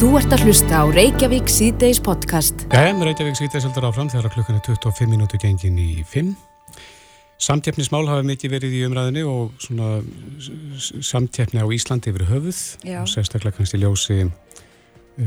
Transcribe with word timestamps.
Þú 0.00 0.14
ert 0.16 0.32
að 0.32 0.46
hlusta 0.46 0.78
á 0.80 0.84
Reykjavík 0.88 1.50
C-Days 1.52 1.98
podcast. 2.00 2.62
Jæja, 2.72 2.94
Reykjavík 3.04 3.34
C-Days 3.36 3.66
heldur 3.66 3.84
áfram 3.84 4.08
þegar 4.08 4.32
klukkan 4.32 4.56
er 4.56 4.62
25 4.64 5.10
minútu 5.12 5.36
gengin 5.36 5.76
í 5.76 6.00
5. 6.08 6.30
Samtjefnismál 7.44 8.08
hafa 8.08 8.24
mikið 8.24 8.54
verið 8.54 8.76
í 8.78 8.80
umræðinni 8.86 9.26
og 9.28 9.50
svona 9.60 9.98
samtjefni 11.04 11.60
á 11.60 11.68
Íslandi 11.68 12.14
yfir 12.14 12.24
höfuð. 12.30 12.62
Já. 12.80 13.02
Sérstaklega 13.12 13.58
kannski 13.58 13.82
ljósi 13.82 14.16
uh, 14.24 14.32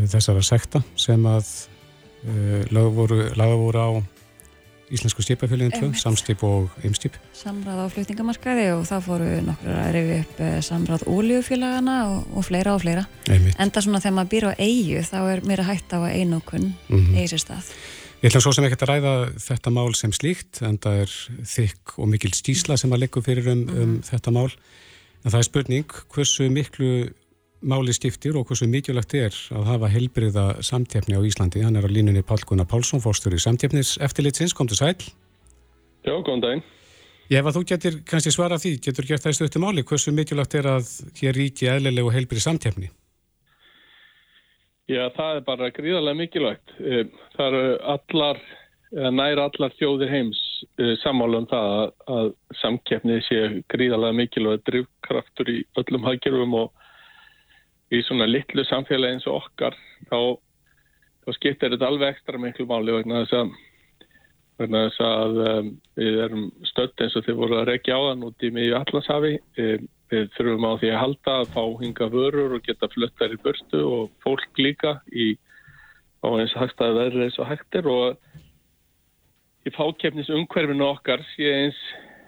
þessara 0.10 0.42
sekta 0.42 0.82
sem 0.98 1.22
að 1.22 1.54
uh, 2.26 2.66
laga 2.74 2.90
voru, 2.98 3.22
voru 3.38 3.78
á 3.78 3.90
Íslensku 4.92 5.24
stipafélagin 5.24 5.72
2, 5.72 5.80
Einmitt. 5.80 6.02
samstip 6.02 6.44
og 6.44 6.70
ymstip. 6.86 7.16
Samráð 7.34 7.80
á 7.82 7.88
flutningamarkaði 7.94 8.66
og 8.76 8.84
þá 8.86 8.96
fóru 9.06 9.30
nokkur 9.48 9.72
að 9.74 9.92
reyfi 9.96 10.18
upp 10.26 10.42
eh, 10.44 10.58
samráð 10.62 11.06
óljufélagana 11.10 11.96
og, 12.12 12.28
og 12.38 12.46
fleira 12.46 12.76
og 12.76 12.82
fleira. 12.84 13.06
Einmitt. 13.32 13.56
Enda 13.64 13.82
svona 13.82 14.02
þegar 14.04 14.18
maður 14.20 14.32
býr 14.36 14.48
á 14.50 14.54
eigu 14.60 15.02
þá 15.08 15.18
er 15.34 15.42
meira 15.48 15.64
hægt 15.70 15.96
á 15.96 16.00
að 16.04 16.14
einokun 16.20 16.74
Mhm. 16.90 17.16
eigi 17.16 17.32
sér 17.34 17.44
stað. 17.46 17.72
Ég 18.24 18.30
ætla 18.32 18.40
svo 18.44 18.54
sem 18.56 18.64
ekki 18.64 18.78
að 18.80 18.92
ræða 18.94 19.14
þetta 19.40 19.72
mál 19.76 19.96
sem 19.96 20.12
slíkt 20.16 20.62
en 20.64 20.78
það 20.78 21.02
er 21.02 21.12
þykk 21.44 21.98
og 22.00 22.08
mikil 22.08 22.32
stísla 22.32 22.78
sem 22.80 22.92
að 22.92 23.00
leggur 23.04 23.24
fyrir 23.26 23.48
um, 23.52 23.66
um 23.70 23.98
þetta 24.02 24.32
mál 24.32 24.52
en 25.26 25.32
það 25.32 25.40
er 25.42 25.44
spurning 25.50 25.86
hversu 26.14 26.50
miklu 26.52 27.10
máli 27.64 27.94
skiptir 27.96 28.36
og 28.38 28.48
hversu 28.50 28.68
mikilvægt 28.70 29.16
er 29.18 29.36
að 29.56 29.68
hafa 29.72 29.90
heilbriða 29.92 30.46
samtjefni 30.66 31.16
á 31.16 31.22
Íslandi. 31.24 31.64
Hann 31.64 31.80
er 31.80 31.88
á 31.88 31.92
línunni 31.92 32.24
Pál 32.26 32.44
Gunnar 32.44 32.68
Pálsson, 32.70 33.02
fórstur 33.04 33.36
í 33.36 33.42
samtjefnis 33.42 33.96
eftirlitsins, 34.04 34.54
kom 34.54 34.68
til 34.68 34.80
sæl. 34.80 34.96
Já, 36.04 36.16
góðan 36.20 36.44
daginn. 36.44 36.66
Ég 37.32 37.40
hef 37.40 37.48
að 37.48 37.56
þú 37.58 37.64
getur 37.72 37.96
kannski 38.10 38.34
svara 38.36 38.60
því, 38.60 38.74
getur 38.84 39.08
gert 39.08 39.24
það 39.24 39.34
í 39.34 39.38
stöttu 39.40 39.62
máli, 39.64 39.86
hversu 39.88 40.12
mikilvægt 40.14 40.58
er 40.60 40.68
að 40.74 40.92
hér 41.22 41.40
ríki 41.40 41.70
eðlileg 41.72 42.10
og 42.10 42.14
heilbrið 42.18 42.44
samtjefni? 42.44 42.92
Já, 44.92 45.08
það 45.16 45.40
er 45.40 45.46
bara 45.48 45.72
gríðarlega 45.72 46.20
mikilvægt. 46.20 46.76
Eh, 46.84 47.06
Það 47.34 47.48
eru 47.48 47.78
allar, 47.96 48.42
næra 49.16 49.48
allar 49.48 49.74
þjóðir 49.80 50.12
heims 50.12 50.42
eh, 50.78 50.94
sammála 51.02 51.40
um 51.42 51.48
það 51.50 51.94
að, 52.14 52.32
samkeppni 52.60 53.22
sé 53.26 53.40
gríðarlega 53.72 54.20
mikilvægt 54.20 54.68
drivkraftur 54.68 55.50
í 55.50 55.62
öllum 55.80 56.06
haggjörfum 56.06 56.58
og 56.60 56.83
í 57.94 58.02
svona 58.06 58.28
litlu 58.30 58.66
samfélagi 58.68 59.18
eins 59.18 59.28
og 59.30 59.44
okkar 59.44 59.78
þá, 60.10 60.20
þá 61.26 61.30
skiptir 61.38 61.74
þetta 61.74 61.90
alveg 61.90 62.16
ekstra 62.16 62.42
miklu 62.42 62.68
máli 62.70 62.96
vegna 62.96 63.24
þess 63.24 63.40
að 63.42 63.54
vegna 64.62 64.84
þess 64.88 65.04
að 65.08 65.42
um, 65.48 65.72
við 65.98 66.20
erum 66.28 66.46
stödd 66.70 67.04
eins 67.04 67.18
og 67.18 67.26
þið 67.28 67.40
voru 67.42 67.60
að 67.60 67.68
rekja 67.72 67.98
á 67.98 68.02
þann 68.10 68.28
út 68.30 68.46
í 68.46 68.52
miðju 68.54 68.80
allasafi 68.80 69.34
um, 69.40 69.88
við 70.14 70.30
þurfum 70.38 70.68
á 70.70 70.74
því 70.82 70.92
að 70.94 71.02
halda 71.02 71.36
að 71.40 71.52
fá 71.56 71.64
hinga 71.82 72.10
vörur 72.14 72.56
og 72.58 72.68
geta 72.68 72.90
fluttar 72.94 73.34
í 73.34 73.42
burtu 73.42 73.84
og 73.88 74.14
fólk 74.26 74.62
líka 74.62 74.98
í 75.10 75.34
á 76.24 76.28
eins 76.38 76.56
hagstaði 76.56 77.00
verður 77.00 77.26
eins 77.26 77.40
og 77.42 77.50
hægtir 77.50 77.90
og 77.92 79.68
í 79.68 79.74
fákefnis 79.74 80.32
umhverfinu 80.34 80.86
okkar 80.86 81.24
sé 81.34 81.50
eins 81.64 81.80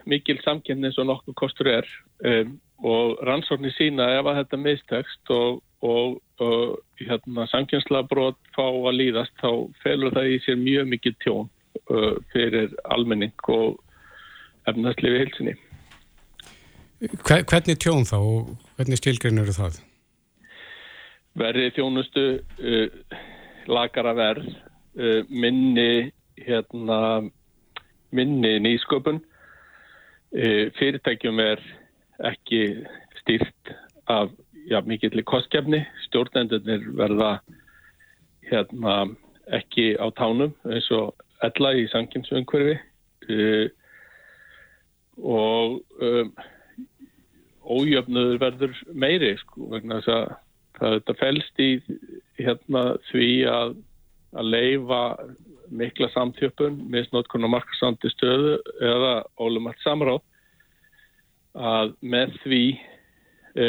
mikil 0.09 0.37
samkefni 0.43 0.89
eins 0.89 0.99
og 1.01 1.09
nokkuð 1.09 1.37
kostur 1.39 1.71
er. 1.71 1.87
Um, 2.25 2.57
og 2.83 3.21
rannsóknir 3.27 3.73
sína 3.77 4.09
ef 4.17 4.27
að 4.27 4.41
þetta 4.41 4.59
mistekst 4.61 5.31
og, 5.33 5.61
og, 5.85 6.19
og 6.43 6.77
hérna, 6.99 7.47
samkjensla 7.51 8.03
brot 8.09 8.39
fá 8.55 8.65
að 8.65 8.97
líðast 8.99 9.35
þá 9.39 9.49
felur 9.83 10.15
það 10.15 10.31
í 10.33 10.41
sér 10.45 10.59
mjög 10.59 10.91
mikið 10.91 11.17
tjón 11.23 11.49
uh, 11.89 12.13
fyrir 12.33 12.75
almenning 12.91 13.47
og 13.47 13.79
efnæslifi 14.67 15.23
hilsinni. 15.23 15.57
Hver, 17.21 17.43
hvernig 17.43 17.79
tjón 17.79 18.07
þá 18.07 18.17
og 18.17 18.55
hvernig 18.77 18.99
skilgrinn 19.01 19.43
eru 19.43 19.55
það? 19.55 19.83
verði 21.39 21.71
þjónustu 21.75 22.25
uh, 22.39 23.17
lagara 23.67 24.13
verð 24.15 24.47
uh, 24.47 25.21
minni 25.29 26.11
hérna 26.39 26.99
minni 28.15 28.55
nýsköpun 28.63 29.19
uh, 29.19 30.63
fyrirtækjum 30.79 31.41
er 31.43 31.63
ekki 32.23 32.61
stýrt 33.21 33.75
af 34.07 34.31
já, 34.69 34.81
mikill 34.85 35.23
kostkefni 35.23 35.83
stjórnendurnir 36.07 36.85
verða 36.97 37.39
hérna 38.49 38.95
ekki 39.53 39.95
á 39.97 40.07
tánum 40.17 40.53
eins 40.69 40.89
og 40.93 41.13
ella 41.45 41.73
í 41.77 41.87
sanginsumhverfi 41.91 42.77
uh, 43.29 43.67
og 45.21 45.81
um, 46.03 46.31
ójöfnuður 47.65 48.39
verður 48.41 48.79
meiri 48.93 49.33
sko, 49.41 49.69
vegna 49.71 50.01
þess 50.01 50.13
að 50.13 50.25
það 50.75 50.95
þetta 50.95 51.15
felst 51.21 51.61
í 51.63 51.69
hérna 52.37 52.87
því 53.09 53.29
að 53.49 53.77
að 54.35 54.49
leifa 54.51 55.01
mikla 55.71 56.09
samþjöpun 56.13 56.77
misnótkun 56.91 57.47
og 57.47 57.53
markasandi 57.55 58.11
stöðu 58.13 58.57
eða 58.83 59.13
ólumart 59.41 59.79
samráð 59.83 60.21
að 61.55 61.93
með 62.03 62.35
því 62.43 62.63
e, 63.55 63.67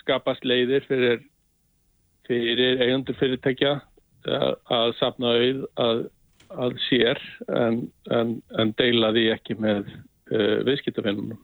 skapast 0.00 0.46
leiðir 0.48 0.86
fyrir, 0.88 1.20
fyrir 2.28 2.82
eigundur 2.84 3.18
fyrirtækja 3.20 3.74
að, 4.28 4.54
að 4.72 4.94
sapna 4.98 5.34
auð 5.36 5.62
að, 5.84 6.02
að 6.64 6.78
sér 6.88 7.22
en, 7.52 7.82
en, 8.14 8.38
en 8.58 8.74
deila 8.80 9.12
því 9.16 9.28
ekki 9.36 9.58
með 9.60 9.88
e, 10.32 10.38
viðskiptafinnunum. 10.68 11.40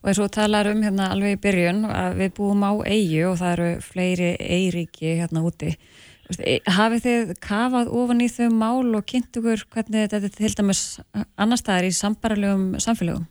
Og 0.00 0.08
eins 0.08 0.18
og 0.18 0.28
þú 0.28 0.32
talar 0.38 0.70
um 0.70 0.82
hérna 0.84 1.10
alveg 1.12 1.36
í 1.36 1.40
byrjun 1.44 1.84
að 1.90 2.20
við 2.22 2.34
búum 2.38 2.64
á 2.64 2.72
eigu 2.88 3.24
og 3.30 3.38
það 3.40 3.54
eru 3.56 3.70
fleiri 3.84 4.30
eiríki 4.40 5.16
hérna 5.20 5.44
úti. 5.44 5.76
E- 6.42 6.62
Hafið 6.64 7.04
þið 7.04 7.32
kafað 7.44 7.92
ofan 7.94 8.24
í 8.24 8.28
þau 8.32 8.48
mál 8.50 8.96
og 8.98 9.06
kynnt 9.06 9.36
ykkur 9.36 9.66
hvernig 9.70 10.08
þetta 10.08 10.22
er 10.22 10.36
til 10.40 10.54
dæmis 10.58 10.82
annar 11.36 11.60
staðar 11.60 11.88
í 11.90 11.94
sambarilegum 11.94 12.80
samfélögum? 12.82 13.28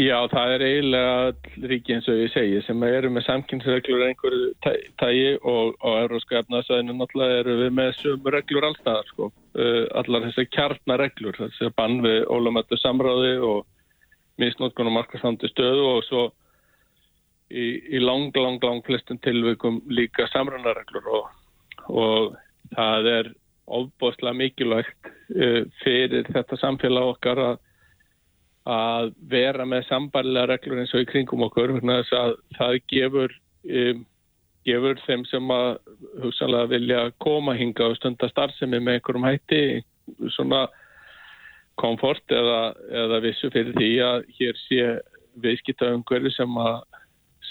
Já, 0.00 0.16
það 0.32 0.52
er 0.54 0.62
eiginlega 0.64 1.66
ríki 1.68 1.92
eins 1.92 2.06
og 2.08 2.20
ég 2.22 2.30
segi 2.32 2.60
sem 2.64 2.84
eru 2.86 3.10
með 3.12 3.24
samkynnsreglur 3.26 4.04
einhverju 4.06 4.46
tæ- 4.64 4.86
tægi 5.02 5.34
og 5.44 5.76
á 5.84 5.90
európska 6.06 6.38
efnaðsvæðinu 6.40 6.94
náttúrulega 6.96 7.40
eru 7.42 7.56
við 7.58 7.74
með 7.76 7.90
sömu 7.98 8.32
reglur 8.32 8.68
allstaðar 8.70 9.10
sko. 9.10 9.28
Uh, 9.52 9.84
allar 10.00 10.24
þessi 10.28 10.46
kjarnareglur, 10.56 11.36
þessi 11.42 11.72
bann 11.76 12.00
við 12.06 12.22
ólumættu 12.32 12.78
samráði 12.80 13.34
og 13.44 13.66
misnótkunum 14.40 14.96
markastandi 14.96 15.50
stöðu 15.52 15.84
og 15.90 16.04
svo 16.08 16.26
í, 17.50 17.66
í 17.92 18.00
lang, 18.00 18.32
lang, 18.40 18.62
lang 18.64 18.80
flestum 18.86 19.20
tilvikum 19.20 19.82
líka 19.90 20.30
samrunnareglur 20.32 21.12
og, 21.18 21.32
og 21.92 22.38
það 22.72 23.10
er 23.18 23.34
ofbóðslega 23.66 24.38
mikilvægt 24.38 25.12
uh, 25.36 25.66
fyrir 25.84 26.30
þetta 26.30 26.56
samfélag 26.62 27.18
okkar 27.18 27.48
að 27.50 27.66
að 28.68 29.12
vera 29.30 29.64
með 29.64 29.86
sambarlega 29.88 30.50
reglur 30.52 30.82
eins 30.82 30.92
og 30.94 31.04
í 31.04 31.08
kringum 31.08 31.46
okkur 31.46 31.72
það 31.80 32.76
gefur 32.92 33.32
um, 33.64 34.04
gefur 34.68 35.00
þeim 35.06 35.24
sem 35.30 35.54
að 35.54 35.70
hugsanlega 36.22 36.72
vilja 36.74 37.00
koma 37.24 37.54
hinga 37.56 37.88
og 37.88 37.96
stunda 37.96 38.28
starfsemi 38.28 38.80
með 38.80 38.98
einhverjum 38.98 39.26
hætti 39.28 39.62
svona 40.36 40.66
komfort 41.80 42.34
eða, 42.34 42.74
eða 42.92 43.22
vissu 43.24 43.48
fyrir 43.54 43.72
því 43.78 43.90
að 44.04 44.24
hér 44.36 44.60
sé 44.66 44.86
viðskipta 45.40 45.94
umhverfi 45.94 46.34
sem 46.36 46.58
að 46.60 46.82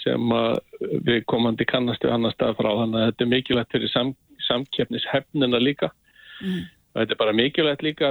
sem 0.00 0.32
að 0.32 0.60
við 1.04 1.24
komandi 1.28 1.66
kannast 1.68 2.04
við 2.06 2.14
annar 2.14 2.32
stað 2.32 2.54
frá 2.56 2.70
þannig 2.70 3.00
að 3.00 3.08
þetta 3.10 3.24
er 3.24 3.30
mikilvægt 3.34 3.74
fyrir 3.74 3.90
sam, 3.92 4.14
samkeppnishefnina 4.46 5.60
líka 5.60 5.90
Mm. 6.40 6.64
og 6.94 7.02
þetta 7.02 7.14
er 7.14 7.20
bara 7.20 7.36
mikilvægt 7.36 7.82
líka 7.84 8.10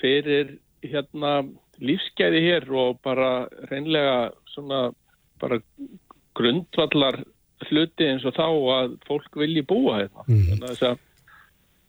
fyrir 0.00 0.58
hérna 0.84 1.32
lífsgæði 1.80 2.42
hér 2.44 2.66
og 2.76 2.98
bara 3.04 3.46
reynlega 3.70 4.32
svona 4.52 4.90
bara 5.40 5.60
grundvallar 6.36 7.22
hluti 7.68 8.08
eins 8.08 8.24
og 8.26 8.34
þá 8.36 8.46
að 8.48 8.96
fólk 9.06 9.38
vilji 9.38 9.62
búa 9.66 10.02
hérna. 10.02 10.26
Mhm. 10.26 10.60
Þannig 10.60 10.82
að 10.82 10.98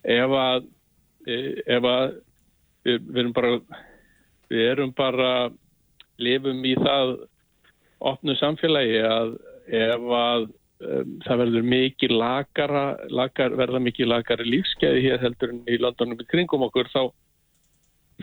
ef 0.03 0.37
að, 0.37 0.65
e- 1.27 1.61
ef 1.67 1.83
að 1.83 2.15
við, 2.85 2.99
við 3.09 3.19
erum 3.23 3.33
bara 3.33 3.53
við 4.49 4.65
erum 4.71 4.91
bara 4.93 5.29
lifum 6.19 6.65
í 6.65 6.75
það 6.75 7.15
opnu 8.03 8.35
samfélagi 8.35 8.99
að 9.07 9.37
ef 9.73 10.09
að 10.19 10.41
um, 10.83 11.19
það 11.25 11.41
verður 11.43 11.67
mikið 11.73 12.15
lagara, 12.19 12.85
lagar, 13.09 13.55
verða 13.55 13.79
mikið 13.79 14.11
lagara 14.11 14.47
lífsgæði 14.47 15.05
hér 15.07 15.23
heldur 15.23 15.53
en 15.55 15.63
í 15.67 15.79
landunum 15.79 16.19
í 16.19 16.29
kringum 16.29 16.67
okkur 16.67 16.91
þá 16.93 17.01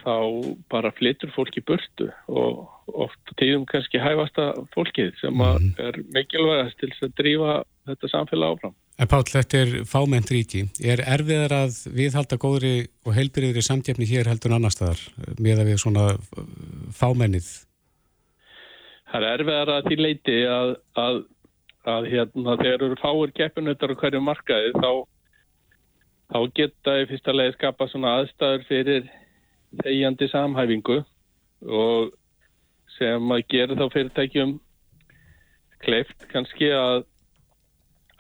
þá 0.03 0.17
bara 0.73 0.93
flytur 0.97 1.33
fólk 1.35 1.57
í 1.59 1.65
burtu 1.67 2.11
og 2.29 2.69
oft 3.07 3.35
tíðum 3.41 3.67
kannski 3.71 4.01
hæfasta 4.03 4.53
fólkið 4.75 5.13
sem 5.21 5.43
að 5.45 5.67
er 5.83 5.99
mikilvægast 6.15 6.81
til 6.81 6.91
að 6.93 7.17
drífa 7.21 7.57
þetta 7.91 8.11
samfélag 8.13 8.57
áfram. 8.57 8.77
En 9.01 9.09
Páll, 9.09 9.25
þetta 9.25 9.61
er 9.63 9.71
fámennt 9.89 10.29
ríki. 10.29 10.67
Er 10.85 11.01
erfiðar 11.09 11.55
að 11.57 11.77
viðhalda 11.97 12.37
góðri 12.41 12.75
og 13.09 13.15
heilbyrðri 13.17 13.63
samtjefni 13.65 14.09
hér 14.11 14.29
heldur 14.29 14.53
en 14.53 14.59
annar 14.59 14.75
staðar 14.75 15.01
með 15.41 15.63
að 15.63 15.71
við 15.71 15.79
svona 15.81 16.07
uh, 16.13 16.43
fámennið? 16.93 17.49
Það 19.11 19.25
er 19.25 19.39
erfiðar 19.39 19.73
að 19.77 19.89
því 19.89 19.99
leiti 20.03 20.37
að, 20.53 20.75
að, 21.01 21.23
að 21.95 22.11
hérna 22.13 22.59
þegar 22.61 22.85
eru 22.91 23.01
fáir 23.01 23.33
keppinautar 23.41 23.97
á 23.97 24.01
hverju 24.03 24.21
markaði 24.27 24.75
þá, 24.77 24.91
þá 26.35 26.39
geta 26.61 26.99
í 27.01 27.09
fyrsta 27.15 27.35
leiði 27.35 27.57
skapa 27.57 27.89
svona 27.89 28.19
aðstæður 28.21 28.69
fyrir 28.69 29.09
þegjandi 29.79 30.29
samhæfingu 30.33 30.99
og 31.71 32.11
sem 32.97 33.33
að 33.33 33.47
gera 33.53 33.79
þá 33.79 33.87
fyrirtækjum 33.95 34.57
kleift 35.85 36.27
kannski 36.33 36.73
að 36.75 37.07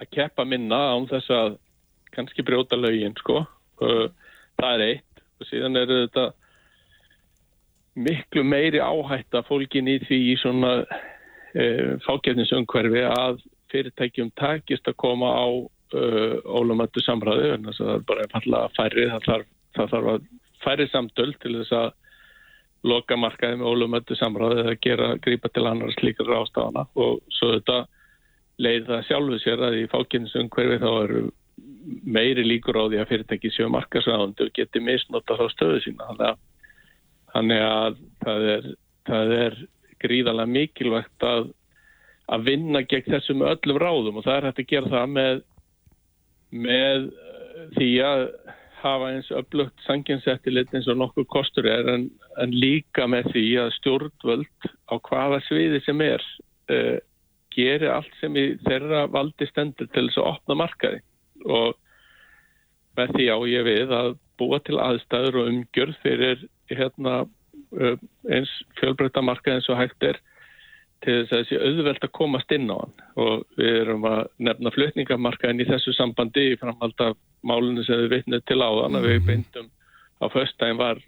að 0.00 0.10
keppa 0.16 0.46
minna 0.48 0.78
án 0.94 1.08
þess 1.10 1.32
að 1.34 1.56
kannski 2.14 2.44
brjóta 2.46 2.78
lögin 2.78 3.16
sko. 3.20 3.42
Það 3.80 4.70
er 4.74 4.84
eitt. 4.86 5.24
Og 5.40 5.48
síðan 5.48 5.76
eru 5.80 5.98
þetta 6.04 6.26
miklu 8.00 8.44
meiri 8.46 8.80
áhætta 8.80 9.42
fólkin 9.48 9.88
í 9.90 9.98
því 10.04 10.18
í 10.32 10.34
svona 10.40 10.72
e, 11.52 11.64
fákjæfnisumhverfi 12.06 13.04
að 13.08 13.40
fyrirtækjum 13.72 14.32
takist 14.40 14.88
að 14.88 14.98
koma 15.02 15.30
á 15.36 15.48
e, 15.50 16.02
ólumöttu 16.44 17.02
samræðu 17.04 17.54
en 17.56 17.70
það 17.72 17.94
er 17.96 18.04
bara 18.08 18.26
einfallega 18.26 18.72
færri 18.76 19.08
það 19.10 19.26
þarf, 19.26 19.50
það 19.76 19.92
þarf 19.94 20.12
að 20.14 20.28
færri 20.64 20.86
samtöld 20.90 21.38
til 21.42 21.56
þess 21.58 21.74
að 21.76 21.90
loka 22.90 23.16
markaði 23.20 23.60
með 23.60 23.72
ólumöttu 23.74 24.16
samræðu 24.16 24.62
eða 24.62 24.76
gera 24.80 25.08
grípa 25.20 25.50
til 25.52 25.66
annars 25.68 25.98
líkar 26.00 26.32
ástafana 26.38 26.86
og 26.96 27.20
svo 27.36 27.52
þetta 27.56 27.82
leið 28.60 28.88
það 28.88 29.04
sjálfu 29.08 29.38
sér 29.42 29.64
að 29.66 29.76
í 29.82 29.84
fákjæfnisumhverfi 29.92 30.80
þá 30.80 30.90
eru 30.90 31.22
meiri 32.04 32.44
líkur 32.44 32.78
á 32.78 32.84
því 32.88 33.00
að 33.00 33.10
fyrirtæki 33.10 33.52
séu 33.54 33.68
markasræðundu 33.72 34.48
og 34.48 34.54
geti 34.56 34.82
misnota 34.84 35.36
þá 35.38 35.46
stöðu 35.54 35.80
sína. 35.84 36.08
Þannig 36.10 36.28
að, 36.28 36.42
þannig 37.34 37.64
að 37.66 37.98
það, 38.24 38.46
er, 38.54 38.68
það 39.08 39.34
er 39.38 39.58
gríðarlega 40.04 40.54
mikilvægt 40.56 41.26
að, 41.26 41.50
að 42.30 42.46
vinna 42.48 42.84
gegn 42.88 43.16
þessum 43.16 43.44
öllum 43.48 43.80
ráðum. 43.80 44.20
Og 44.20 44.26
það 44.26 44.36
er 44.36 44.48
hægt 44.48 44.62
að 44.64 44.70
gera 44.74 44.94
það 44.94 45.14
með, 45.16 45.42
með 46.68 47.08
eh, 47.08 47.62
því 47.78 47.90
að 48.10 48.26
hafa 48.82 49.10
eins 49.12 49.30
öflugt 49.34 49.84
sanginsettilit 49.86 50.72
eins 50.74 50.88
og 50.90 50.98
nokkur 51.00 51.26
kostur 51.30 51.68
er 51.68 51.88
en, 51.92 52.08
en 52.42 52.54
líka 52.54 53.06
með 53.10 53.30
því 53.34 53.44
að 53.64 53.74
stjórnvöld 53.78 54.68
á 54.90 54.94
hvaða 54.96 55.40
sviði 55.46 55.82
sem 55.84 56.02
er 56.04 56.24
uh, 56.72 56.98
gerir 57.54 57.90
allt 57.94 58.16
sem 58.20 58.36
í 58.38 58.46
þeirra 58.66 59.06
valdi 59.10 59.48
stendur 59.50 59.90
til 59.90 60.06
þess 60.08 60.20
að 60.22 60.30
opna 60.32 60.58
markaði. 60.62 61.02
Og 61.46 61.76
með 62.98 63.14
því 63.16 63.28
á 63.32 63.38
ég 63.50 63.66
við 63.66 63.94
að 63.96 64.10
búa 64.40 64.60
til 64.64 64.78
aðstæður 64.80 65.40
og 65.40 65.52
umgjörð 65.52 66.00
fyrir 66.04 66.44
hérna, 66.70 67.24
eins 68.30 68.50
fjölbreyttamarka 68.80 69.54
eins 69.54 69.68
og 69.70 69.78
hægt 69.78 70.06
er 70.06 70.18
til 71.04 71.16
þess 71.16 71.32
að 71.32 71.40
þessi 71.40 71.58
auðvelt 71.64 72.04
að 72.04 72.12
komast 72.16 72.52
inn 72.52 72.68
á 72.68 72.76
hann 72.76 72.94
og 73.24 73.44
við 73.58 73.78
erum 73.82 74.06
að 74.08 74.20
nefna 74.48 74.72
flutningamarkaðin 74.74 75.62
í 75.64 75.68
þessu 75.70 75.94
sambandi 75.96 76.50
í 76.52 76.58
framhald 76.60 77.04
af 77.04 77.16
málunni 77.46 77.84
sem 77.86 78.02
við 78.02 78.14
veitnum 78.16 78.44
til 78.48 78.60
áðan 78.60 78.98
að 78.98 79.08
við 79.08 79.16
mhm. 79.16 79.26
beindum 79.30 79.70
á 80.20 80.26
föstæðin 80.34 80.80
var 80.80 81.00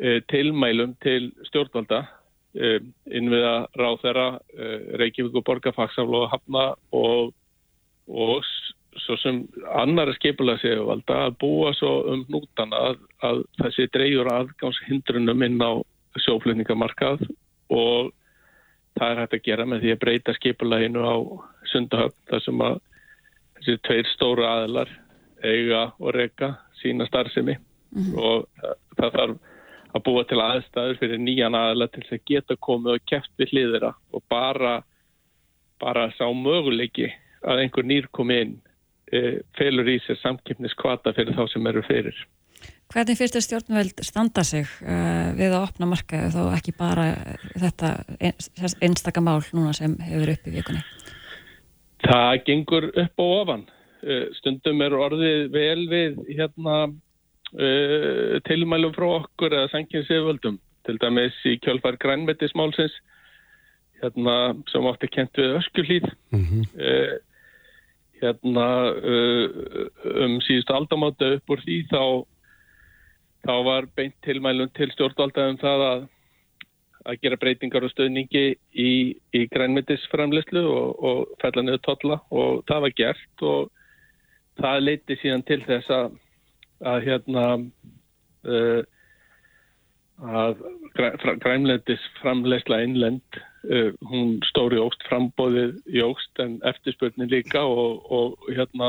e, 0.00 0.20
tilmælum 0.32 0.96
til 1.04 1.30
stjórnvalda 1.50 2.00
e, 2.56 2.78
innviða 3.12 3.54
ráð 3.76 4.00
þeirra 4.06 4.28
e, 4.56 4.70
Reykjavík 5.02 5.36
og 5.40 5.46
Borgarfagsafló 5.50 6.24
hafna 6.32 6.70
og, 6.96 7.34
og 8.08 8.48
svo 9.04 9.16
sem 9.20 9.44
annari 9.76 10.16
skipulega 10.16 10.60
séu 10.64 10.88
valda 10.88 11.26
að 11.26 11.36
búa 11.44 11.72
svo 11.76 11.92
um 12.12 12.24
nútana 12.32 12.80
að, 12.88 13.04
að 13.24 13.44
þessi 13.60 13.88
dreyjur 13.92 14.32
aðgánshindrunum 14.32 15.46
inn 15.46 15.60
á 15.60 15.72
sjóflutningamarkað 16.24 17.24
og 17.72 18.12
það 18.98 19.10
er 19.10 19.20
hægt 19.22 19.36
að 19.38 19.46
gera 19.46 19.66
með 19.68 19.84
því 19.84 19.92
að 19.94 20.02
breyta 20.04 20.34
skipuleginu 20.36 21.04
á 21.06 21.16
sundahöfn 21.72 22.18
þar 22.30 22.44
sem 22.46 22.66
að 22.66 22.76
þessi 23.56 23.78
tveir 23.88 24.10
stóru 24.12 24.46
aðlar 24.46 24.92
eiga 25.42 25.86
og 25.98 26.14
reyka 26.16 26.54
sína 26.82 27.06
starfsemi 27.06 27.56
mm 27.56 28.02
-hmm. 28.02 28.18
og 28.18 28.46
það, 28.60 28.76
það 28.98 29.16
þarf 29.18 29.36
að 29.92 30.04
búa 30.06 30.24
til 30.24 30.40
aðstæður 30.40 30.98
fyrir 31.00 31.20
nýjan 31.20 31.54
aðla 31.54 31.88
til 31.92 32.02
þess 32.02 32.18
að 32.18 32.26
geta 32.30 32.56
komið 32.56 32.96
og 32.96 33.06
kæft 33.10 33.32
við 33.38 33.52
hliðira 33.52 33.94
og 34.12 34.22
bara 34.28 34.82
bara 35.82 36.10
sá 36.18 36.26
möguleiki 36.30 37.10
að 37.42 37.64
einhver 37.64 37.84
nýr 37.84 38.06
komi 38.14 38.38
inn 38.44 38.54
e, 39.12 39.40
felur 39.58 39.88
í 39.88 39.98
sér 40.06 40.20
samkipniskvata 40.20 41.12
fyrir 41.16 41.34
þá 41.34 41.48
sem 41.50 41.66
eru 41.66 41.82
fyrir. 41.82 42.16
Hvernig 42.92 43.16
fyrst 43.16 43.36
er 43.38 43.44
stjórnveld 43.44 44.02
standa 44.04 44.42
sig 44.44 44.66
uh, 44.84 45.30
við 45.36 45.54
að 45.54 45.62
opna 45.64 45.88
markaðu 45.88 46.32
þó 46.34 46.42
ekki 46.56 46.74
bara 46.76 47.06
þetta 47.56 47.92
einstakka 48.84 49.22
mál 49.24 49.40
núna 49.56 49.72
sem 49.76 49.94
hefur 50.04 50.34
upp 50.34 50.50
í 50.50 50.52
vikunni? 50.58 50.82
Það 52.02 52.34
gengur 52.48 52.88
upp 52.90 53.24
og 53.24 53.32
ofan. 53.38 53.64
Uh, 54.04 54.26
stundum 54.40 54.84
er 54.84 54.98
orðið 54.98 55.48
vel 55.54 55.86
við 55.88 56.20
hérna, 56.34 56.76
uh, 57.56 58.36
tilmælum 58.50 58.92
frá 58.98 59.08
okkur 59.22 59.56
eða 59.56 59.72
sankinsiföldum. 59.72 60.60
Til 60.86 60.98
dæmis 61.00 61.36
í 61.48 61.56
kjálfar 61.62 61.96
grænmetismálsins 62.02 62.94
hérna, 64.02 64.56
sem 64.68 64.88
ofti 64.90 65.08
kent 65.08 65.38
við 65.38 65.60
öskulíð. 65.62 66.08
Mm 66.34 66.48
-hmm 66.48 67.20
hérna 68.22 68.66
uh, 68.94 69.48
um 70.24 70.38
síðustu 70.46 70.74
aldamáta 70.76 71.34
upp 71.36 71.52
úr 71.52 71.62
því 71.64 71.78
þá, 71.90 72.02
þá 73.46 73.54
var 73.66 73.88
beint 73.96 74.16
tilmælum 74.26 74.70
til 74.76 74.90
stjórnvalda 74.94 75.48
um 75.50 75.58
það 75.60 75.84
að, 75.88 76.06
að 77.10 77.20
gera 77.24 77.40
breytingar 77.42 77.86
og 77.86 77.92
stöðningi 77.94 78.44
í, 78.72 78.92
í 79.34 79.42
grænmyndisframlislu 79.52 80.64
og, 80.70 81.04
og 81.10 81.36
fella 81.42 81.66
niður 81.66 81.84
totla 81.86 82.20
og 82.30 82.64
það 82.70 82.86
var 82.86 82.96
gert 83.02 83.46
og 83.52 83.70
það 84.62 84.84
leiti 84.86 85.18
síðan 85.22 85.46
til 85.48 85.60
þess 85.66 85.94
að, 85.94 86.18
að 86.92 87.06
hérna 87.08 87.46
uh, 88.46 88.82
að 90.42 90.66
grænmyndisframlisla 91.42 92.84
innlend 92.86 93.42
Uh, 93.62 93.92
hún 94.10 94.40
stóri 94.42 94.74
ógst 94.82 95.04
frambóðið 95.06 95.76
í 95.94 96.00
ógst 96.02 96.40
en 96.42 96.56
eftirspurnin 96.66 97.30
líka 97.30 97.60
og, 97.62 98.00
og 98.10 98.48
hérna 98.50 98.88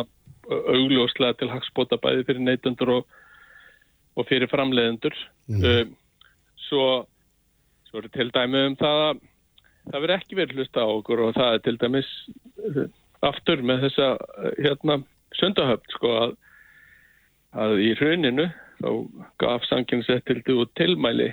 augljóslega 0.49 1.37
til 1.37 1.51
hagspota 1.51 1.99
bæði 2.01 2.23
fyrir 2.25 2.41
neytundur 2.41 2.91
og, 2.95 3.11
og 4.15 4.27
fyrir 4.29 4.51
framleiðendur. 4.51 5.15
Mm. 5.51 5.63
uh, 5.63 6.33
svo, 6.67 6.87
svo 7.89 8.01
er 8.01 8.09
til 8.13 8.29
dæmi 8.33 8.67
um 8.69 8.77
það 8.79 9.05
að 9.07 9.23
það 9.83 9.99
verður 9.99 10.15
ekki 10.17 10.39
verið 10.39 10.59
hlusta 10.61 10.85
á 10.85 10.89
okkur 10.89 11.25
og 11.25 11.33
það 11.37 11.57
er 11.57 11.63
til 11.65 11.75
dæmis 11.81 12.11
uh, 12.63 12.83
aftur 13.23 13.63
með 13.65 13.87
þessa 13.87 14.09
hérna 14.59 14.99
söndahöfn 15.39 15.95
sko 15.95 16.13
að, 16.19 16.35
að 17.63 17.79
í 17.83 17.93
hruninu 17.99 18.49
þá 18.83 18.89
gaf 19.41 19.65
sanginsettildu 19.69 20.59
og 20.63 20.71
tilmæli 20.79 21.31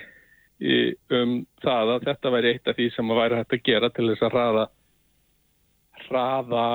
um 1.09 1.39
það 1.63 1.95
að 1.95 2.03
þetta 2.05 2.31
væri 2.35 2.51
eitt 2.53 2.69
af 2.69 2.77
því 2.77 2.87
sem 2.93 3.11
að 3.11 3.19
væri 3.21 3.39
hægt 3.39 3.55
að 3.55 3.63
gera 3.65 3.89
til 3.89 4.07
þess 4.11 4.25
að 4.27 4.35
hraða 4.35 4.65
hraða 6.05 6.65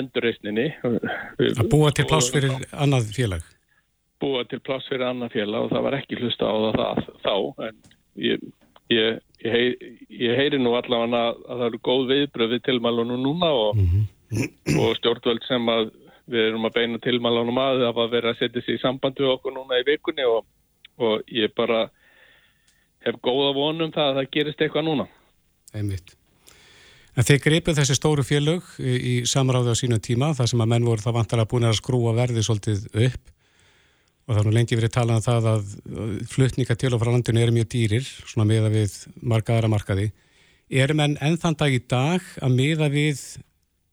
endurreysninni 0.00 0.66
að 0.82 1.70
búa 1.70 1.92
til 1.94 2.06
pláss 2.10 2.30
fyrir 2.34 2.56
annað 2.74 3.12
félag 3.14 3.46
búa 4.20 4.44
til 4.48 4.60
pláss 4.64 4.88
fyrir 4.90 5.06
annað 5.08 5.36
félag 5.36 5.66
og 5.66 5.72
það 5.74 5.86
var 5.86 5.96
ekki 5.98 6.18
hlusta 6.20 6.50
á 6.50 6.56
það 6.76 7.00
þá 7.24 7.34
en 7.68 7.80
ég, 8.20 8.44
ég, 8.92 9.20
ég, 9.40 9.54
heyri, 9.54 9.90
ég 10.26 10.36
heyri 10.38 10.60
nú 10.60 10.74
allavega 10.78 11.22
að, 11.30 11.40
að 11.46 11.62
það 11.62 11.66
eru 11.68 11.82
góð 11.88 12.04
viðbröði 12.12 12.60
tilmælunum 12.66 13.24
núna 13.24 13.50
og, 13.64 13.80
mm 13.80 13.88
-hmm. 13.90 14.78
og 14.82 14.96
stjórnvöld 15.00 15.46
sem 15.48 15.72
að 15.76 15.90
við 16.30 16.46
erum 16.50 16.68
að 16.68 16.76
beina 16.76 17.02
tilmælunum 17.02 17.58
að 17.58 17.82
það 17.84 17.96
var 17.96 18.06
að 18.06 18.14
vera 18.16 18.30
að 18.30 18.38
setja 18.38 18.62
sér 18.62 18.78
í 18.78 18.82
samband 18.82 19.18
við 19.18 19.32
okkur 19.34 19.56
núna 19.56 19.80
í 19.80 19.86
vikunni 19.88 20.28
og, 20.28 20.46
og 20.98 21.22
ég 21.26 21.54
bara 21.56 21.88
hef 23.06 23.16
góða 23.24 23.52
vonum 23.56 23.92
það 23.92 24.08
að 24.08 24.16
það 24.20 24.32
gerist 24.36 24.60
eitthvað 24.60 24.84
núna. 24.84 25.06
Einmitt. 25.74 26.16
En 27.18 27.26
þeir 27.26 27.40
greipið 27.42 27.80
þessi 27.80 27.96
stóru 27.98 28.22
félög 28.22 28.62
í, 28.78 29.26
samráði 29.26 29.74
á 29.74 29.80
sínu 29.80 29.98
tíma, 29.98 30.30
þar 30.34 30.48
sem 30.52 30.62
að 30.62 30.70
menn 30.72 30.86
voru 30.86 31.02
það 31.02 31.16
vantar 31.18 31.42
að 31.42 31.50
búin 31.50 31.66
að 31.66 31.80
skrúa 31.80 32.14
verði 32.14 32.44
svolítið 32.46 32.86
upp 33.08 33.32
og 34.30 34.36
það 34.36 34.40
er 34.40 34.46
nú 34.46 34.54
lengi 34.54 34.78
verið 34.78 34.94
talað 34.94 35.18
um 35.18 35.26
það 35.26 35.50
að 35.50 35.76
flutninga 36.30 36.78
til 36.78 36.92
og 36.94 37.02
frá 37.02 37.10
landinu 37.10 37.42
eru 37.42 37.56
mjög 37.56 37.70
dýrir, 37.74 38.08
svona 38.30 38.46
miða 38.46 38.70
við 38.70 38.96
markaðara 39.34 39.72
markaði. 39.74 40.08
Erum 40.70 41.02
enn 41.02 41.18
ennþann 41.18 41.58
dag 41.58 41.74
í 41.74 41.80
dag 41.90 42.26
að 42.38 42.54
miða 42.54 42.90
við 42.92 43.24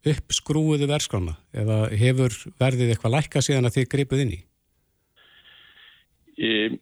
uppskrúuðu 0.08 0.88
verðskrána 0.88 1.34
eða 1.58 1.88
hefur 1.98 2.36
verðið 2.62 2.94
eitthvað 2.94 3.18
lækka 3.18 3.42
síðan 3.42 3.68
að 3.68 3.80
þið 3.80 3.90
greipið 3.96 4.24
inn 4.24 4.36
í? 4.38 4.44
Ég 6.38 6.78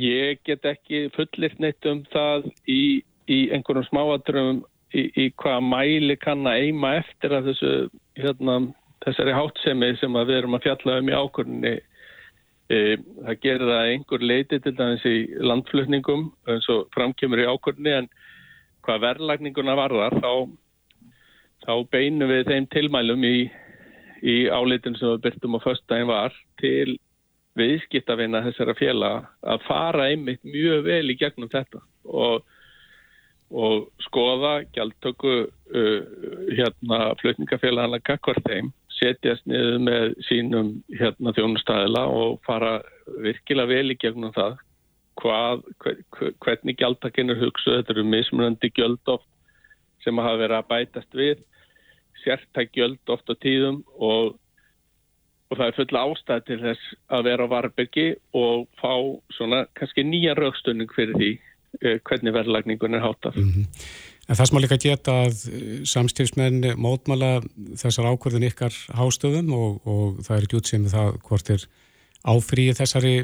Ég 0.00 0.38
get 0.46 0.64
ekki 0.64 1.08
fullirt 1.12 1.58
neitt 1.60 1.86
um 1.88 2.02
það 2.12 2.46
í, 2.70 3.02
í 3.28 3.38
einhverjum 3.52 3.84
smáadröfum 3.90 4.60
í, 4.94 5.02
í 5.12 5.26
hvaða 5.40 5.60
mæli 5.66 6.16
kann 6.20 6.46
að 6.48 6.68
eima 6.68 6.94
eftir 7.02 7.34
að 7.36 7.50
þessu, 7.50 7.72
hérna, 8.20 8.56
þessari 9.04 9.34
hátsemi 9.36 9.90
sem 10.00 10.16
við 10.22 10.36
erum 10.38 10.56
að 10.56 10.68
fjalla 10.68 10.98
um 11.02 11.10
í 11.10 11.18
ákvörðinni. 11.18 11.74
E, 12.70 12.96
það 13.26 13.38
gerir 13.42 13.66
það 13.66 13.88
einhver 13.92 14.24
leiti 14.30 14.60
til 14.62 14.72
dæmis 14.78 15.06
í 15.08 15.16
landflutningum 15.42 16.28
eins 16.52 16.68
og 16.70 16.86
framkemur 16.94 17.42
í 17.42 17.48
ákvörðinni 17.50 17.94
en 17.98 18.10
hvað 18.86 19.02
verðlagninguna 19.06 19.74
varðar 19.78 20.14
þá, 20.22 20.32
þá 21.66 21.72
beinum 21.90 22.30
við 22.30 22.46
þeim 22.52 22.68
tilmælum 22.70 23.26
í, 23.26 23.36
í 24.22 24.36
álitin 24.54 24.94
sem 24.98 25.16
við 25.16 25.24
byrtum 25.26 25.58
á 25.58 25.64
föstudagin 25.66 26.12
var 26.12 26.36
til 26.62 26.94
viðskiptavina 27.58 28.44
þessara 28.46 28.76
fjela 28.78 29.10
að 29.42 29.66
fara 29.66 30.08
einmitt 30.12 30.42
mjög 30.46 30.84
vel 30.86 31.04
í 31.10 31.18
gegnum 31.18 31.50
þetta 31.50 31.82
og, 32.06 32.44
og 33.50 33.88
skoða 34.06 34.60
gjaldtöku 34.76 35.32
uh, 35.42 36.00
hérna 36.54 37.00
flutningafélagana 37.20 38.00
kakkvart 38.06 38.46
þeim, 38.46 38.70
setjast 39.00 39.46
niður 39.48 39.78
með 39.86 40.08
sínum 40.28 40.72
hérna 40.92 41.34
þjónustæðila 41.36 42.04
og 42.14 42.40
fara 42.46 42.78
virkilega 43.24 43.72
vel 43.72 43.94
í 43.94 43.98
gegnum 44.00 44.34
það 44.36 44.58
hvað, 45.20 45.64
hver, 45.82 45.98
hvernig 46.44 46.78
gjaldtakinn 46.80 47.32
er 47.32 47.40
hugsuð, 47.40 47.80
þetta 47.80 47.96
eru 47.96 48.06
mismunandi 48.08 48.70
gjöld 48.76 49.12
oft 49.12 49.26
sem 50.04 50.20
hafa 50.20 50.40
verið 50.40 50.58
að 50.60 50.70
bætast 50.70 51.16
við 51.16 51.42
sértæk 52.22 52.72
gjöld 52.76 53.12
oft 53.12 53.32
á 53.32 53.34
tíðum 53.40 53.82
og 53.96 54.38
og 55.50 55.58
það 55.58 55.66
er 55.66 55.76
full 55.78 55.98
ástæð 55.98 56.42
til 56.46 56.58
þess 56.62 56.90
að 57.10 57.24
vera 57.26 57.46
á 57.46 57.52
Varbergi 57.52 58.06
og 58.38 58.68
fá 58.78 58.92
svona 59.34 59.64
kannski 59.78 60.04
nýja 60.06 60.36
raukstunning 60.38 60.92
fyrir 60.94 61.16
því 61.18 61.30
eh, 61.82 61.96
hvernig 62.06 62.36
verðlagningun 62.36 62.94
er 62.94 63.02
hátað. 63.02 63.40
Mm 63.40 63.50
-hmm. 63.50 63.88
En 64.30 64.38
það 64.38 64.46
sem 64.46 64.58
að 64.58 64.62
líka 64.62 64.76
geta 64.78 65.14
að 65.24 65.40
eh, 65.50 65.70
samstífsmenn 65.90 66.66
mótmala 66.78 67.40
þessar 67.80 68.12
ákvörðun 68.12 68.46
ykkar 68.46 68.76
hástöðum 68.94 69.50
og, 69.56 69.80
og 69.82 70.20
það 70.22 70.36
er 70.36 70.46
ekki 70.46 70.60
útsýmið 70.60 70.94
það 70.94 71.16
hvort 71.26 71.50
er 71.50 71.64
áfríið 72.30 72.78
þessari 72.78 73.14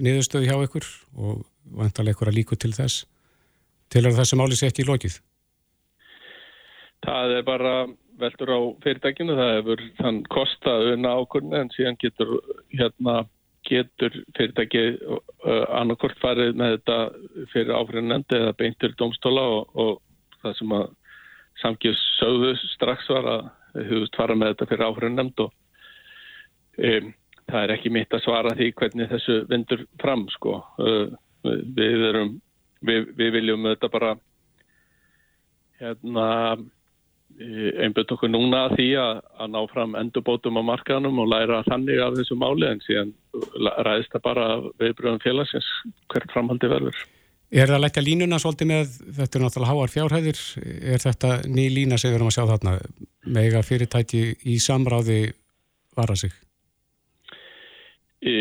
niðurstöðu 0.00 0.48
hjá 0.48 0.56
ykkur 0.64 0.86
og 1.20 1.42
vantarlega 1.76 2.16
ykkur 2.16 2.30
að 2.30 2.38
líku 2.38 2.56
til 2.56 2.72
þess 2.72 3.04
til 3.92 4.06
að 4.06 4.16
þessi 4.22 4.38
máli 4.40 4.56
sé 4.56 4.70
ekki 4.70 4.86
í 4.86 4.88
lokið? 4.88 5.18
Það 7.04 7.36
er 7.36 7.44
bara 7.44 7.74
veldur 8.22 8.54
á 8.56 8.60
fyrirtækinu, 8.86 9.36
það 9.36 9.54
hefur 9.58 9.84
þann 9.98 10.22
kostað 10.32 10.92
unna 10.94 11.12
ákurni 11.18 11.58
en 11.60 11.70
síðan 11.74 11.98
getur, 12.00 12.30
hérna, 12.72 13.18
getur 13.68 14.16
fyrirtæki 14.38 14.84
uh, 15.12 15.20
annarkort 15.76 16.16
farið 16.22 16.56
með 16.56 16.78
þetta 16.78 16.98
fyrir 17.52 17.76
áfriðanendi 17.76 18.38
eða 18.38 18.56
beintir 18.62 18.96
domstóla 18.96 19.44
og, 19.58 19.76
og 19.76 20.00
það 20.44 20.56
sem 20.60 20.76
að 20.78 20.86
samkjöfs 21.62 22.06
sögðu 22.18 22.54
strax 22.74 23.10
var 23.12 23.28
að 23.30 23.44
þau 23.74 23.84
hugust 23.90 24.18
fara 24.18 24.36
með 24.38 24.52
þetta 24.52 24.70
fyrir 24.70 24.86
áfriðanemnd 24.88 25.44
og 25.44 25.52
um, 26.78 27.10
það 27.50 27.60
er 27.62 27.74
ekki 27.76 27.92
mitt 27.94 28.14
að 28.14 28.24
svara 28.24 28.54
því 28.58 28.70
hvernig 28.78 29.10
þessu 29.10 29.40
vindur 29.50 29.84
fram 30.02 30.28
sko. 30.32 30.60
Uh, 30.78 31.10
við, 31.44 32.06
erum, 32.10 32.38
við, 32.86 33.10
við 33.18 33.34
viljum 33.38 33.68
þetta 33.72 33.90
bara 33.92 34.14
hérna 35.82 36.28
einbjönd 37.34 38.12
okkur 38.14 38.30
núna 38.30 38.66
að 38.68 38.76
því 38.78 38.86
að, 39.00 39.20
að 39.42 39.50
ná 39.50 39.60
fram 39.72 39.96
endurbótum 39.98 40.60
á 40.60 40.62
markaðanum 40.70 41.18
og 41.24 41.30
læra 41.32 41.64
þannig 41.66 42.02
af 42.04 42.14
þessu 42.18 42.36
máli 42.38 42.68
en 42.68 42.82
síðan 42.84 43.10
ræðist 43.86 44.14
það 44.14 44.24
bara 44.28 44.46
viðbröðum 44.82 45.22
félagsins 45.24 45.70
hvert 46.12 46.30
framhaldi 46.34 46.70
verður. 46.70 47.00
Er 47.52 47.68
það 47.68 47.76
að 47.76 47.84
leggja 47.84 48.02
línuna 48.02 48.38
svolítið 48.42 48.70
með, 48.70 48.94
þetta 49.18 49.38
er 49.38 49.44
náttúrulega 49.44 49.74
háar 49.74 49.92
fjárhæðir, 49.92 50.40
er 50.94 51.02
þetta 51.04 51.34
ný 51.46 51.66
lína 51.70 51.98
sem 52.00 52.10
við 52.10 52.18
erum 52.18 52.30
að 52.30 52.36
sjá 52.38 52.46
þarna, 52.50 52.72
mega 53.36 53.62
fyrirtæki 53.62 54.22
í 54.50 54.56
samráði 54.62 55.18
vara 55.94 56.16
sig? 56.18 56.32
Í, 58.24 58.36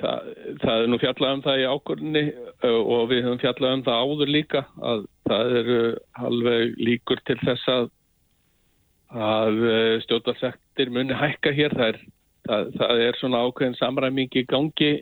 það, 0.00 0.30
það 0.64 0.82
er 0.82 0.90
nú 0.90 1.00
fjallað 1.02 1.36
um 1.36 1.44
það 1.46 1.62
í 1.62 1.68
ákvörðinni 1.72 2.24
og 2.72 3.04
við 3.12 3.22
höfum 3.24 3.42
fjallað 3.44 3.76
um 3.78 3.84
það 3.86 4.02
áður 4.02 4.32
líka 4.34 4.64
að 4.92 5.06
það 5.30 5.54
eru 5.60 5.78
halveg 6.20 6.76
líkur 6.88 7.22
til 7.28 7.38
þess 7.44 7.70
að, 7.72 7.88
að 9.30 9.64
eh, 9.70 9.94
stjórnarsektir 10.04 10.92
muni 10.92 11.16
hækka 11.16 11.54
hér. 11.56 11.76
Er, 11.88 12.00
það, 12.46 12.72
það 12.80 13.02
er 13.06 13.20
svona 13.20 13.42
ákveðin 13.46 13.78
samræming 13.80 14.38
í 14.38 14.44
gangi 14.48 14.92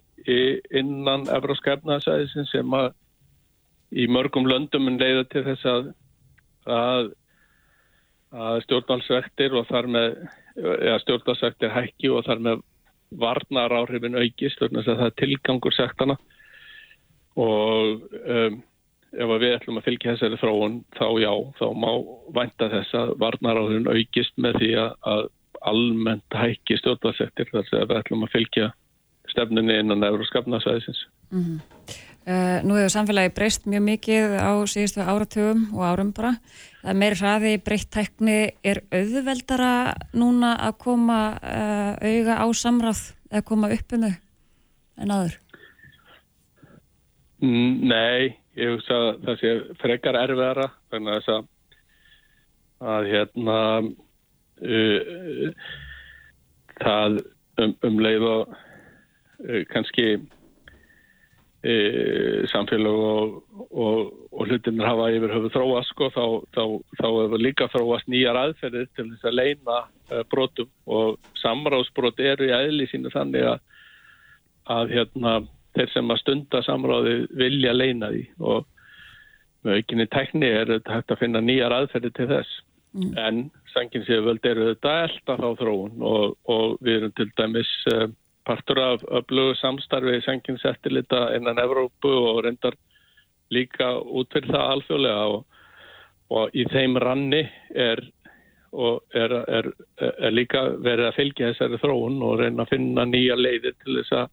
innan 0.80 1.26
Evróskefnaðsæðisin 1.32 2.48
sem 2.48 2.76
að 2.76 2.92
í 3.94 4.06
mörgum 4.10 4.48
löndum 4.48 4.88
mun 4.88 4.98
leiða 5.00 5.26
til 5.30 5.44
þess 5.46 5.66
að, 5.70 5.90
að, 6.66 7.10
að 8.32 8.60
stjórnarsektir 8.66 9.56
og 9.58 9.68
þar 9.68 9.90
með 9.96 10.14
ja, 10.56 10.96
stjórnarsektir 11.04 11.74
hækki 11.74 12.10
og 12.10 12.24
þar 12.26 12.44
með 12.48 12.62
varnar 13.20 13.74
áhrifin 13.76 14.16
aukist, 14.18 14.58
þannig 14.58 14.88
að 14.88 15.02
það 15.02 15.10
er 15.10 15.18
tilgangur 15.20 15.76
sektana 15.76 16.16
og 17.38 18.08
um, 18.24 18.58
ef 19.14 19.32
við 19.38 19.54
ætlum 19.54 19.78
að 19.78 19.86
fylgja 19.88 20.14
þessari 20.14 20.40
þróun 20.40 20.80
þá 20.96 21.06
já, 21.22 21.32
þá 21.60 21.66
má 21.78 21.90
vænta 22.34 22.70
þess 22.72 22.98
að 22.98 23.14
varnaráðun 23.22 23.90
aukist 23.92 24.34
með 24.40 24.60
því 24.62 24.70
að 24.82 25.28
almennt 25.70 26.36
hækki 26.36 26.78
stjórnarsettir 26.80 27.50
þar 27.52 27.68
sem 27.68 27.84
við 27.84 28.00
ætlum 28.00 28.26
að 28.26 28.34
fylgja 28.34 28.70
stefnunni 29.32 29.78
innan 29.80 30.04
Euróskapnarsvæðisins. 30.06 31.06
Mm 31.30 31.44
-hmm. 31.44 31.60
uh, 32.28 32.58
nú 32.66 32.76
hefur 32.78 32.94
samfélagi 32.94 33.34
breyst 33.34 33.66
mjög 33.66 33.82
mikið 33.82 34.36
á 34.40 34.52
síðustu 34.68 35.00
áratugum 35.00 35.66
og 35.74 35.84
árum 35.84 36.12
bara. 36.12 36.34
Það 36.82 36.90
er 36.90 37.00
meiri 37.00 37.20
hraði, 37.20 37.52
breytt 37.64 37.90
tækni. 37.90 38.50
Er 38.64 38.82
auðveldara 38.92 39.94
núna 40.12 40.56
að 40.60 40.78
koma 40.78 41.20
uh, 41.42 41.92
auga 42.00 42.34
á 42.44 42.46
samráð 42.52 43.14
eða 43.32 43.42
koma 43.42 43.72
upp 43.72 43.92
um 43.92 44.02
þau 44.02 44.14
en 44.96 45.10
aður? 45.10 45.38
Nei, 47.44 48.36
ég 48.56 48.70
hugsa 48.70 48.94
að 48.94 49.24
það 49.24 49.40
sé 49.40 49.50
frekar 49.82 50.16
erfiðara 50.16 50.68
þannig 50.92 51.28
að 51.28 51.44
að, 52.84 53.08
hérna 53.10 53.58
það 56.80 57.20
um, 57.60 57.74
um 57.86 58.00
leið 58.02 58.24
og 58.28 58.54
uh, 58.54 59.62
kannski 59.70 60.06
uh, 61.64 62.40
samfélag 62.50 62.98
og, 62.98 63.42
og, 63.70 64.12
og 64.32 64.42
hlutinir 64.48 64.88
hafa 64.88 65.10
yfir 65.14 65.34
höfu 65.36 65.48
þróast 65.54 65.90
sko, 65.92 66.04
þá, 66.14 66.24
þá, 66.56 66.64
þá 67.00 67.08
hefur 67.08 67.40
líka 67.42 67.70
þróast 67.72 68.10
nýjar 68.10 68.40
aðferðir 68.40 68.88
til 68.96 69.06
þess 69.12 69.30
að 69.30 69.38
leina 69.40 69.76
uh, 69.84 70.22
brotum 70.32 70.70
og 70.86 71.08
samráðsbrot 71.42 72.18
eru 72.20 72.44
í 72.50 72.54
aðli 72.56 72.86
sínu 72.90 73.08
þannig 73.14 73.44
að, 73.54 73.58
að 74.74 74.86
hérna 74.98 75.32
þeir 75.74 75.90
sem 75.90 76.12
að 76.12 76.22
stunda 76.22 76.58
samráði 76.62 77.14
vilja 77.34 77.72
leina 77.74 78.12
því 78.12 78.24
og 78.40 78.58
með 79.64 79.80
aukinni 79.80 80.06
tekni 80.12 80.48
er 80.52 80.68
þetta 80.68 80.92
hægt 80.98 81.12
að 81.14 81.20
finna 81.22 81.40
nýjar 81.40 81.72
aðferði 81.72 82.10
til 82.14 82.28
þess 82.30 82.50
mm. 82.94 83.12
en 83.20 83.40
sanginsíðvöld 83.74 84.46
eru 84.50 84.68
þetta 84.72 84.94
elda 85.08 85.38
þá 85.40 85.48
þróun 85.60 86.04
og, 86.10 86.36
og 86.50 86.76
við 86.84 87.00
erum 87.00 87.14
til 87.18 87.28
dæmis 87.38 87.72
uh, 87.92 88.06
partur 88.44 88.80
af 88.82 89.04
öflugu 89.20 89.56
samstarfi 89.60 90.20
sanginsettilita 90.24 91.28
innan 91.36 91.60
Evrópu 91.62 92.12
og 92.12 92.44
reyndar 92.46 92.76
líka 93.52 93.94
út 94.00 94.32
fyrir 94.32 94.52
það 94.52 94.70
alþjóðlega 94.74 95.24
og, 95.36 95.44
og 96.34 96.56
í 96.56 96.66
þeim 96.72 97.00
ranni 97.02 97.44
er 97.74 98.04
er, 99.14 99.32
er, 99.46 99.68
er 100.02 100.32
líka 100.34 100.64
verið 100.82 101.06
að 101.06 101.18
fylgja 101.18 101.52
þessari 101.52 101.78
þróun 101.78 102.16
og 102.26 102.40
reyna 102.40 102.64
að 102.64 102.72
finna 102.72 103.04
nýja 103.06 103.36
leiðir 103.38 103.76
til 103.84 104.00
þess 104.00 104.16
að 104.18 104.32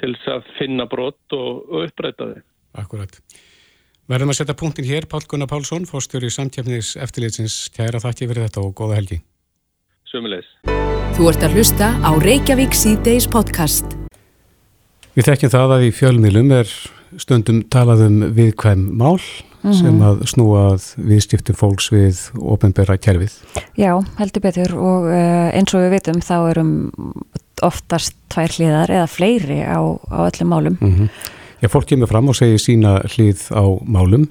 til 0.00 0.12
þess 0.12 0.32
að 0.34 0.50
finna 0.58 0.86
brott 0.90 1.32
og, 1.32 1.62
og 1.70 1.86
uppræta 1.86 2.30
þið. 2.32 2.42
Akkurat. 2.76 3.20
Verðum 4.06 4.30
að 4.30 4.36
setja 4.38 4.54
punktin 4.54 4.86
hér, 4.86 5.02
Pál 5.10 5.24
Gunnar 5.26 5.48
Pálsson, 5.50 5.82
fórstjóri 5.82 6.28
samtjafnis 6.30 6.92
eftirlitsins. 7.02 7.56
Kæra 7.74 7.98
þakki 7.98 8.28
fyrir 8.30 8.44
þetta 8.46 8.62
og 8.62 8.76
góða 8.78 9.00
helgi. 9.00 9.16
Sumulegis. 10.06 10.46
Þú 11.16 11.26
ert 11.32 11.42
að 11.42 11.56
hlusta 11.56 11.88
á 12.06 12.10
Reykjavík 12.22 12.76
C-Days 12.78 13.26
podcast. 13.26 13.96
Við 15.18 15.26
þekkjum 15.26 15.52
það 15.56 15.74
að 15.74 15.88
í 15.88 15.90
fjölmilum 15.98 16.54
er 16.54 16.70
stundum 17.18 17.64
talað 17.66 18.06
um 18.06 18.22
viðkvæm 18.36 18.86
mál 18.94 19.18
mm 19.18 19.72
-hmm. 19.72 19.74
sem 19.80 19.98
að 19.98 20.22
snúa 20.30 20.64
viðstiftum 20.94 21.58
fólks 21.58 21.90
við 21.90 22.30
ofenbæra 22.38 23.00
kerfið. 23.02 23.34
Já, 23.74 23.98
heldur 24.22 24.42
betur 24.42 24.76
og 24.78 25.10
uh, 25.10 25.50
eins 25.50 25.74
og 25.74 25.82
við 25.82 25.98
veitum 25.98 26.22
þá 26.22 26.50
erum 26.50 26.92
oftast 27.58 28.14
tvær 28.30 28.54
hliðar 28.54 28.90
eða 28.90 29.10
fleiri 29.10 29.66
á, 29.66 29.82
á 30.14 30.30
öllum 30.30 30.48
málum. 30.54 30.78
Mm 30.80 30.94
-hmm. 30.94 31.08
Já, 31.66 31.70
fólk 31.72 31.88
kemur 31.90 32.06
fram 32.06 32.28
og 32.30 32.36
segir 32.38 32.60
sína 32.62 33.00
hlið 33.10 33.40
á 33.50 33.66
málum 33.90 34.28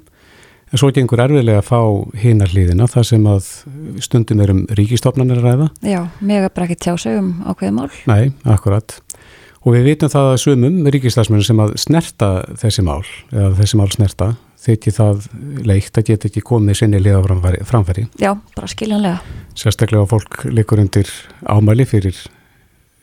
en 0.72 0.80
svo 0.80 0.88
gengur 0.96 1.20
erfiðlega 1.20 1.60
að 1.60 1.66
fá 1.68 1.80
hina 2.22 2.46
hliðina 2.48 2.86
þar 2.88 3.08
sem 3.10 3.26
að 3.28 3.50
stundum 4.06 4.44
er 4.46 4.54
um 4.54 4.62
ríkistofnarnir 4.80 5.42
að 5.42 5.48
ræða. 5.50 5.68
Já, 5.84 6.00
mjög 6.24 6.46
bara 6.56 6.70
ekki 6.70 6.78
tjá 6.86 6.94
sig 7.04 7.18
um 7.20 7.34
ákveði 7.44 7.74
mál. 7.76 7.90
Nei, 8.08 8.32
akkurat. 8.48 8.96
Og 9.66 9.76
við 9.76 9.90
vitum 9.90 10.14
það 10.14 10.30
að 10.30 10.40
sumum 10.46 10.78
ríkistafsmennir 10.96 11.50
sem 11.50 11.60
að 11.66 11.76
snerta 11.84 12.32
þessi 12.64 12.88
mál, 12.88 13.04
eða 13.34 13.52
þessi 13.60 13.82
mál 13.82 13.90
snerta, 13.92 14.30
þykir 14.70 14.96
það 15.02 15.28
leikt 15.74 16.00
að 16.00 16.08
geta 16.14 16.32
ekki 16.32 16.46
komið 16.54 16.80
sinni 16.86 17.04
liða 17.04 17.20
framfæri. 17.68 18.08
Já, 18.16 18.32
bara 18.56 18.72
skiljanlega. 18.72 19.20
Sérstaklega 19.60 20.08
fólk 20.08 20.46
likur 20.56 20.80
undir 20.88 21.12
ámæli 21.44 21.84
fyrir 21.84 22.24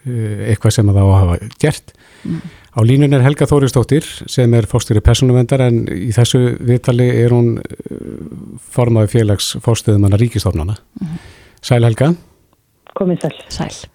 eitthvað 0.07 0.77
sem 0.77 0.91
það 0.91 1.01
á 1.01 1.07
að 1.07 1.21
hafa 1.21 1.39
gert. 1.63 1.95
Mm. 2.23 2.43
Á 2.73 2.81
línun 2.89 3.13
er 3.13 3.25
Helga 3.25 3.47
Þóristóttir 3.49 4.07
sem 4.31 4.55
er 4.57 4.69
fórstjóri 4.69 5.03
personuvendar 5.05 5.61
en 5.67 5.83
í 5.93 6.09
þessu 6.17 6.57
viðtali 6.57 7.11
er 7.21 7.35
hún 7.35 7.59
formaði 8.73 9.13
félags 9.19 9.53
fórstöðumanna 9.65 10.21
ríkistofnana. 10.21 10.79
Mm. 11.01 11.19
Sæl 11.63 11.83
Helga. 11.85 12.15
Komið 12.97 13.27
sæl. 13.27 13.35
Sæl. 13.53 13.91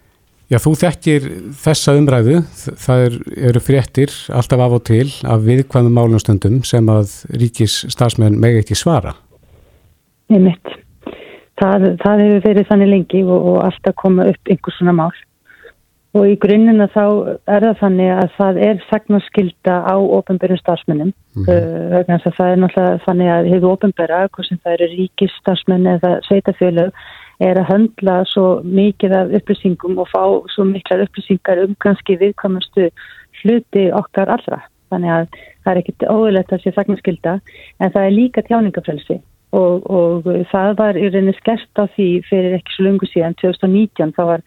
Já, 0.48 0.62
þú 0.64 0.72
þekkir 0.80 1.26
þessa 1.60 1.94
umræðu, 2.00 2.38
það 2.80 3.02
er, 3.04 3.16
eru 3.50 3.60
fréttir 3.60 4.14
alltaf 4.32 4.62
af 4.64 4.76
og 4.78 4.84
til 4.88 5.08
af 5.28 5.42
viðkvæmum 5.44 5.98
málumstundum 5.98 6.62
sem 6.68 6.88
að 6.88 7.18
ríkis 7.36 7.82
stafsmenn 7.92 8.38
megi 8.40 8.62
ekki 8.62 8.78
svara. 8.80 9.12
Nei 10.32 10.40
mitt, 10.46 10.72
það, 11.60 11.90
það 12.00 12.24
hefur 12.24 12.46
verið 12.46 12.70
þannig 12.72 12.92
lengi 12.94 13.26
og, 13.26 13.36
og 13.52 13.60
alltaf 13.66 13.98
koma 14.00 14.30
upp 14.32 14.54
einhvers 14.54 14.80
svona 14.80 14.96
mál 14.96 15.20
og 16.18 16.26
í 16.28 16.36
grunnina 16.42 16.88
þá 16.94 17.04
er 17.54 17.66
það 17.68 17.80
þannig 17.82 18.12
að 18.14 18.34
það 18.38 18.60
er 18.68 18.82
sagnarskylda 18.90 19.76
á 19.86 19.96
ofnbjörnum 19.98 20.62
stafsmennum 20.62 21.14
mm 21.14 21.46
-hmm. 21.46 22.02
uh, 22.02 22.34
það 22.38 22.52
er 22.52 22.60
náttúrulega 22.64 23.04
þannig 23.06 23.30
að 23.36 23.50
hefur 23.54 23.76
ofnbjörna, 23.76 24.28
hvort 24.34 24.48
sem 24.50 24.60
það 24.64 24.76
eru 24.76 24.88
ríkis 24.96 25.40
stafsmenn 25.42 25.88
eða 25.96 26.12
sveitafjölu 26.28 26.92
er 27.40 27.60
að 27.62 27.70
höndla 27.72 28.16
svo 28.26 28.62
mikið 28.64 29.14
af 29.14 29.34
upplýsingum 29.40 30.00
og 30.02 30.10
fá 30.10 30.24
svo 30.54 30.66
miklar 30.66 31.06
upplýsingar 31.06 31.64
um 31.64 31.76
kannski 31.84 32.18
viðkomastu 32.18 32.90
hluti 33.44 33.92
okkar 33.94 34.32
allra. 34.34 34.64
Þannig 34.90 35.12
að 35.14 35.26
það 35.64 35.72
er 35.72 35.80
ekkit 35.82 36.06
óðurlegt 36.08 36.54
að 36.54 36.62
sé 36.64 36.74
þaknaskylda 36.78 37.34
en 37.80 37.92
það 37.92 38.06
er 38.06 38.16
líka 38.16 38.42
tjáningafrelsi 38.48 39.20
og, 39.56 39.86
og 39.92 40.30
það 40.52 40.78
var 40.80 41.00
í 41.00 41.10
reyni 41.12 41.34
skert 41.38 41.82
á 41.82 41.86
því 41.96 42.08
fyrir 42.28 42.58
ekki 42.58 42.76
svo 42.76 42.88
lungu 42.88 43.10
síðan 43.12 43.38
2019 43.42 44.16
þá 44.18 44.24
var, 44.32 44.46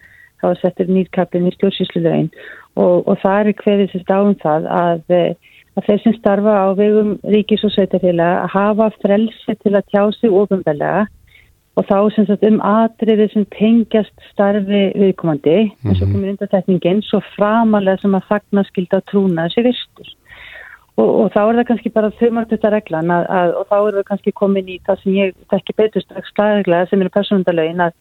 var 0.49 0.59
settir 0.61 0.91
nýrkaplinn 0.91 1.49
í 1.51 1.55
stjórnsýslulegin 1.55 2.29
og, 2.77 3.07
og 3.07 3.17
það 3.23 3.41
er 3.41 3.55
hverðið 3.63 3.93
sér 3.93 4.05
dáum 4.09 4.35
það 4.43 4.69
að, 4.81 5.17
að 5.77 5.89
þeir 5.89 6.03
sem 6.05 6.19
starfa 6.19 6.57
á 6.57 6.67
vegum 6.79 7.17
ríkis 7.35 7.65
og 7.67 7.75
sveitafélag 7.75 8.45
að 8.45 8.53
hafa 8.57 8.91
frelsi 9.01 9.57
til 9.63 9.75
að 9.75 9.89
tjá 9.93 10.03
sig 10.19 10.37
ofinbelega 10.43 11.09
og 11.79 11.87
þá 11.87 11.99
sem 12.15 12.27
sagt 12.29 12.47
um 12.47 12.59
atriði 12.67 13.29
sem 13.33 13.45
tengjast 13.55 14.15
starfi 14.33 14.83
viðkomandi 14.99 15.57
mm 15.57 15.69
-hmm. 15.71 15.89
eins 15.89 16.03
og 16.03 16.09
mhm. 16.09 16.15
komur 16.15 16.33
undartekningin 16.33 17.03
svo 17.03 17.21
framalega 17.37 18.01
sem 18.03 18.15
að 18.15 18.29
þagna 18.33 18.65
skilda 18.69 19.01
trúna 19.11 19.47
þessi 19.49 19.67
virstur 19.69 20.09
og, 20.97 21.09
og 21.21 21.27
þá 21.35 21.41
er 21.45 21.57
það 21.59 21.69
kannski 21.71 21.91
bara 21.95 22.13
þau 22.19 22.31
margt 22.37 22.53
þetta 22.55 22.73
reglan 22.75 23.11
að, 23.15 23.25
að, 23.39 23.55
og 23.59 23.65
þá 23.71 23.77
er 23.79 23.97
það 23.99 24.09
kannski 24.11 24.33
komin 24.33 24.69
í 24.69 24.79
það 24.87 25.03
sem 25.03 25.13
ég 25.15 25.35
tekki 25.53 25.77
betur 25.77 26.03
strax 26.05 26.33
slaglega 26.35 26.89
sem 26.91 27.01
eru 27.01 27.17
personundalögin 27.17 27.85
að 27.87 27.93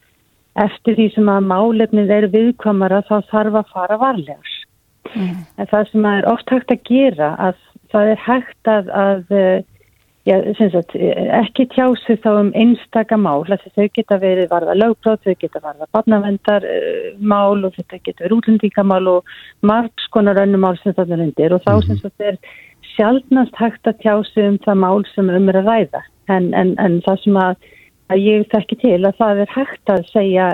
eftir 0.65 0.97
því 0.99 1.07
sem 1.15 1.31
að 1.31 1.49
málefnið 1.53 2.13
er 2.17 2.29
viðkomara 2.35 3.01
þá 3.09 3.15
þarf 3.31 3.59
að 3.61 3.73
fara 3.73 3.97
varlegar 4.01 4.53
mm. 5.15 5.35
en 5.57 5.71
það 5.73 5.91
sem 5.91 6.07
er 6.11 6.29
oft 6.31 6.53
hægt 6.53 6.73
að 6.75 6.85
gera 6.89 7.33
að 7.47 7.59
það 7.89 8.13
er 8.13 8.23
hægt 8.27 8.73
að, 8.77 8.93
að 8.93 9.37
Já, 10.27 10.35
sagt, 10.53 10.93
ekki 11.33 11.63
tjásu 11.71 12.13
þá 12.21 12.27
um 12.35 12.49
einstaka 12.57 13.17
mál, 13.17 13.47
þau 13.47 13.85
geta 13.95 14.17
verið 14.21 14.49
varða 14.51 14.75
lögbrót, 14.75 15.23
þau 15.23 15.37
geta 15.39 15.61
varða 15.63 15.87
barnavendarmál 15.95 17.63
og 17.63 17.77
þetta 17.77 18.01
geta 18.03 18.25
verið 18.25 18.35
útlendingamál 18.35 19.07
og 19.13 19.31
margs 19.65 20.09
konar 20.13 20.37
önnum 20.43 20.61
mál 20.67 20.77
sem 20.83 20.93
er 20.93 21.23
undir 21.23 21.55
og 21.55 21.63
þá 21.63 21.71
mm 21.71 21.81
-hmm. 21.87 22.01
sagt, 22.01 22.21
er 22.21 22.37
sjálfnast 22.93 23.55
hægt 23.55 23.87
að 23.87 23.99
tjásu 24.03 24.45
um 24.49 24.59
það 24.65 24.81
mál 24.83 25.05
sem 25.15 25.29
um 25.29 25.49
er 25.49 25.61
að 25.63 25.69
ræða 25.71 26.01
en, 26.27 26.53
en, 26.53 26.75
en 26.77 27.01
það 27.07 27.23
sem 27.23 27.37
að, 27.37 27.55
að 28.09 28.23
ég 28.25 28.47
þekki 28.51 28.79
til 28.83 28.99
að 28.99 29.19
það 29.19 29.43
er 29.43 29.53
hægt 29.55 29.93
að 29.93 30.07
segja 30.13 30.47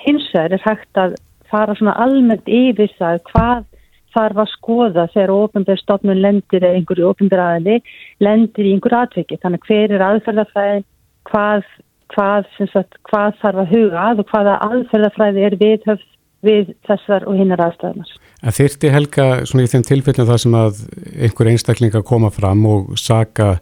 hins 0.00 0.28
vegar 0.32 0.56
er 0.56 0.64
hægt 0.64 1.00
að 1.00 1.18
fara 1.50 1.74
svona 1.76 1.96
almennt 2.00 2.48
yfir 2.48 2.92
það 2.98 3.20
hvað 3.32 3.66
þarf 4.14 4.40
að 4.42 4.52
skoða 4.54 5.06
þegar 5.14 5.32
ofinbjörnstofnun 5.36 6.22
lendir 6.24 6.64
eða 6.64 6.78
einhverju 6.78 7.10
ofinbjörnaðinni 7.12 7.76
lendir 8.24 8.66
í 8.66 8.72
einhverju 8.74 9.02
atviki. 9.04 9.38
Þannig 9.42 9.66
hver 9.68 9.94
er 9.94 10.06
aðferðafræðin, 10.06 10.86
hvað, 11.30 11.68
hvað, 12.14 12.48
sagt, 12.72 12.98
hvað 13.10 13.36
þarf 13.42 13.62
að 13.64 13.74
huga 13.74 14.06
að 14.08 14.24
og 14.24 14.32
hvaða 14.32 14.56
aðferðafræði 14.66 15.46
er 15.46 15.58
viðhöfð 15.60 16.08
við 16.46 16.72
þessar 16.88 17.26
og 17.28 17.36
hinnar 17.36 17.62
aðstæðunar. 17.66 18.16
En 18.40 18.56
þyrti 18.56 18.90
Helga 18.94 19.28
svona 19.44 19.66
í 19.66 19.70
þeim 19.70 19.86
tilfellinu 19.86 20.30
það 20.30 20.42
sem 20.46 20.56
að 20.56 20.82
einhver 21.26 21.50
einstaklinga 21.52 22.02
koma 22.08 22.32
fram 22.32 22.64
og 22.70 22.94
saka 22.98 23.58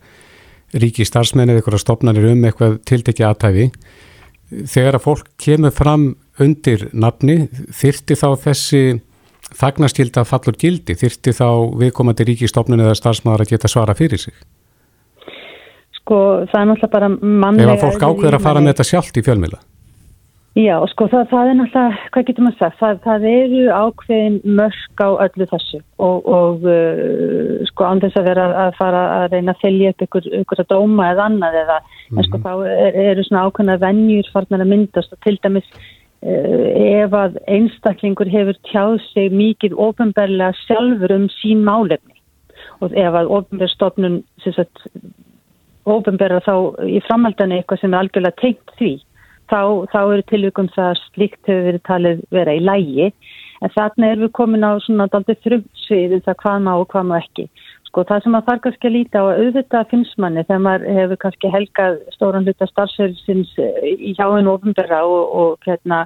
ríki 0.77 1.07
starfsmenn 1.09 1.49
eða 1.49 1.63
einhverja 1.63 1.83
stopnarnir 1.85 2.29
um 2.33 2.45
eitthvað 2.45 2.79
tiltekki 2.89 3.25
aðtæfi 3.27 3.69
þegar 4.49 4.99
að 4.99 5.05
fólk 5.05 5.31
kemur 5.41 5.75
fram 5.75 6.11
undir 6.41 6.89
nafni 6.93 7.49
þyrti 7.75 8.17
þá 8.19 8.29
þessi 8.45 8.83
þagnaskilda 9.59 10.25
fallur 10.29 10.57
gildi 10.61 10.97
þyrti 10.99 11.35
þá 11.37 11.49
viðkomandi 11.81 12.27
ríkistofnun 12.29 12.85
eða 12.85 12.97
starfsmáðar 12.99 13.47
að 13.47 13.55
geta 13.55 13.71
svara 13.71 13.97
fyrir 13.97 14.21
sig? 14.21 14.37
Sko 16.01 16.21
það 16.51 16.61
er 16.61 16.71
náttúrulega 16.71 16.93
bara 16.93 17.11
mannlega... 17.17 17.75
Ef 17.75 17.75
að 17.75 17.85
fólk 17.87 18.05
ákveður 18.05 18.39
að 18.39 18.45
fara 18.45 18.63
með 18.63 18.75
þetta 18.75 18.89
sjálft 18.91 19.21
í 19.21 19.25
fjölmila? 19.25 19.61
Já, 20.59 20.75
sko 20.91 21.07
það, 21.07 21.27
það 21.31 21.49
er 21.49 21.57
náttúrulega, 21.59 21.99
hvað 22.15 22.25
getur 22.29 22.45
maður 22.45 22.59
sagt, 22.59 22.79
það, 22.81 22.97
það 23.05 23.27
eru 23.31 23.61
ákveðin 23.79 24.39
mörg 24.59 25.03
á 25.07 25.09
öllu 25.27 25.47
þessu 25.53 25.79
og, 26.03 26.31
og 26.39 26.67
uh, 26.67 27.53
sko 27.69 27.87
án 27.87 28.03
þess 28.03 28.19
að 28.19 28.31
vera 28.33 28.49
að 28.65 28.73
fara 28.81 29.03
að 29.21 29.37
reyna 29.37 29.55
að 29.55 29.61
fylgja 29.63 29.93
upp 29.95 30.07
ykkur, 30.09 30.27
ykkur 30.41 30.65
að 30.65 30.73
dóma 30.73 31.13
eða 31.13 31.29
annað 31.31 31.61
eða, 31.63 31.79
mm 31.79 31.93
-hmm. 31.93 32.19
en 32.19 32.27
sko 32.27 32.41
mhm. 32.41 32.49
þá 32.49 32.83
er, 32.89 32.99
eru 33.13 33.27
svona 33.29 33.45
ákveðina 33.47 33.79
vennjur 33.85 34.33
farnar 34.35 34.65
að 34.65 34.73
myndast 34.73 35.15
og 35.15 35.23
til 35.23 35.39
dæmis 35.39 35.71
Eh, 36.19 36.99
ef 36.99 37.13
að 37.15 37.37
einstaklingur 37.47 38.27
hefur 38.27 38.57
tjáð 38.67 38.97
sig 39.13 39.29
mikið 39.31 39.77
ofinberlega 39.79 40.51
sjálfur 40.65 41.13
um 41.15 41.29
sín 41.31 41.61
málefni 41.63 42.17
og 42.83 42.91
ef 42.99 43.15
að 43.21 43.31
ofinberstofnun 43.37 44.17
ofinberra 45.87 46.41
þá 46.43 46.55
í 46.91 46.99
framhaldana 47.07 47.61
eitthvað 47.61 47.85
sem 47.85 47.95
er 47.95 48.01
algjörlega 48.01 48.41
tengt 48.43 48.75
því 48.81 48.91
þá, 49.51 49.61
þá 49.93 50.01
eru 50.03 50.25
tilvíkum 50.31 50.71
það 50.75 50.93
að 50.93 51.01
slikt 51.07 51.51
hefur 51.51 51.67
verið 51.69 51.85
talið 51.89 52.23
vera 52.35 52.57
í 52.57 52.63
lægi. 52.65 53.09
En 53.59 53.73
þarna 53.75 54.13
er 54.13 54.21
við 54.23 54.31
komin 54.39 54.67
á 54.67 54.73
svona 54.85 55.09
daldið 55.11 55.41
þrjumsvið 55.47 56.15
um 56.19 56.25
það 56.29 56.39
hvað 56.45 56.61
má 56.67 56.73
og 56.77 56.87
hvað 56.93 57.09
má 57.09 57.17
ekki. 57.19 57.49
Sko 57.89 58.05
það 58.05 58.25
sem 58.25 58.37
að 58.37 58.49
þarf 58.49 58.63
kannski 58.65 58.87
að 58.87 58.95
líta 58.95 59.21
á 59.21 59.25
að 59.25 59.39
auðvitað 59.43 59.91
finnst 59.91 60.19
manni 60.21 60.45
þegar 60.45 60.65
maður 60.67 60.99
hefur 60.99 61.21
kannski 61.23 61.51
helgað 61.55 61.97
stóran 62.15 62.45
hluta 62.45 62.69
starfsverðsins 62.69 63.55
eh, 63.65 63.79
í 63.97 64.13
hjáinu 64.19 64.53
ofinbæra 64.53 65.01
og, 65.09 65.33
og, 65.41 65.67
hérna, 65.67 66.03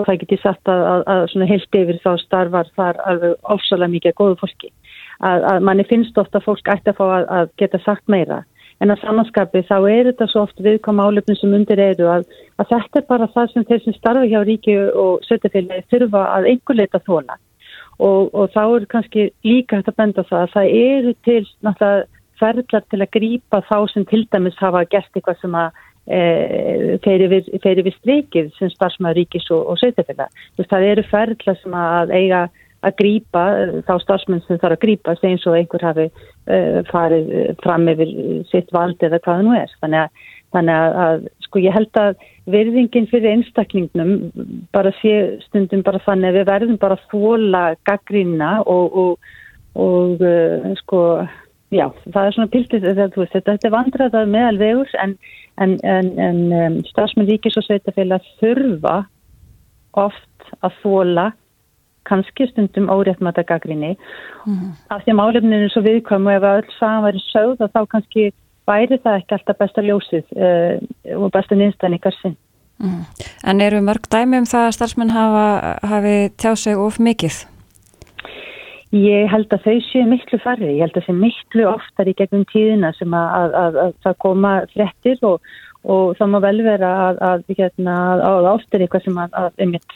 og 0.00 0.08
það 0.08 0.22
geti 0.22 0.40
satt 0.40 0.72
að, 0.72 0.82
að, 0.94 1.04
að 1.12 1.22
svona 1.34 1.50
heilt 1.52 1.78
yfir 1.82 2.00
þá 2.02 2.10
starfar 2.24 2.72
þar 2.80 3.02
alveg 3.12 3.36
ofsalega 3.54 3.92
mikið 3.92 4.16
góðu 4.22 4.40
fólki. 4.40 4.72
Að, 5.20 5.46
að 5.52 5.68
manni 5.68 5.86
finnst 5.92 6.18
ofta 6.24 6.40
fólk 6.44 6.72
ætti 6.72 6.94
að 6.94 6.98
fá 7.02 7.06
að 7.20 7.52
geta 7.60 7.84
sagt 7.84 8.08
meira 8.08 8.42
en 8.84 8.92
að 8.92 9.02
samanskapi 9.04 9.62
þá 9.68 9.76
er 9.88 10.10
þetta 10.10 10.28
svo 10.30 10.44
oft 10.46 10.60
viðkoma 10.62 11.08
álefnum 11.08 11.38
sem 11.40 11.54
undir 11.56 11.80
eru 11.80 12.10
að 12.12 12.26
þetta 12.58 13.00
er 13.00 13.06
bara 13.08 13.30
það 13.34 13.52
sem 13.52 13.66
þeir 13.70 13.82
sem 13.84 13.96
starfa 13.96 14.26
hjá 14.28 14.40
ríki 14.44 14.76
og 14.92 15.24
sötafélagi 15.28 15.86
þurfa 15.92 16.24
að 16.34 16.50
einhver 16.52 16.80
leita 16.80 17.00
þóla 17.06 17.38
og, 17.98 18.34
og 18.34 18.52
þá 18.52 18.62
er 18.66 18.86
kannski 18.92 19.30
líka 19.46 19.80
hægt 19.80 19.90
að 19.92 19.98
benda 20.02 20.26
það 20.28 20.44
að 20.44 20.54
það 20.56 20.76
eru 20.82 21.16
til 21.24 21.42
náttúrulega 21.64 22.04
ferðlar 22.36 22.84
til 22.90 23.00
að 23.00 23.12
grýpa 23.16 23.62
þá 23.64 23.76
sem 23.92 24.04
til 24.10 24.24
dæmis 24.32 24.58
hafa 24.60 24.84
gert 24.92 25.14
eitthvað 25.16 25.40
sem 25.40 25.54
að 25.56 25.78
e, 26.04 26.20
feiri 27.04 27.28
við, 27.32 27.92
strikið 27.96 28.50
sem 28.58 28.72
starfsmaður 28.74 29.22
ríkis 29.22 29.48
og, 29.54 29.62
og 29.72 29.80
sveitafélag. 29.80 30.42
Það 30.60 30.88
eru 30.90 31.04
ferðlar 31.10 31.60
sem 31.62 31.76
að 31.80 32.12
eiga 32.18 32.42
að 32.86 32.96
grýpa 33.00 33.44
þá 33.88 33.92
starfsmenn 34.02 34.42
sem 34.46 34.60
þarf 34.62 34.76
að 34.76 34.84
grýpa 34.84 35.16
eins 35.26 35.46
og 35.48 35.58
einhver 35.58 35.84
hafi 35.86 36.06
uh, 36.08 36.80
farið 36.90 37.32
fram 37.62 37.88
yfir 37.92 38.12
sitt 38.50 38.72
vald 38.74 39.02
eða 39.02 39.20
hvað 39.20 39.40
það 39.40 39.46
nú 39.46 39.56
er. 39.58 39.72
Þannig 39.82 40.02
að, 40.04 40.26
þannig 40.56 40.82
að, 40.82 40.98
að 41.06 41.26
sko 41.46 41.62
ég 41.64 41.76
held 41.76 42.00
að 42.02 42.26
verðingin 42.56 43.08
fyrir 43.10 43.32
einstaklingnum 43.32 44.12
bara 44.74 44.92
sé 45.00 45.16
stundum 45.48 45.82
bara 45.86 46.02
þannig 46.04 46.30
að 46.30 46.38
við 46.38 46.46
verðum 46.52 46.78
bara 46.82 47.00
þóla 47.10 47.64
gaggrínna 47.88 48.52
og, 48.62 49.00
og, 49.02 49.34
og 49.82 50.22
uh, 50.22 50.70
sko 50.82 51.02
já, 51.74 51.88
það 52.12 52.22
er 52.22 52.36
svona 52.36 52.52
piltið 52.52 52.86
þetta, 52.86 53.26
þetta 53.32 53.56
er 53.56 53.74
vandraðað 53.74 54.30
meðal 54.30 54.60
vegur 54.60 54.94
en, 55.02 55.16
en, 55.62 55.74
en, 55.82 56.12
en 56.22 56.40
um, 56.60 56.78
stafsmenn 56.92 57.28
ríkis 57.30 57.58
og 57.58 57.66
sveitafélag 57.66 58.26
þurfa 58.40 59.00
oft 59.96 60.54
að 60.62 60.78
þóla 60.84 61.30
kannski 62.08 62.48
stundum 62.50 62.88
óréttmata 62.92 63.44
gaggrinni 63.46 63.94
mm. 64.46 64.72
af 64.94 65.04
því 65.04 65.14
að 65.14 65.20
málefninu 65.20 65.66
er 65.66 65.74
svo 65.74 65.84
viðkvæm 65.86 66.28
og 66.30 66.38
ef 66.38 66.48
öll 66.52 66.74
saman 66.78 67.06
væri 67.06 67.22
sögð 67.28 67.66
þá 67.74 67.80
kannski 67.94 68.28
væri 68.66 69.00
það 69.02 69.20
ekki 69.20 69.36
alltaf 69.36 69.60
besta 69.62 69.84
ljósið 69.86 70.24
uh, 70.36 70.74
og 71.18 71.32
besta 71.34 71.58
nýðstæðan 71.58 71.98
í 71.98 72.02
garsin. 72.02 72.38
Mm. 72.82 73.02
En 73.48 73.60
eru 73.64 73.82
mörg 73.84 74.08
dæmi 74.12 74.42
um 74.42 74.48
það 74.48 74.68
að 74.68 74.74
starfsmenn 74.76 75.14
hafi 75.16 76.16
tjáð 76.36 76.58
sig 76.64 76.80
of 76.80 76.98
mikið? 77.00 77.44
Ég 78.94 79.26
held 79.32 79.50
að 79.50 79.64
þau 79.64 79.78
séu 79.88 80.06
miklu 80.06 80.38
farið, 80.38 80.76
ég 80.76 80.84
held 80.84 80.94
að 80.94 81.02
það 81.02 81.06
sé 81.08 81.14
miklu 81.18 81.68
oftar 81.72 82.06
í 82.10 82.14
gegnum 82.14 82.44
tíðina 82.52 82.92
sem 82.94 83.14
að, 83.18 83.32
að, 83.34 83.54
að, 83.60 83.78
að 83.82 83.94
það 84.06 84.18
koma 84.22 84.52
frettir 84.70 85.24
og, 85.26 85.48
og 85.90 86.12
það 86.18 86.30
má 86.30 86.36
vel 86.44 86.60
vera 86.62 86.90
að, 87.08 87.18
að, 87.26 87.42
hérna, 87.58 87.96
að 88.28 88.46
oft 88.52 88.74
er 88.74 88.84
eitthvað 88.84 89.04
sem 89.04 89.18
að 89.22 89.34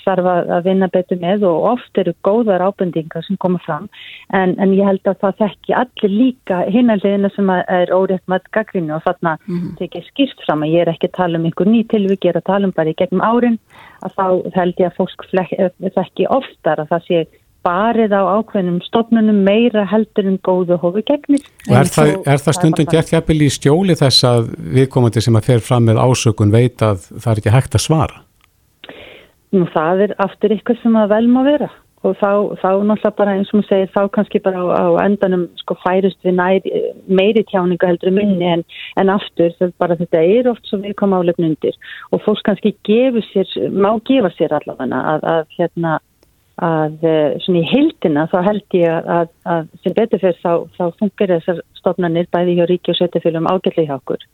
þarf 0.04 0.30
að 0.30 0.66
vinna 0.66 0.88
betur 0.90 1.20
með 1.22 1.46
og 1.46 1.68
oft 1.72 2.00
eru 2.02 2.14
góðar 2.26 2.64
ábendingar 2.66 3.26
sem 3.26 3.38
koma 3.42 3.60
fram 3.62 3.86
en, 4.34 4.56
en 4.58 4.74
ég 4.74 4.86
held 4.86 5.06
að 5.06 5.20
það 5.22 5.38
þekki 5.44 5.76
allir 5.82 6.16
líka 6.16 6.62
hinanlegina 6.70 7.30
sem 7.34 7.52
er 7.60 7.94
órétt 7.94 8.26
með 8.30 8.48
gaggrinu 8.54 8.96
og 8.98 9.04
þarna 9.06 9.36
mm. 9.46 9.68
tekið 9.78 10.08
skýrt 10.10 10.46
fram 10.46 10.66
að 10.66 10.74
ég 10.74 10.82
er 10.82 10.92
ekki 10.96 11.12
að 11.12 11.18
tala 11.18 11.38
um 11.38 11.46
einhver 11.46 11.70
ný 11.70 11.84
tilvík, 11.90 12.26
ég 12.26 12.34
er 12.34 12.42
að 12.42 12.50
tala 12.50 12.70
um 12.70 12.74
bara 12.74 12.90
í 12.90 12.98
gegnum 12.98 13.22
árin 13.22 13.60
að 14.02 14.18
þá 14.18 14.26
held 14.58 14.82
ég 14.82 14.90
að 14.90 14.98
fólk 14.98 15.30
þekki 15.30 16.26
oftar 16.30 16.82
að 16.82 16.94
það 16.94 17.06
sé 17.06 17.22
barið 17.66 18.14
á 18.16 18.22
ákveðnum 18.40 18.80
stofnunum 18.86 19.42
meira 19.46 19.84
heldur 19.88 20.30
en 20.30 20.38
góðu 20.46 20.78
hófi 20.80 21.04
gegnir. 21.08 21.44
Og 21.68 21.76
er 21.80 21.92
það, 21.92 22.14
er 22.24 22.42
það 22.46 22.58
stundum 22.58 22.90
gert 22.90 23.12
jafnvel 23.12 23.38
í 23.44 23.50
stjóli 23.52 23.98
þess 23.98 24.26
að 24.30 24.50
viðkomandi 24.78 25.24
sem 25.24 25.38
að 25.38 25.52
fer 25.52 25.62
fram 25.64 25.86
með 25.90 26.02
ásökun 26.02 26.54
veit 26.54 26.82
að 26.84 27.04
það 27.12 27.30
er 27.32 27.42
ekki 27.42 27.54
hægt 27.56 27.76
að 27.76 27.86
svara? 27.86 28.24
Nú 29.50 29.66
það 29.74 30.06
er 30.06 30.18
aftur 30.22 30.54
ykkur 30.54 30.78
sem 30.82 30.98
að 30.98 31.14
vel 31.16 31.24
má 31.30 31.40
vera 31.46 31.70
og 32.00 32.16
þá, 32.16 32.56
þá 32.60 32.68
náttúrulega 32.88 33.16
bara 33.18 33.32
eins 33.36 33.50
og 33.50 33.58
maður 33.58 33.68
segir 33.68 33.90
þá 33.92 34.00
kannski 34.14 34.40
bara 34.40 34.62
á, 34.62 34.64
á 34.72 35.04
endanum 35.04 35.42
sko 35.60 35.76
færist 35.82 36.20
við 36.24 36.38
næri, 36.38 36.72
meiri 37.12 37.42
tjáningu 37.50 37.88
heldur 37.90 38.14
minni 38.16 38.46
en, 38.48 38.64
en 39.00 39.12
aftur 39.12 39.52
bara 39.82 39.98
þetta 40.00 40.22
er 40.24 40.48
oft 40.48 40.64
svo 40.68 40.80
viðkoma 40.80 41.20
álefn 41.20 41.50
undir 41.50 41.76
og 42.10 42.22
fólk 42.24 42.40
kannski 42.48 42.72
gefur 42.88 43.26
sér, 43.28 43.52
má 43.68 43.92
gefa 44.08 44.32
sér 44.38 44.56
allavega 44.56 45.02
að, 45.12 45.28
að 45.34 45.58
hérna 45.58 45.98
að 46.60 47.06
eh, 47.08 47.38
svona 47.44 47.62
í 47.62 47.68
heildina 47.70 48.26
þá 48.28 48.36
held 48.44 48.76
ég 48.76 49.08
að, 49.16 49.32
að 49.48 49.70
sem 49.82 49.96
betur 49.96 50.20
fyrir 50.20 50.40
þá, 50.42 50.52
þá 50.76 50.84
funkar 51.00 51.32
þessar 51.36 51.62
stofnanir 51.78 52.28
bæði 52.34 52.58
hjá 52.58 52.66
ríki 52.68 52.92
og 52.92 52.98
sveitafélum 52.98 53.48
ágætli 53.48 53.86
hjá 53.88 53.96
okkur. 53.96 54.26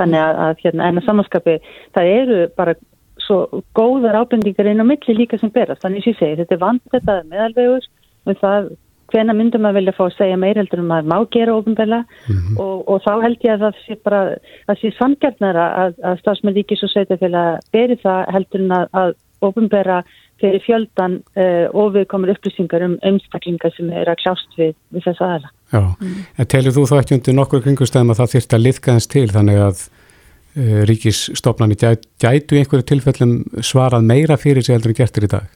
Þannig 0.00 0.20
að, 0.24 0.42
að 0.44 0.62
hérna, 0.64 0.88
en 0.88 1.00
að 1.00 1.08
samanskapi 1.08 1.56
það 1.96 2.12
eru 2.18 2.42
bara 2.56 2.76
svo 3.20 3.62
góðar 3.76 4.20
ábendingar 4.20 4.68
inn 4.68 4.84
á 4.84 4.90
milli 4.90 5.16
líka 5.16 5.40
sem 5.40 5.52
berast. 5.54 5.82
Þannig 5.84 6.04
sem 6.04 6.14
ég 6.14 6.20
segi 6.20 6.40
þetta 6.42 6.56
er 6.56 6.62
vant 6.64 6.94
þetta 6.94 7.18
meðalvegur 7.32 7.90
og 8.28 8.40
það 8.40 8.70
hvena 9.10 9.34
myndum 9.34 9.66
að 9.66 9.80
vilja 9.80 9.94
fá 9.96 10.04
að 10.06 10.16
segja 10.18 10.38
meir 10.38 10.58
heldur 10.60 10.82
um 10.84 10.92
að 10.94 11.08
má 11.10 11.16
gera 11.34 11.56
ofinbella 11.58 12.04
mm 12.04 12.36
-hmm. 12.36 12.60
og, 12.62 12.76
og 12.88 13.02
þá 13.06 13.12
held 13.24 13.46
ég 13.46 13.54
að 13.54 13.64
það 13.64 13.80
sé 13.86 13.96
bara 14.04 14.20
að 14.68 14.80
sé 14.80 14.92
samgjarnara 14.98 15.66
að, 15.84 15.98
að 16.04 16.20
stafsmenn 16.20 16.56
ríkis 16.56 16.84
og 16.86 16.92
sveitafélag 16.92 17.64
beri 17.72 17.96
það 18.04 18.32
heldur 18.36 18.64
en 18.64 18.76
að, 18.78 18.86
að 18.92 19.14
ofinbera 19.40 20.02
fyrir 20.40 20.62
fjöldan 20.64 21.16
uh, 21.38 21.66
og 21.76 21.94
við 21.96 22.06
komum 22.10 22.32
upplýsingar 22.32 22.84
um 22.86 22.98
umstaklingar 23.06 23.72
sem 23.76 23.90
er 23.92 24.10
að 24.10 24.20
klást 24.24 24.58
við, 24.58 24.74
við 24.94 25.06
þessu 25.06 25.26
aðala. 25.26 25.52
Já, 25.70 25.80
mm. 25.86 26.18
en 26.36 26.50
telur 26.54 26.76
þú 26.76 26.84
þá 26.90 26.94
ekki 26.98 27.16
undir 27.18 27.36
nokkur 27.38 27.64
kringustæðum 27.64 28.12
að 28.14 28.22
það 28.22 28.34
þýrt 28.34 28.56
að 28.56 28.64
liðkaðast 28.66 29.12
til 29.14 29.26
þannig 29.36 29.62
að 29.68 29.82
uh, 29.86 30.82
ríkisstofnani 30.90 31.78
gæt, 31.80 32.06
gætu 32.22 32.58
í 32.58 32.62
einhverju 32.62 32.88
tilfellum 32.90 33.34
svarað 33.62 34.06
meira 34.10 34.38
fyrir 34.40 34.66
sig 34.66 34.76
heldur 34.76 34.94
en 34.94 35.00
gertir 35.00 35.26
í 35.28 35.32
dag? 35.34 35.50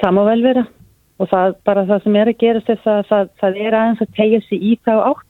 Það 0.00 0.16
má 0.16 0.22
vel 0.30 0.42
vera 0.44 0.66
og 1.20 1.28
það 1.28 1.56
bara 1.68 1.88
það 1.88 2.04
sem 2.04 2.14
er 2.16 2.30
að 2.30 2.40
gera 2.40 2.62
þess 2.64 2.86
að 2.88 3.02
það, 3.10 3.32
það 3.42 3.58
er 3.66 3.76
aðeins 3.76 4.04
að 4.04 4.14
tegja 4.16 4.44
sig 4.46 4.62
í 4.70 4.76
þá 4.86 4.94
átt 5.10 5.26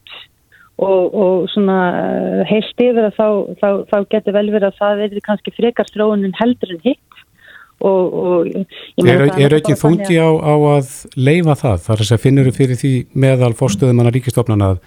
og, 0.80 1.14
og 1.22 1.48
svona 1.52 1.78
uh, 1.98 2.42
heilt 2.48 2.84
yfir 2.84 3.08
að 3.08 3.16
þá, 3.18 3.28
þá, 3.60 3.68
þá 3.90 3.96
getur 4.14 4.36
vel 4.36 4.46
verið 4.54 4.68
að 4.70 4.78
það 4.80 5.04
er 5.06 5.22
kannski 5.26 5.54
frekar 5.56 5.88
stróunin 5.90 6.36
heldur 6.38 6.76
en 6.76 6.84
hitt 6.86 7.09
Og, 7.80 8.12
og, 8.12 8.48
er 9.08 9.22
er 9.40 9.54
ekki 9.56 9.72
þúndi 9.78 10.18
á, 10.20 10.28
á 10.28 10.54
að 10.76 10.90
leifa 11.16 11.54
það? 11.56 11.78
Þar 11.86 12.02
að 12.04 12.24
finnur 12.24 12.50
fyrir 12.52 12.76
því 12.76 12.90
meðal 13.16 13.54
fórstöðum 13.56 13.96
manna 13.96 14.12
ríkistofnana 14.12 14.74
að, 14.74 14.82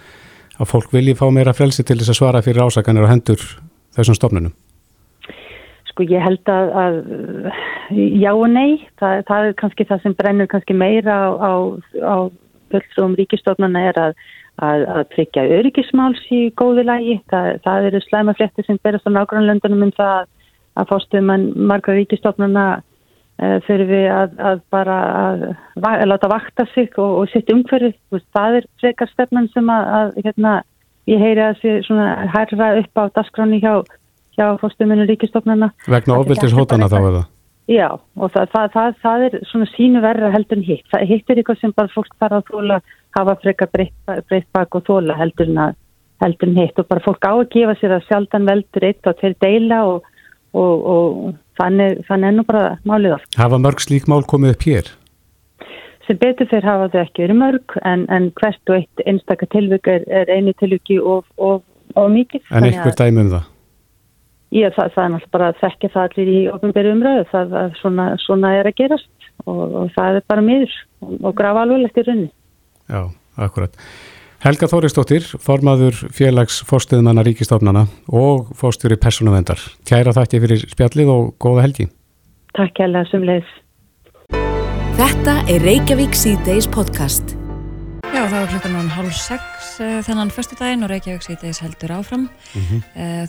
að 0.59 0.69
fólk 0.69 0.93
vilji 0.93 1.15
fá 1.17 1.25
meira 1.33 1.55
frelsi 1.57 1.81
til 1.81 1.97
þess 1.97 2.13
að 2.13 2.19
svara 2.19 2.43
fyrir 2.45 2.61
ásakanir 2.61 3.07
og 3.07 3.09
hendur 3.09 3.47
þessum 3.97 4.17
stofnunum? 4.19 4.53
Sko 5.89 6.05
ég 6.09 6.21
held 6.21 6.53
að, 6.53 6.69
að 6.83 6.99
já 7.97 8.29
og 8.29 8.45
nei. 8.53 8.77
Það, 9.01 9.25
það 9.31 9.49
er 9.49 9.57
kannski 9.63 9.89
það 9.89 10.05
sem 10.05 10.15
brennur 10.21 10.51
kannski 10.53 10.77
meira 10.77 11.17
á, 11.17 11.29
á, 11.33 11.53
á 11.97 12.17
fullsum 12.73 13.17
ríkistofnana 13.17 13.87
er 13.89 13.99
að, 14.01 14.15
að 14.61 15.03
tryggja 15.15 15.47
öryggismáls 15.57 16.21
í 16.29 16.45
góði 16.61 16.85
lagi. 16.85 17.17
Það, 17.33 17.51
það 17.65 17.89
eru 17.89 18.05
slæma 18.05 18.37
flétti 18.37 18.69
sem 18.69 18.77
berast 18.85 19.09
á 19.09 19.17
nágrannlöndunum 19.17 19.89
um 19.89 19.97
það 19.97 20.29
að 20.79 20.89
fórstuðum 20.89 21.47
margra 21.69 21.95
ríkistofnuna 21.97 22.65
uh, 22.79 23.57
fyrir 23.67 23.89
við 23.89 24.05
að, 24.11 24.37
að 24.51 24.61
bara 24.73 24.99
að, 25.23 25.43
að 25.81 26.05
láta 26.09 26.31
vakta 26.31 26.67
sig 26.73 26.93
og, 26.97 27.19
og 27.21 27.33
sitt 27.33 27.51
umhverfið. 27.53 27.97
Það 28.35 28.59
er 28.59 28.69
frekar 28.81 29.11
stefnan 29.11 29.49
sem 29.53 29.69
að, 29.73 29.91
að 29.99 30.15
hérna, 30.23 30.55
ég 31.11 31.21
heyri 31.21 31.45
að 31.49 31.61
sé 31.61 31.75
svona 31.87 32.09
herra 32.33 32.73
upp 32.81 33.03
á 33.03 33.03
daskráni 33.19 33.61
hjá, 33.63 33.83
hjá 34.37 34.47
fórstuðuminu 34.63 35.07
ríkistofnuna. 35.11 35.73
Vegna 35.87 36.19
ofbildis 36.23 36.57
hótana 36.57 36.91
þá 36.91 36.99
eða? 37.03 37.23
Já, 37.71 37.87
og 38.19 38.31
það, 38.33 38.49
það, 38.51 38.65
það, 38.73 38.95
það 39.03 39.21
er 39.25 39.35
svona 39.47 39.67
sínu 39.71 40.01
verra 40.03 40.31
heldur 40.33 40.59
en 40.59 40.65
hitt. 40.67 40.83
Það 40.91 41.05
hitt 41.13 41.29
er 41.29 41.39
eitthvað 41.39 41.61
sem 41.61 41.73
bara 41.77 41.91
fólk 41.93 42.17
þarf 42.19 42.41
að 42.41 42.49
þóla, 42.49 42.79
hafa 43.15 43.35
frekar 43.39 43.69
breytt 43.71 44.49
bak 44.51 44.75
og 44.75 44.83
þóla 44.89 45.15
heldur 45.15 45.47
en, 45.47 45.77
heldur 46.23 46.51
en 46.51 46.59
hitt 46.59 46.81
og 46.81 46.89
bara 46.89 47.03
fólk 47.05 47.23
á 47.23 47.31
að 47.31 47.45
gefa 47.53 47.77
sér 47.79 47.95
að 47.95 48.09
sjaldan 48.09 48.49
veldur 48.49 48.87
eitt 48.89 49.07
og 49.07 49.15
tveir 49.21 49.37
deila 49.39 49.79
og 49.93 50.09
og, 50.53 50.83
og 50.95 51.31
þannig, 51.59 52.03
þannig 52.09 52.33
ennú 52.33 52.45
bara 52.47 52.65
málið 52.87 53.17
allt. 53.17 53.39
Hafa 53.39 53.61
mörg 53.61 53.83
slík 53.83 54.09
mál 54.11 54.23
komið 54.29 54.55
upp 54.55 54.67
hér? 54.69 54.91
Sem 56.07 56.19
betur 56.19 56.49
þeir 56.51 56.67
hafa 56.67 56.89
þau 56.91 57.01
ekki 57.05 57.23
verið 57.23 57.39
mörg 57.39 57.77
en, 57.87 58.05
en 58.11 58.29
hvert 58.39 58.71
og 58.71 58.81
eitt 58.81 59.05
einstakar 59.07 59.49
tilvik 59.53 59.87
er, 59.87 60.03
er 60.11 60.31
eini 60.33 60.53
tilviki 60.59 60.99
og, 60.99 61.23
og, 61.39 61.63
og 61.95 62.09
mikið. 62.11 62.43
En 62.51 62.67
eitthvað 62.67 62.97
dæmum 62.99 63.31
það? 63.31 63.49
Já, 64.53 64.67
það, 64.75 64.89
það 64.93 65.03
er 65.03 65.11
náttúrulega 65.13 65.33
bara 65.33 65.45
að 65.49 65.61
þekka 65.63 65.89
það 65.93 66.03
allir 66.07 66.29
í 66.29 66.39
ofnbæri 66.53 66.89
umröðu, 66.93 67.23
það 67.31 67.53
er 67.57 67.77
svona, 67.79 68.03
svona 68.21 68.51
er 68.59 68.69
að 68.69 68.75
gerast 68.83 69.29
og 69.49 69.93
það 69.95 70.19
er 70.19 70.25
bara 70.29 70.43
miður 70.45 70.75
og 71.15 71.31
grafa 71.39 71.63
alveglegt 71.65 71.97
í 71.97 72.03
rauninni. 72.05 72.29
Já, 72.91 73.01
akkurat. 73.47 73.79
Helga 74.43 74.67
Þóristóttir, 74.67 75.23
formaður 75.39 75.95
félags 76.11 76.57
fórstuðmanna 76.67 77.23
ríkistofnana 77.23 77.85
og 78.11 78.49
fórstjóri 78.59 78.97
personuvendar. 78.99 79.61
Kæra 79.87 80.11
þakki 80.11 80.39
fyrir 80.43 80.63
spjallið 80.67 81.11
og 81.13 81.29
góða 81.39 81.61
helgi. 81.63 81.85
Takk 82.51 82.81
hella 82.83 83.05
sem 83.07 83.23
leis. 83.23 83.53
Þetta 84.97 85.37
er 85.47 85.63
Reykjavík 85.63 86.17
C-Days 86.19 86.67
podcast. 86.67 87.37
Já, 88.11 88.19
það 88.19 88.35
var 88.35 88.51
klukkan 88.51 88.75
án 88.81 88.89
hálf 88.97 89.15
sex 89.15 89.69
þennan 90.09 90.33
förstu 90.35 90.57
daginn 90.59 90.83
og 90.83 90.91
Reykjavík 90.91 91.23
C-Days 91.23 91.61
heldur 91.63 91.93
áfram. 91.95 92.25
Mm 92.27 92.65
-hmm. 92.67 92.81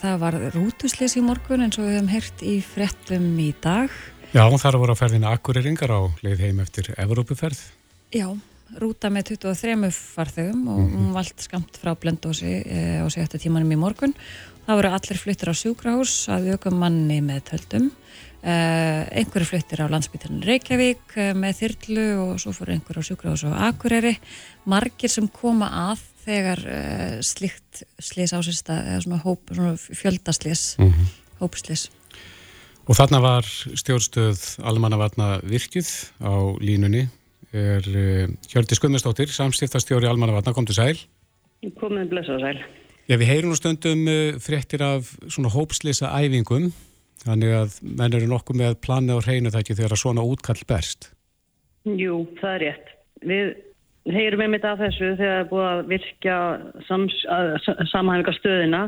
það 0.02 0.18
var 0.18 0.34
rútuslis 0.56 1.14
í 1.14 1.22
morgun 1.22 1.62
eins 1.62 1.78
og 1.78 1.84
við 1.84 1.94
hefum 1.94 2.08
heyrt 2.10 2.42
í 2.42 2.58
frettum 2.58 3.38
í 3.38 3.54
dag. 3.62 3.86
Já, 4.34 4.50
þar 4.50 4.80
voru 4.82 4.92
að 4.92 4.98
ferðina 4.98 5.30
akkuriringar 5.30 5.94
á 5.94 6.10
leið 6.26 6.40
heim 6.40 6.58
eftir 6.58 6.90
Evrópuferð. 6.98 7.62
Já, 8.10 8.34
rúta 8.80 9.10
með 9.12 9.34
23 9.34 9.90
farþegum 9.94 10.68
og 10.72 10.80
hún 10.82 11.10
vald 11.14 11.40
skamt 11.42 11.78
frá 11.80 11.94
blendósi 11.98 12.60
e, 12.62 12.80
á 13.02 13.06
sig 13.12 13.24
eftir 13.24 13.44
tímanum 13.44 13.72
í 13.74 13.78
morgun. 13.80 14.14
Það 14.64 14.78
voru 14.80 14.92
allir 14.96 15.20
fluttir 15.20 15.50
á 15.52 15.54
sjúkrahús 15.54 16.14
að 16.32 16.54
auka 16.54 16.72
manni 16.72 17.20
með 17.24 17.42
töldum. 17.50 17.90
E, 18.44 18.54
einhverju 19.20 19.50
fluttir 19.50 19.84
á 19.84 19.92
landsbytjarnin 19.92 20.44
Reykjavík 20.48 21.16
e, 21.16 21.26
með 21.38 21.58
þyrlu 21.62 22.06
og 22.24 22.32
svo 22.42 22.54
fóru 22.56 22.76
einhverju 22.76 23.04
á 23.04 23.08
sjúkrahús 23.10 23.46
og 23.48 23.58
Akureyri. 23.68 24.14
Margir 24.70 25.12
sem 25.12 25.28
koma 25.28 25.70
að 25.90 26.06
þegar 26.24 26.64
e, 26.64 26.78
slikt 27.26 27.84
slis 28.00 28.32
ásist 28.36 28.70
eða 28.72 29.02
svona, 29.04 29.20
hóp, 29.24 29.52
svona 29.52 29.76
fjöldarslis, 29.76 30.74
mm 30.78 30.90
-hmm. 30.90 31.12
hópslis. 31.42 31.90
Og 32.84 32.96
þarna 32.96 33.20
var 33.24 33.44
stjórnstöð 33.48 34.40
almannavarna 34.60 35.38
virkið 35.44 35.88
á 36.20 36.32
línunni 36.60 37.06
er 37.54 37.86
uh, 37.90 38.32
Hjördi 38.50 38.78
Skummarsdóttir, 38.78 39.30
samstiftarstjóri 39.32 40.08
Almannavatna, 40.10 40.54
kom 40.56 40.66
til 40.68 40.76
sæl. 40.76 40.98
Komið 41.80 42.10
blessa 42.12 42.38
sæl. 42.42 42.58
Já, 43.08 43.18
við 43.20 43.30
heyrum 43.30 43.52
nú 43.52 43.58
stundum 43.58 44.06
uh, 44.10 44.40
fréttir 44.42 44.84
af 44.84 45.12
svona 45.28 45.52
hópslisa 45.54 46.12
æfingum, 46.18 46.72
þannig 47.24 47.54
að 47.58 47.78
menn 47.84 48.16
eru 48.18 48.30
nokkuð 48.30 48.60
með 48.60 48.80
planið 48.84 49.20
á 49.20 49.24
hreinu 49.26 49.54
þætti 49.54 49.78
þegar 49.80 50.00
svona 50.00 50.26
útkall 50.26 50.60
berst. 50.68 51.12
Jú, 51.84 52.24
það 52.40 52.56
er 52.56 52.64
rétt. 52.64 52.92
Við 53.24 53.54
heyrum 54.12 54.44
einmitt 54.44 54.66
af 54.68 54.82
þessu 54.82 55.14
þegar 55.14 55.24
það 55.24 55.38
er 55.38 55.48
búið 55.52 55.70
að 55.70 55.86
virkja 55.94 56.36
samhæfinga 57.92 58.36
stöðina 58.36 58.82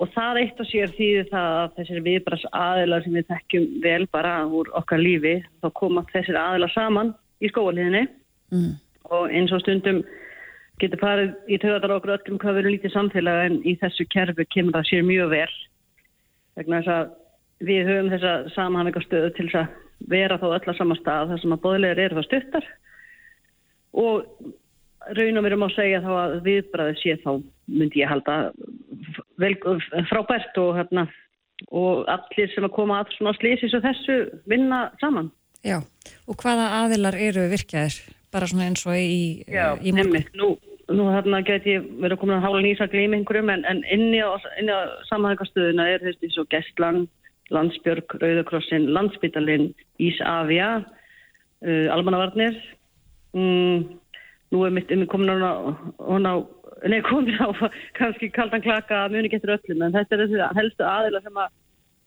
og 0.00 0.12
það 0.14 0.40
eitt 0.42 0.60
og 0.60 0.68
sér 0.68 0.92
þýðir 0.96 1.26
það 1.30 1.56
að 1.60 1.74
þessir 1.78 2.04
viðbras 2.04 2.44
aðilar 2.56 3.04
sem 3.04 3.16
við 3.16 3.26
þekkjum 3.30 3.66
vel 3.84 4.04
bara 4.12 4.34
úr 4.48 4.70
okkar 4.80 5.00
lífi, 5.00 5.34
þá 5.60 5.68
koma 5.76 6.04
þessir 6.12 6.40
aðilar 6.40 6.72
saman 6.72 7.12
í 7.40 7.50
skóaliðinni 7.50 8.06
mm. 8.52 8.72
og 9.10 9.32
eins 9.34 9.52
og 9.54 9.62
stundum 9.64 10.02
getur 10.80 11.00
farið 11.02 11.34
í 11.52 11.58
töðar 11.60 11.96
okkur 11.96 12.14
öllum 12.16 12.40
hvað 12.40 12.60
verður 12.60 12.76
lítið 12.76 12.94
samfélag 12.94 13.42
en 13.46 13.58
í 13.68 13.76
þessu 13.80 14.06
kerfi 14.12 14.46
kemur 14.52 14.78
það 14.78 14.88
sér 14.90 15.06
mjög 15.08 15.32
vel 15.34 15.54
vegna 16.58 16.80
þess 16.80 16.94
að 16.96 17.16
við 17.70 17.90
höfum 17.90 18.12
þessa 18.14 18.34
samhanningarstöðu 18.54 19.32
til 19.36 19.48
þess 19.50 19.60
að 19.60 20.10
vera 20.10 20.38
þá 20.40 20.46
öll 20.48 20.70
að 20.72 20.78
sama 20.78 20.96
stað 20.96 21.32
þar 21.32 21.42
sem 21.42 21.54
að 21.54 21.62
bóðilegar 21.66 22.02
eru 22.06 22.20
þá 22.20 22.28
stuttar 22.28 22.68
og 24.00 24.24
raun 25.16 25.40
og 25.40 25.44
verum 25.46 25.66
að 25.66 25.74
segja 25.76 26.02
þá 26.04 26.10
að 26.18 26.36
viðbræðið 26.46 27.00
sé 27.00 27.16
þá 27.24 27.30
myndi 27.70 28.02
ég 28.02 28.10
halda 28.10 28.36
vel, 29.40 29.54
frábært 30.10 30.58
og, 30.60 30.74
hérna, 30.78 31.06
og 31.68 32.08
allir 32.10 32.50
sem 32.54 32.66
að 32.66 32.74
koma 32.76 33.00
að 33.00 33.14
svona 33.16 33.34
slísis 33.38 33.76
og 33.76 33.84
þessu 33.86 34.18
vinna 34.50 34.88
saman. 35.02 35.30
Já, 35.66 35.78
og 36.28 36.40
hvaða 36.40 36.70
aðilar 36.84 37.16
eru 37.20 37.46
virkjaðir? 37.50 38.00
Bara 38.32 38.48
svona 38.48 38.68
eins 38.70 38.84
og 38.86 38.96
í, 38.96 39.44
Já, 39.50 39.74
í 39.82 39.92
morgun? 39.92 40.24
Nú, 40.38 40.50
nú 40.96 41.08
hérna 41.10 41.42
geti 41.46 41.74
ég 41.74 41.88
verið 42.00 42.16
að 42.16 42.20
koma 42.22 42.38
að 42.38 42.44
hála 42.46 42.62
nýsa 42.64 42.88
glým 42.92 43.16
einhverjum 43.18 43.50
en, 43.52 43.64
en 43.68 43.82
inni 43.92 44.22
á, 44.22 44.30
á 44.38 44.78
samhæðgastöðuna 45.10 45.88
er 45.94 46.04
þessi 46.06 46.30
svo 46.32 46.46
Gestland, 46.52 47.10
Landsbjörg, 47.50 48.14
Rauðakrossin, 48.22 48.88
Landsbytalinn, 48.94 49.72
Ísafja, 50.00 50.70
uh, 51.66 51.86
Almannavarnir. 51.96 52.56
Mm, 53.34 53.98
nú 54.54 54.64
er 54.66 54.74
mitt 54.74 54.90
komin 55.10 55.30
á, 55.30 55.74
á, 55.98 56.34
nei, 56.88 57.00
komin 57.06 57.36
á 57.36 57.50
kannski 57.98 58.30
kaldan 58.34 58.64
klaka 58.64 59.08
muni 59.10 59.28
getur 59.28 59.58
öllum 59.58 59.84
en 59.86 59.98
þetta 59.98 60.16
er 60.16 60.24
þessi 60.24 60.48
helstu 60.56 60.86
aðila 60.86 61.20
sem 61.26 61.36
að 61.36 61.52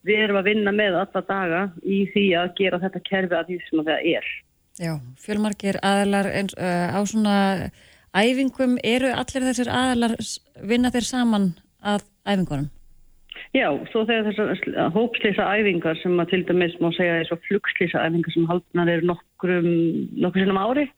við 0.04 0.22
erum 0.26 0.40
að 0.40 0.50
vinna 0.50 0.74
með 0.74 0.98
alla 1.00 1.24
daga 1.28 1.62
í 1.82 2.04
því 2.12 2.26
að 2.40 2.54
gera 2.60 2.80
þetta 2.82 3.02
kerfi 3.08 3.38
að 3.38 3.50
því 3.50 3.58
sem 3.68 3.84
það 3.88 4.08
er. 4.12 4.30
Já, 4.74 4.92
fjölmarkir 5.22 5.78
aðilar 5.86 6.28
eins, 6.34 6.54
uh, 6.58 6.88
á 6.90 7.00
svona 7.06 7.36
æfingum, 8.14 8.78
eru 8.82 9.12
allir 9.14 9.46
þessir 9.48 9.70
aðilar 9.70 10.16
vinna 10.62 10.90
þeir 10.94 11.06
saman 11.08 11.52
að 11.82 12.06
æfingunum? 12.26 12.70
Já, 13.54 13.68
svo 13.90 14.02
þegar 14.06 14.28
þessar 14.30 14.90
hópslýsa 14.94 15.46
æfingar 15.58 15.98
sem 16.00 16.18
að 16.18 16.30
til 16.32 16.42
dæmis 16.48 16.74
má 16.82 16.88
segja 16.94 17.20
þessu 17.20 17.38
flugslýsa 17.46 18.02
æfingar 18.02 18.34
sem 18.34 18.46
haldnar 18.50 18.90
eru 18.90 19.08
nokkrum, 19.10 19.68
nokkur 20.18 20.42
sinnum 20.42 20.58
ári 20.58 20.88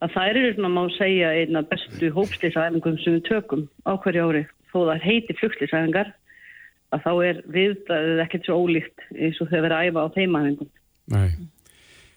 að 0.00 0.14
það 0.14 0.30
eru 0.30 0.52
svona 0.54 0.70
má 0.74 0.82
segja 0.96 1.32
einna 1.40 1.64
bestu 1.70 2.12
hópslýsa 2.14 2.68
æfingum 2.68 2.98
sem 3.02 3.18
við 3.18 3.26
tökum 3.26 3.66
á 3.86 3.92
hverju 3.98 4.28
ári 4.28 4.44
þó 4.70 4.78
það 4.86 5.04
heiti 5.06 5.38
flugslýsa 5.40 5.82
æfingar 5.82 6.12
að 6.94 7.06
þá 7.06 7.12
er 7.28 7.40
viðbæðið 7.54 8.20
ekkert 8.24 8.48
svo 8.48 8.58
ólíkt 8.64 9.06
eins 9.14 9.40
og 9.42 9.50
þau 9.50 9.60
verið 9.60 9.76
að 9.76 9.88
æfa 9.88 10.04
á 10.04 10.14
þeimæfingum. 10.16 10.70
Nei. 11.14 11.30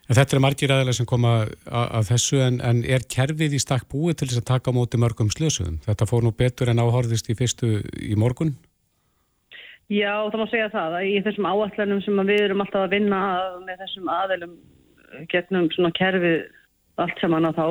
En 0.03 0.17
þetta 0.17 0.36
er 0.36 0.43
margir 0.43 0.73
aðeins 0.75 0.99
sem 0.99 1.07
koma 1.07 1.31
að 1.71 2.09
þessu 2.09 2.41
en, 2.43 2.59
en 2.59 2.81
er 2.83 3.05
kerfið 3.09 3.55
í 3.55 3.62
stakk 3.63 3.88
búið 3.91 4.19
til 4.19 4.27
þess 4.31 4.41
að 4.41 4.49
taka 4.49 4.73
á 4.73 4.75
móti 4.75 4.99
mörgum 4.99 5.31
slösuðum? 5.31 5.79
Þetta 5.86 6.07
fór 6.09 6.25
nú 6.25 6.33
betur 6.36 6.71
en 6.73 6.81
áhorðist 6.83 7.31
í 7.31 7.38
fyrstu 7.39 7.77
í 8.03 8.17
morgun? 8.19 8.51
Já, 9.91 10.27
það 10.31 10.39
má 10.41 10.45
segja 10.51 10.73
það 10.73 10.97
að 10.97 11.07
í 11.07 11.15
þessum 11.23 11.47
áallanum 11.47 12.01
sem 12.03 12.19
við 12.27 12.43
erum 12.47 12.63
alltaf 12.63 12.86
að 12.86 12.93
vinna 12.97 13.21
með 13.63 13.81
þessum 13.83 14.12
aðelum 14.12 14.53
getnum 15.31 15.69
svona 15.73 15.93
kerfið 15.95 16.38
allt 17.03 17.19
saman 17.21 17.47
að 17.49 17.59
þá 17.59 17.65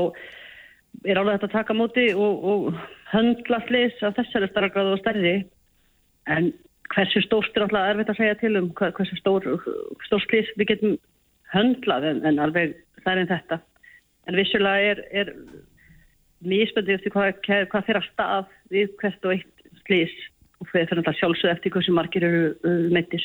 er 1.08 1.18
alveg 1.18 1.38
þetta 1.38 1.48
að 1.48 1.56
taka 1.56 1.76
móti 1.76 2.08
og, 2.14 2.44
og 2.52 2.82
höndla 3.12 3.60
slis 3.66 4.02
að 4.04 4.18
þessari 4.20 4.50
starfgráðu 4.50 4.96
og 4.96 5.02
stærri 5.02 5.34
en 6.32 6.52
hversu 6.92 7.22
stórt 7.24 7.56
er 7.56 7.66
alltaf 7.66 7.88
erfitt 7.90 8.12
að 8.12 8.20
segja 8.20 8.38
til 8.40 8.54
um 8.60 8.70
hversu 8.76 9.18
stór, 9.18 9.48
stór 10.06 10.24
slis 10.26 10.50
við 10.58 10.72
getum 10.74 10.96
höndlað 11.52 12.08
en, 12.10 12.24
en 12.28 12.40
alveg 12.42 12.76
það 13.02 13.12
er 13.12 13.22
einn 13.22 13.32
þetta. 13.32 13.60
En 14.30 14.38
vissulega 14.38 14.92
er, 14.92 15.02
er 15.10 15.32
míspöndið 16.46 16.98
eftir 16.98 17.14
hvað, 17.14 17.40
hvað 17.72 17.88
fyrir 17.88 18.00
að 18.00 18.08
stað 18.10 18.56
við 18.72 18.94
hvert 19.00 19.28
og 19.28 19.36
eitt 19.36 19.66
slís 19.82 20.14
og 20.62 20.70
fyrir 20.70 20.90
þetta 20.92 21.14
sjálfsög 21.18 21.52
eftir 21.52 21.74
hversu 21.74 21.94
margir 21.94 22.26
eru 22.26 22.42
uh, 22.54 22.88
meittir. 22.94 23.24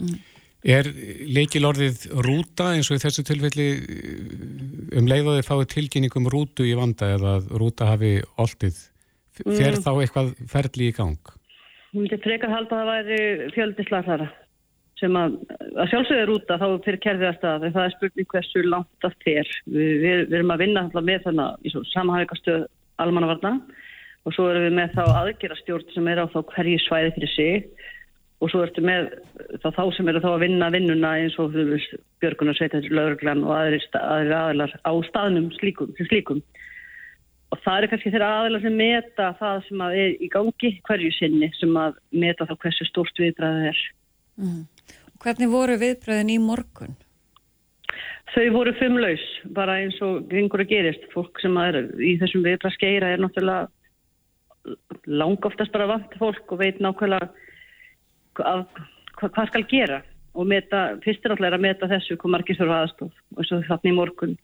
Mm. 0.00 0.18
Er 0.64 0.88
leikilorðið 1.36 2.06
rúta 2.24 2.70
eins 2.72 2.88
og 2.88 2.96
í 2.96 3.02
þessu 3.02 3.24
tilfelli 3.28 3.66
um 4.96 5.08
leiðaði 5.10 5.44
fáið 5.44 5.66
tilkynningum 5.74 6.28
rútu 6.32 6.64
í 6.64 6.72
vanda 6.78 7.10
eða 7.18 7.34
rúta 7.52 7.90
hafi 7.90 8.16
oldið? 8.40 8.78
Fer 9.36 9.74
mm. 9.74 9.82
þá 9.84 9.90
eitthvað 9.92 10.30
ferli 10.48 10.88
í 10.88 10.94
gang? 10.96 11.34
Ég 11.94 12.00
myndi 12.02 12.16
frekar 12.24 12.50
halda 12.50 12.74
að 12.74 12.88
það 12.88 12.88
væri 12.90 13.50
fjöldislasara 13.54 14.24
sem 14.98 15.14
að, 15.18 15.36
að 15.78 15.90
sjálfsögður 15.92 16.32
úta 16.34 16.56
þá 16.58 16.64
fyrir 16.82 17.00
kerfið 17.04 17.28
að 17.28 17.36
stað 17.36 17.66
en 17.66 17.74
það 17.76 17.84
er 17.86 17.94
spurning 17.94 18.28
hversu 18.32 18.62
langt 18.66 19.04
það 19.04 19.14
fer. 19.22 19.50
Við, 19.66 19.92
við, 20.02 20.22
við 20.26 20.36
erum 20.40 20.52
að 20.54 20.62
vinna 20.64 20.84
með 20.98 21.26
þannig 21.28 21.68
í 21.70 21.72
samhægastöð 21.92 22.64
almannavarna 23.04 23.52
og 24.24 24.34
svo 24.34 24.48
erum 24.50 24.66
við 24.66 24.76
með 24.80 24.96
þá 24.96 25.04
aðgerastjórn 25.20 25.94
sem 25.94 26.10
er 26.10 26.22
á 26.22 26.26
þá 26.34 26.38
hverju 26.50 26.82
svæði 26.82 27.14
fyrir 27.18 27.32
sig 27.34 27.86
og 28.42 28.50
svo 28.50 28.64
ertu 28.66 28.84
með 28.84 29.12
þá, 29.62 29.68
þá 29.70 29.82
sem 29.94 30.10
eru 30.10 30.22
þá 30.24 30.30
að 30.32 30.44
vinna 30.48 30.70
vinnuna 30.74 31.14
eins 31.20 31.38
og 31.42 31.54
Björgunar 31.54 32.58
Sveitarður 32.58 32.98
Lauruglan 32.98 33.46
og 33.46 33.54
aðrir 33.54 33.86
aðilar 34.00 34.74
á 34.82 34.92
staðnum 35.10 35.50
slíkum, 35.60 35.94
slíkum. 36.10 36.42
Og 37.52 37.60
það 37.62 37.76
er 37.76 37.90
kannski 37.92 38.12
þeirra 38.14 38.30
aðilar 38.40 38.64
sem 38.64 38.76
meta 38.78 39.30
það 39.38 39.60
sem 39.68 39.82
að 39.84 39.96
er 40.02 40.14
í 40.18 40.28
gangi 40.32 40.70
hverju 40.88 41.10
sinni 41.18 41.50
sem 41.58 41.76
að 41.78 41.98
meta 42.24 42.46
þá 42.48 42.54
hversu 42.64 42.86
stórst 42.88 43.20
viðbræðið 43.20 43.68
er. 43.70 43.82
Mm. 44.40 44.62
Hvernig 45.22 45.52
voru 45.52 45.76
viðbröðin 45.80 46.32
í 46.34 46.38
morgun? 46.42 46.96
Þau 48.34 48.48
voru 48.56 48.72
fimmlaus, 48.80 49.22
bara 49.54 49.78
eins 49.82 50.00
og 50.02 50.32
yngur 50.34 50.64
að 50.64 50.72
gerist. 50.72 51.04
Fólk 51.12 51.38
sem 51.42 51.54
er 51.62 51.78
í 52.02 52.16
þessum 52.18 52.42
viðbröðskeira 52.46 53.12
er 53.14 53.22
náttúrulega 53.22 53.68
langoftast 55.06 55.72
bara 55.74 55.86
vant 55.90 56.16
fólk 56.18 56.52
og 56.54 56.60
veit 56.62 56.80
nákvæmlega 56.82 57.28
hvað, 58.38 58.64
hvað 59.20 59.52
skal 59.52 59.64
gera. 59.70 60.00
Og 60.34 60.48
meta, 60.50 60.96
fyrst 61.04 61.22
er 61.22 61.36
alltaf 61.36 61.54
að 61.54 61.62
meta 61.62 61.88
þessu 61.92 62.16
hvað 62.18 62.34
margir 62.34 62.58
þurfa 62.58 62.80
aðstof. 62.82 63.22
Og 63.36 63.46
svo 63.46 63.60
þannig 63.68 63.92
í 63.92 63.96
morgun 64.00 64.34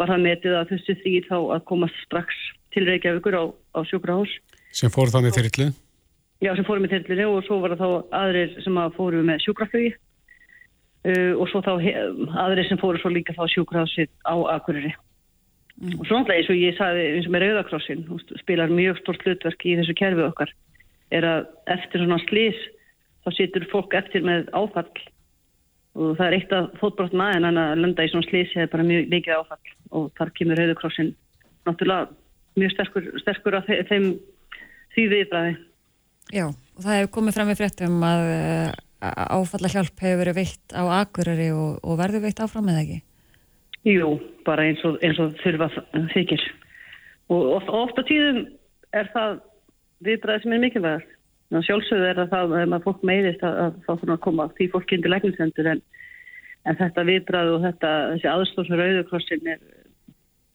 var 0.00 0.10
það 0.10 0.24
metið 0.28 0.58
að 0.58 0.70
þessu 0.72 0.98
því 1.02 1.14
þá 1.28 1.36
að 1.38 1.64
komast 1.70 2.00
strax 2.06 2.40
til 2.74 2.86
Reykjavíkur 2.88 3.38
á, 3.38 3.44
á 3.50 3.80
sjúkrahús. 3.88 4.32
Sem 4.74 4.90
fór 4.90 5.12
það 5.12 5.28
með 5.28 5.36
þyrrlu? 5.38 5.68
Já, 6.42 6.50
sem 6.56 6.66
fórum 6.66 6.84
með 6.84 6.96
þyrrlu 6.96 7.28
og 7.30 7.44
svo 7.46 7.60
var 7.62 7.76
það 7.76 7.84
þá 7.84 8.16
aðrir 8.22 8.56
sem 8.64 8.80
að 8.82 8.96
fórum 8.98 9.30
með 9.30 9.44
sjúkraflugi 9.46 9.94
Uh, 11.04 11.34
og 11.36 11.50
svo 11.52 11.60
þá 11.60 11.74
aðri 12.46 12.62
sem 12.64 12.78
fóru 12.80 12.96
svo 12.96 13.10
líka 13.12 13.34
þá 13.36 13.42
sjúkrafsið 13.52 14.08
á 14.24 14.40
Akureyri 14.54 14.88
mm. 14.88 15.98
og 15.98 16.06
svo 16.08 16.16
náttúrulega 16.16 16.38
eins 16.38 16.48
og 16.48 16.56
ég 16.56 16.78
sagði 16.78 17.02
eins 17.10 17.26
og 17.28 17.34
með 17.34 17.42
Rauðakrossin 17.44 18.04
spilar 18.40 18.72
mjög 18.72 19.02
stort 19.02 19.26
hlutverk 19.26 19.66
í 19.68 19.74
þessu 19.76 19.92
kerfi 19.98 20.24
okkar 20.24 20.54
er 21.12 21.26
að 21.28 21.50
eftir 21.74 22.00
svona 22.00 22.16
slís 22.22 22.62
þá 23.20 23.28
situr 23.36 23.68
fólk 23.68 23.98
eftir 24.00 24.24
með 24.24 24.48
áfall 24.56 24.88
og 25.94 26.16
það 26.18 26.26
er 26.26 26.36
eitt 26.38 26.54
af 26.56 26.72
fótbrotna 26.80 27.30
en 27.36 27.48
að 27.50 27.76
landa 27.80 28.06
í 28.06 28.10
svona 28.10 28.26
slís 28.26 28.54
er 28.58 28.70
bara 28.72 28.86
mjög 28.86 29.10
mikið 29.12 29.38
áfall. 29.38 29.74
Og 29.94 30.08
þar 30.18 30.32
kemur 30.38 30.58
Rauðakrossin 30.58 31.12
náttúrulega 31.64 32.10
mjög 32.58 32.74
sterkur, 32.74 33.06
sterkur 33.22 33.58
af 33.60 33.70
þeim 33.90 34.10
því 34.94 35.06
viðbræði 35.12 35.54
Já, 36.32 36.46
og 36.48 36.80
það 36.80 36.96
hefur 36.96 37.10
komið 37.18 37.36
fram 37.36 37.50
í 37.52 37.56
fréttum 37.58 38.04
að 38.06 38.22
áfalla 39.04 39.70
hjálp 39.72 40.00
hefur 40.00 40.20
verið 40.22 40.38
veitt 40.38 40.72
á 40.72 40.82
Akureyri 41.02 41.50
og, 41.52 41.80
og 41.84 41.98
verður 42.00 42.24
veitt 42.24 42.40
áfram 42.40 42.70
eða 42.72 42.84
ekki? 42.84 43.00
Jú, 43.84 44.14
bara 44.46 44.64
eins 44.64 44.80
og, 44.88 44.96
eins 45.04 45.20
og 45.20 45.34
þurfa 45.42 45.68
þykir. 46.14 46.44
Og 47.34 47.66
ofta 47.68 48.04
tíðum 48.08 48.46
er 48.96 49.10
það 49.12 49.42
viðbræði 50.08 50.44
sem 50.44 50.56
er 50.56 50.62
mikilvægast 50.62 51.12
sjálfsögðu 51.62 52.06
er 52.10 52.20
það 52.32 52.54
að 52.58 52.68
maður 52.72 52.84
fólk 52.84 53.02
meðist 53.06 53.42
að, 53.46 53.58
að 53.64 53.74
það 53.86 54.00
fyrir 54.00 54.14
að 54.14 54.24
koma 54.26 54.48
því 54.58 54.68
fólk 54.72 54.92
inn 54.92 55.04
til 55.04 55.12
lækningsendur 55.12 55.70
en, 55.70 55.82
en 56.64 56.78
þetta 56.80 57.06
viðbræði 57.10 57.52
og 57.54 57.66
þetta 57.68 57.90
þessi 58.12 58.30
aðstofsar 58.32 58.84
auðurkrossin 58.84 59.50
er 59.54 59.60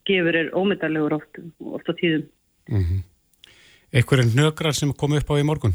gefur 0.09 0.39
er 0.39 0.49
ómyndalegur 0.57 1.19
oft, 1.19 1.39
ofta 1.59 1.95
tíðum 2.01 2.25
mm 2.69 2.83
-hmm. 2.83 3.05
Ekkur 3.99 4.19
er 4.21 4.33
nökrar 4.38 4.75
sem 4.77 4.93
kom 4.93 5.13
upp 5.17 5.29
á 5.33 5.35
í 5.41 5.45
morgun? 5.45 5.73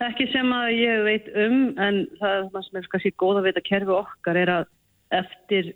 Ekki 0.00 0.30
sem 0.32 0.52
að 0.56 0.68
ég 0.80 1.02
veit 1.04 1.26
um 1.36 1.56
en 1.76 2.06
það 2.20 2.62
sem 2.64 2.78
er 2.80 2.86
kannski 2.88 3.12
góð 3.20 3.40
að 3.40 3.46
veita 3.48 3.60
kerfi 3.60 3.92
okkar 3.92 4.36
er 4.36 4.48
að 4.48 4.64
eftir 5.10 5.74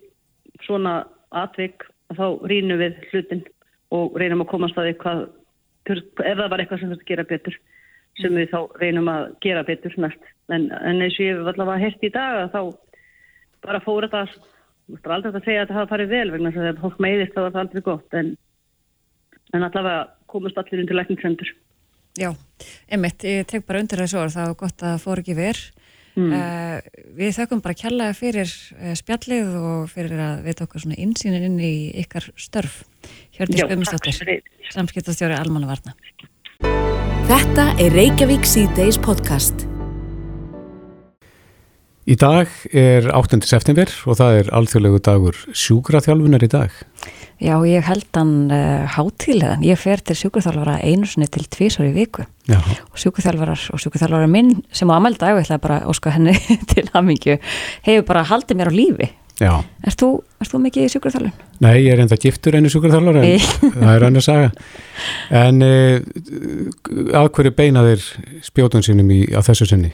svona 0.65 1.05
atvik 1.29 1.85
þá 2.13 2.25
rínum 2.49 2.79
við 2.79 2.97
hlutin 3.11 3.43
og 3.93 4.17
reynum 4.17 4.41
að 4.41 4.51
komast 4.53 4.77
að 4.77 4.89
eitthvað 4.91 5.27
ef 5.93 6.37
það 6.39 6.49
var 6.49 6.59
eitthvað 6.59 6.79
sem 6.79 6.93
þetta 6.93 7.09
gera 7.11 7.27
betur 7.29 7.59
sem 8.21 8.35
við 8.37 8.51
þá 8.53 8.59
reynum 8.81 9.11
að 9.11 9.27
gera 9.43 9.65
betur 9.67 9.95
næst 9.99 10.31
en, 10.53 10.69
en 10.71 11.01
eins 11.01 11.17
og 11.19 11.25
ég 11.25 11.39
hef 11.39 11.51
allavega 11.51 11.83
hérst 11.83 12.05
í 12.05 12.11
dag 12.13 12.51
þá 12.53 12.61
bara 13.65 13.83
fór 13.83 14.07
þetta 14.07 14.25
þú 14.31 14.95
veist 14.95 15.11
aldrei 15.11 15.31
að 15.33 15.45
segja 15.45 15.61
að 15.61 15.67
þetta 15.67 15.79
hafa 15.79 15.91
farið 15.93 16.15
vel 16.15 16.31
vegna 16.33 16.53
þess 16.55 16.71
að 16.71 16.81
fólk 16.85 16.99
meiðist 17.03 17.35
þá 17.35 17.41
var 17.41 17.55
það 17.55 17.63
aldrei 17.65 17.85
gott 17.89 18.19
en, 18.21 18.33
en 19.53 19.67
allavega 19.67 20.03
komast 20.31 20.59
allir 20.61 20.83
inn 20.83 20.89
til 20.91 20.99
lækningssendur 20.99 21.55
Já, 22.15 22.29
einmitt, 22.87 23.25
ég 23.27 23.47
tek 23.49 23.65
bara 23.67 23.81
undir 23.83 23.99
þessu 23.99 24.21
orð, 24.21 24.37
það 24.37 24.47
var 24.47 24.59
gott 24.61 24.83
að 24.83 24.93
það 24.93 25.01
fór 25.03 25.21
ekki 25.21 25.35
verð. 25.35 25.65
Mm. 26.15 26.29
Uh, 26.31 27.01
við 27.17 27.33
þökkum 27.35 27.63
bara 27.65 27.75
kjallaði 27.75 28.15
fyrir 28.21 28.53
uh, 28.77 28.93
spjallið 28.95 29.57
og 29.59 29.89
fyrir 29.91 30.21
að 30.23 30.45
við 30.47 30.59
tókum 30.61 30.85
svona 30.85 31.01
insýnin 31.03 31.49
inn 31.49 31.59
í 31.59 31.75
ykkar 32.05 32.31
störf. 32.39 32.85
Hjörnir 33.35 33.67
Spömmistóttir, 33.67 34.45
samskiptastjóri 34.71 35.35
Almanna 35.35 35.75
Varna. 35.75 36.94
Þetta 37.25 37.63
er 37.81 37.89
Reykjavík 37.89 38.43
C-Days 38.45 38.99
podcast. 39.01 39.63
Í 42.05 42.13
dag 42.21 42.51
er 42.69 43.07
8. 43.17 43.39
september 43.49 43.89
og 44.05 44.19
það 44.19 44.37
er 44.43 44.51
alþjóðlegu 44.59 44.99
dagur 45.07 45.39
sjúkraþjálfunar 45.49 46.45
í 46.45 46.51
dag. 46.53 46.75
Já, 47.41 47.55
ég 47.65 47.81
held 47.89 48.05
hann 48.13 48.35
uh, 48.53 48.85
hátílegan. 48.93 49.65
Ég 49.65 49.81
fer 49.81 50.05
til 50.05 50.19
sjúkraþjálfara 50.21 50.77
einu 50.85 51.09
sinni 51.09 51.25
til 51.33 51.47
tvísar 51.49 51.89
í 51.89 51.95
viku. 51.97 52.27
Já. 52.45 52.59
Og 52.93 53.01
sjúkraþjálfarar 53.01 53.65
og 53.73 53.81
sjúkraþjálfara 53.81 54.29
minn 54.29 54.59
sem 54.69 54.93
á 54.93 55.01
amelda, 55.01 55.33
ég 55.33 55.47
ætla 55.47 55.57
bara 55.65 55.81
að 55.81 55.95
óska 55.95 56.13
henni 56.13 56.37
til 56.75 56.85
hamingju, 56.93 57.39
hefur 57.89 58.09
bara 58.13 58.27
haldið 58.29 58.61
mér 58.61 58.69
á 58.69 58.77
lífi. 58.77 59.09
Já. 59.41 59.51
Erst 59.83 59.99
þú, 59.99 60.09
þú 60.47 60.61
mikið 60.63 60.85
í 60.85 60.91
sjúkraþjálfun? 60.93 61.45
Nei, 61.65 61.73
ég 61.83 61.91
er 61.91 62.01
enda 62.05 62.17
giftur 62.19 62.55
einu 62.55 62.71
sjúkraþjálfara 62.71 63.23
en 63.25 63.43
það 63.75 63.91
er 63.91 64.07
hann 64.07 64.21
að 64.21 64.25
saga. 64.29 64.49
En 65.43 65.61
uh, 65.65 65.99
að 67.19 67.31
hverju 67.35 67.55
beinaðir 67.57 68.09
spjótun 68.45 68.85
sínum 68.85 69.11
í, 69.11 69.25
á 69.35 69.43
þessu 69.43 69.67
sinni? 69.67 69.91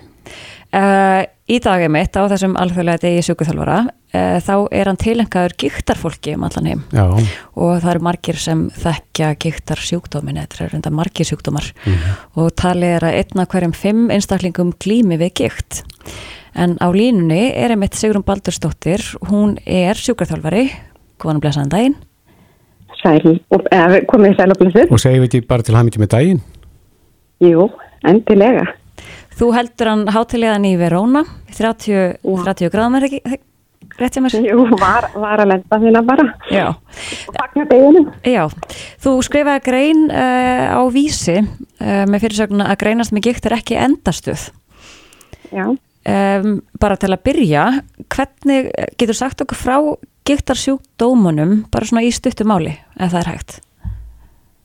Uh, 0.72 1.26
í 1.52 1.58
dag 1.60 1.82
er 1.84 1.90
mitt 1.92 2.16
á 2.16 2.24
þessum 2.32 2.54
alþjóðlega 2.56 3.02
degi 3.04 3.24
sjúkuþjálfara 3.28 3.80
uh, 3.90 4.38
þá 4.40 4.54
er 4.72 4.88
hann 4.88 5.00
tilengaður 5.02 5.56
gíktarfólki 5.60 6.36
um 6.38 6.46
allan 6.48 6.70
heim 6.70 6.84
Já. 6.96 7.04
og 7.12 7.82
það 7.82 7.90
eru 7.92 8.04
margir 8.08 8.40
sem 8.40 8.62
þekkja 8.78 9.34
gíktar 9.44 9.82
sjúkdómin 9.84 10.40
þetta 10.40 10.64
er 10.64 10.72
reynda 10.72 10.94
margir 10.96 11.28
sjúkdómar 11.28 11.68
mm 11.84 12.14
og 12.40 12.54
talið 12.56 12.96
er 12.96 13.08
að 13.10 13.18
einna 13.20 13.48
hverjum 13.52 13.74
fimm 13.76 14.06
einstaklingum 14.16 14.72
glými 14.80 15.18
við 15.20 15.34
gíkt 15.42 15.82
en 16.56 16.78
á 16.82 16.88
línunni 16.92 17.52
er 17.56 17.74
einmitt 17.74 17.96
Sigrun 17.98 18.26
Baldurstóttir 18.28 19.04
hún 19.30 19.58
er 19.66 20.00
sjúkuþjálfari 20.00 20.66
komin 21.22 21.40
að 21.40 21.46
blæsa 21.46 21.62
hann 21.62 21.72
daginn. 21.72 21.98
Sæl, 23.02 23.38
og, 23.54 23.64
eða, 23.74 24.02
komið 24.10 24.36
sæl 24.38 24.54
og 24.54 24.60
blæsir 24.60 24.92
Og 24.94 25.00
segjum 25.02 25.24
við 25.24 25.30
ekki 25.30 25.48
bara 25.50 25.66
til 25.66 25.78
hamingi 25.78 26.02
með 26.02 26.12
daginn? 26.16 26.42
Jú, 27.42 27.70
endilega. 28.06 28.68
Þú 29.40 29.48
heldur 29.56 29.90
hann 29.90 30.04
hátilegan 30.14 30.68
í 30.70 30.76
Verona. 30.78 31.24
30, 31.56 32.20
30 32.22 32.74
gráðum 32.74 33.00
er 33.00 33.08
ekki 33.08 33.22
rétt 33.98 34.18
sem 34.18 34.28
er? 34.28 34.36
Jú, 34.52 34.66
var, 34.78 35.08
var 35.18 35.42
að 35.42 35.54
lenda 35.56 35.80
þína 35.82 36.04
bara. 36.06 36.28
Já. 36.54 36.68
Og 37.32 37.38
fagna 37.40 37.66
deginum. 37.70 38.10
Já, 38.28 38.44
þú 39.02 39.16
skrifaði 39.26 39.66
grein 39.66 40.04
uh, 40.10 40.78
á 40.78 40.82
vísi 40.94 41.40
uh, 41.42 42.04
með 42.06 42.28
fyrirsögnu 42.28 42.68
að 42.68 42.82
greinast 42.84 43.16
með 43.16 43.32
gikt 43.32 43.50
er 43.50 43.58
ekki 43.58 43.80
endastuð 43.82 44.52
Já 45.52 45.66
um, 46.06 46.62
bara 46.82 46.98
til 47.00 47.12
að 47.12 47.24
byrja 47.28 47.66
hvernig 48.12 48.72
getur 49.00 49.18
sagt 49.18 49.44
okkur 49.44 49.60
frá 49.60 49.76
giktarsjúkdómunum 50.28 51.66
bara 51.74 51.88
svona 51.88 52.06
í 52.06 52.12
stuttu 52.14 52.46
máli 52.48 52.76
ef 52.98 53.14
það 53.14 53.20
er 53.24 53.32
hægt 53.34 53.60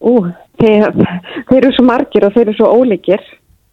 Ú, 0.07 0.29
þeir, 0.61 0.92
þeir 1.49 1.59
eru 1.62 1.72
svo 1.75 1.87
margir 1.88 2.27
og 2.27 2.35
þeir 2.35 2.44
eru 2.44 2.57
svo 2.59 2.68
ólíkir 2.77 3.22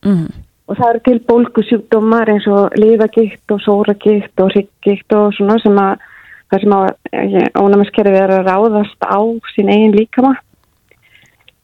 mm. 0.07 0.25
og 0.71 0.79
það 0.79 0.89
eru 0.89 1.03
til 1.07 1.19
bólkusjúkdómar 1.27 2.31
eins 2.31 2.47
og 2.47 2.77
lífagikt 2.79 3.53
og 3.53 3.61
sóragikt 3.65 4.43
og 4.43 4.53
rygggikt 4.55 5.17
og 5.19 5.35
svona 5.37 5.59
sem 5.63 5.77
að 5.83 6.09
það 6.53 6.63
sem 6.63 6.75
að 6.77 7.59
ónæmiskerfið 7.59 8.19
er 8.19 8.33
að 8.37 8.49
ráðast 8.49 9.05
á 9.05 9.19
sín 9.55 9.71
eigin 9.73 9.95
líkama 9.97 10.35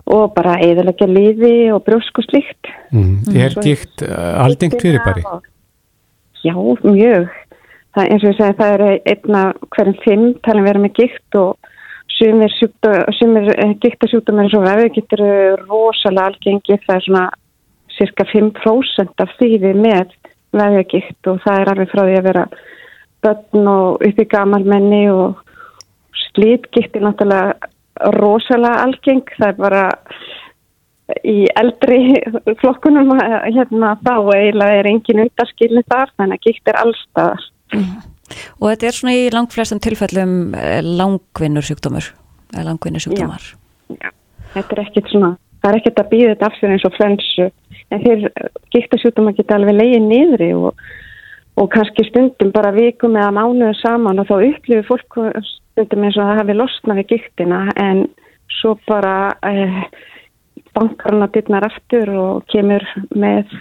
og 0.09 0.33
bara 0.33 0.57
eðalega 0.65 1.05
lífi 1.09 1.69
og 1.73 1.83
brjósku 1.85 2.25
slikt 2.25 2.71
mm. 2.91 3.29
Er 3.37 3.55
gikt 3.63 4.03
uh, 4.05 4.41
aldengt 4.43 4.81
fyrir 4.81 5.03
bari? 5.05 5.23
Já, 6.45 6.55
mjög. 6.83 7.27
Það, 7.95 8.05
eins 8.05 8.23
og 8.23 8.29
ég 8.29 8.37
segi 8.37 8.57
það 8.59 8.73
er 8.75 8.83
einna 9.11 9.43
hverjum 9.75 9.99
fimm 10.05 10.25
talin 10.45 10.67
vera 10.67 10.81
með 10.83 10.95
gikt 10.99 11.37
og 11.39 11.69
sumir, 12.13 12.53
sumir 13.17 13.49
giktasjúkdómar 13.81 14.45
eins 14.45 14.57
og 14.57 14.65
vefið 14.67 14.91
getur 14.97 15.23
rosalega 15.65 16.29
algengið 16.29 16.83
það 16.85 16.95
er 16.95 17.05
svona 17.07 17.25
cirka 17.97 18.25
5% 18.29 19.23
af 19.25 19.33
við 19.39 19.75
með 19.75 20.13
vefjagikt 20.55 21.29
og 21.29 21.41
það 21.43 21.61
er 21.61 21.71
alveg 21.73 21.91
frá 21.91 22.03
því 22.03 22.17
að 22.19 22.27
vera 22.29 22.45
börn 23.25 23.71
og 23.73 24.05
upp 24.07 24.21
í 24.23 24.27
gamalmenni 24.31 25.03
og 25.11 25.41
slítgikt 26.29 26.95
er 26.95 27.05
náttúrulega 27.05 28.13
rosalega 28.15 28.85
algeng. 28.85 29.25
Það 29.37 29.49
er 29.49 29.59
bara 29.59 29.83
í 31.25 31.47
eldri 31.57 32.19
flokkunum 32.61 33.11
hérna 33.17 33.95
þá 34.03 34.13
eiginlega 34.35 34.79
er 34.79 34.89
engin 34.91 35.23
undarskilni 35.25 35.83
þar 35.89 36.13
þannig 36.15 36.39
að 36.39 36.47
gikt 36.47 36.71
er 36.71 36.81
allstaðar 36.83 37.45
mm. 37.75 37.91
Og 38.61 38.69
þetta 38.69 38.85
er 38.85 38.93
svona 38.93 39.13
í 39.17 39.29
langflestum 39.33 39.79
tilfellum 39.81 40.33
langvinnur 40.85 41.65
sjúkdómur 41.65 42.11
eða 42.53 42.67
langvinnur 42.67 43.01
sjúkdómar 43.01 43.45
Já, 43.89 44.09
Já. 44.09 44.11
þetta 44.53 44.75
er 44.75 44.83
ekkit 44.85 45.13
svona 45.13 45.31
það 45.59 45.71
er 45.71 45.79
ekkit 45.79 46.01
að 46.01 46.11
býða 46.13 46.33
þetta 46.33 46.49
af 46.49 46.57
sér 46.59 46.73
eins 46.75 46.87
og 46.87 46.95
flensu 46.95 47.47
en 47.89 48.03
þeir 48.05 48.25
giktasjúkdóma 48.75 49.33
geta 49.37 49.57
alveg 49.57 49.77
leiðið 49.79 50.05
niðri 50.05 50.49
og, 50.57 50.83
og 51.59 51.71
kannski 51.73 52.05
stundum 52.07 52.53
bara 52.55 52.71
vikum 52.75 53.17
eða 53.17 53.33
mánuðu 53.35 53.73
saman 53.81 54.21
og 54.21 54.29
þá 54.29 54.35
upplifir 54.37 54.87
fólk 54.87 55.19
stundum 55.49 56.05
eins 56.05 56.19
og 56.19 56.29
það 56.29 56.41
hafi 56.43 56.57
losnað 56.57 57.01
við 57.01 57.11
giktina 57.15 57.65
en 57.81 58.05
svo 58.59 58.75
bara 58.87 59.33
eh, 59.47 59.83
bankar 60.79 61.13
hann 61.13 61.27
að 61.27 61.35
dittnar 61.37 61.67
aftur 61.67 62.13
og 62.17 62.45
kemur 62.51 62.85
með 63.11 63.51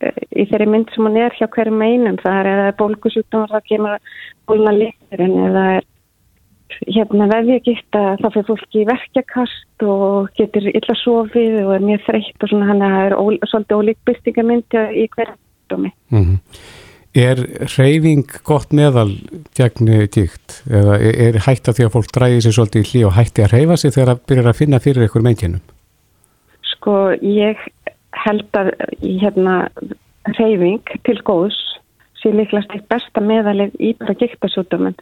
eh, 0.00 0.22
í 0.32 0.48
þeirri 0.50 0.70
mynd 0.72 0.94
sem 0.94 1.08
hann 1.08 1.20
er 1.20 1.36
hjá 1.36 1.46
hverjum 1.46 1.84
einum 1.84 2.18
það 2.22 2.40
er 2.40 2.52
eða 2.54 2.78
bólkusjúkdómar 2.80 3.52
þá 3.52 3.68
kemur 3.72 4.16
bólna 4.48 4.74
líkurinn 4.76 5.38
eða 5.50 5.68
er 5.76 5.92
hérna 6.86 7.26
vefja 7.30 7.58
geta 7.64 8.02
þá 8.20 8.26
fyrir 8.26 8.48
fólki 8.48 8.82
í 8.82 8.88
verkjakast 8.88 9.84
og 9.86 10.32
getur 10.38 10.66
illa 10.72 10.96
sofið 11.02 11.60
og 11.64 11.74
er 11.76 11.84
mjög 11.84 12.02
þreytt 12.08 12.42
og 12.42 12.52
svona 12.52 12.70
hann 12.70 12.82
er 12.86 13.14
ó, 13.16 13.24
svolítið 13.46 13.78
ólík 13.78 14.00
byrtingamyndi 14.08 14.82
í 15.02 15.06
hverjum 15.14 15.38
dómi. 15.70 15.92
Mm 16.10 16.24
-hmm. 16.24 16.38
Er 17.16 17.38
reyfing 17.78 18.28
gott 18.44 18.72
meðal 18.72 19.16
gegn 19.56 19.88
dýkt 20.12 20.62
eða 20.68 20.98
er 21.00 21.38
hægt 21.46 21.68
að 21.68 21.78
því 21.78 21.84
að 21.86 21.94
fólk 21.94 22.12
dræði 22.12 22.42
sér 22.44 22.56
svolítið 22.56 22.82
í 22.82 22.88
hlý 22.90 23.06
og 23.06 23.16
hætti 23.16 23.42
að 23.42 23.52
reyfa 23.52 23.76
sig 23.76 23.94
þegar 23.94 24.10
það 24.10 24.26
byrjar 24.28 24.48
að 24.50 24.58
finna 24.58 24.78
fyrir 24.78 25.02
einhver 25.02 25.22
meinkynum? 25.22 25.62
Sko 26.86 27.16
ég 27.18 27.58
held 28.14 28.54
að 28.54 28.68
hérna 29.02 29.54
reyfing 30.36 30.84
til 31.02 31.16
góðs 31.26 31.56
sé 32.20 32.30
líklegast 32.30 32.76
eitt 32.76 32.86
besta 32.86 33.18
meðalið 33.18 33.74
í 33.82 33.90
bara 33.98 34.14
gíktasútumum 34.20 34.94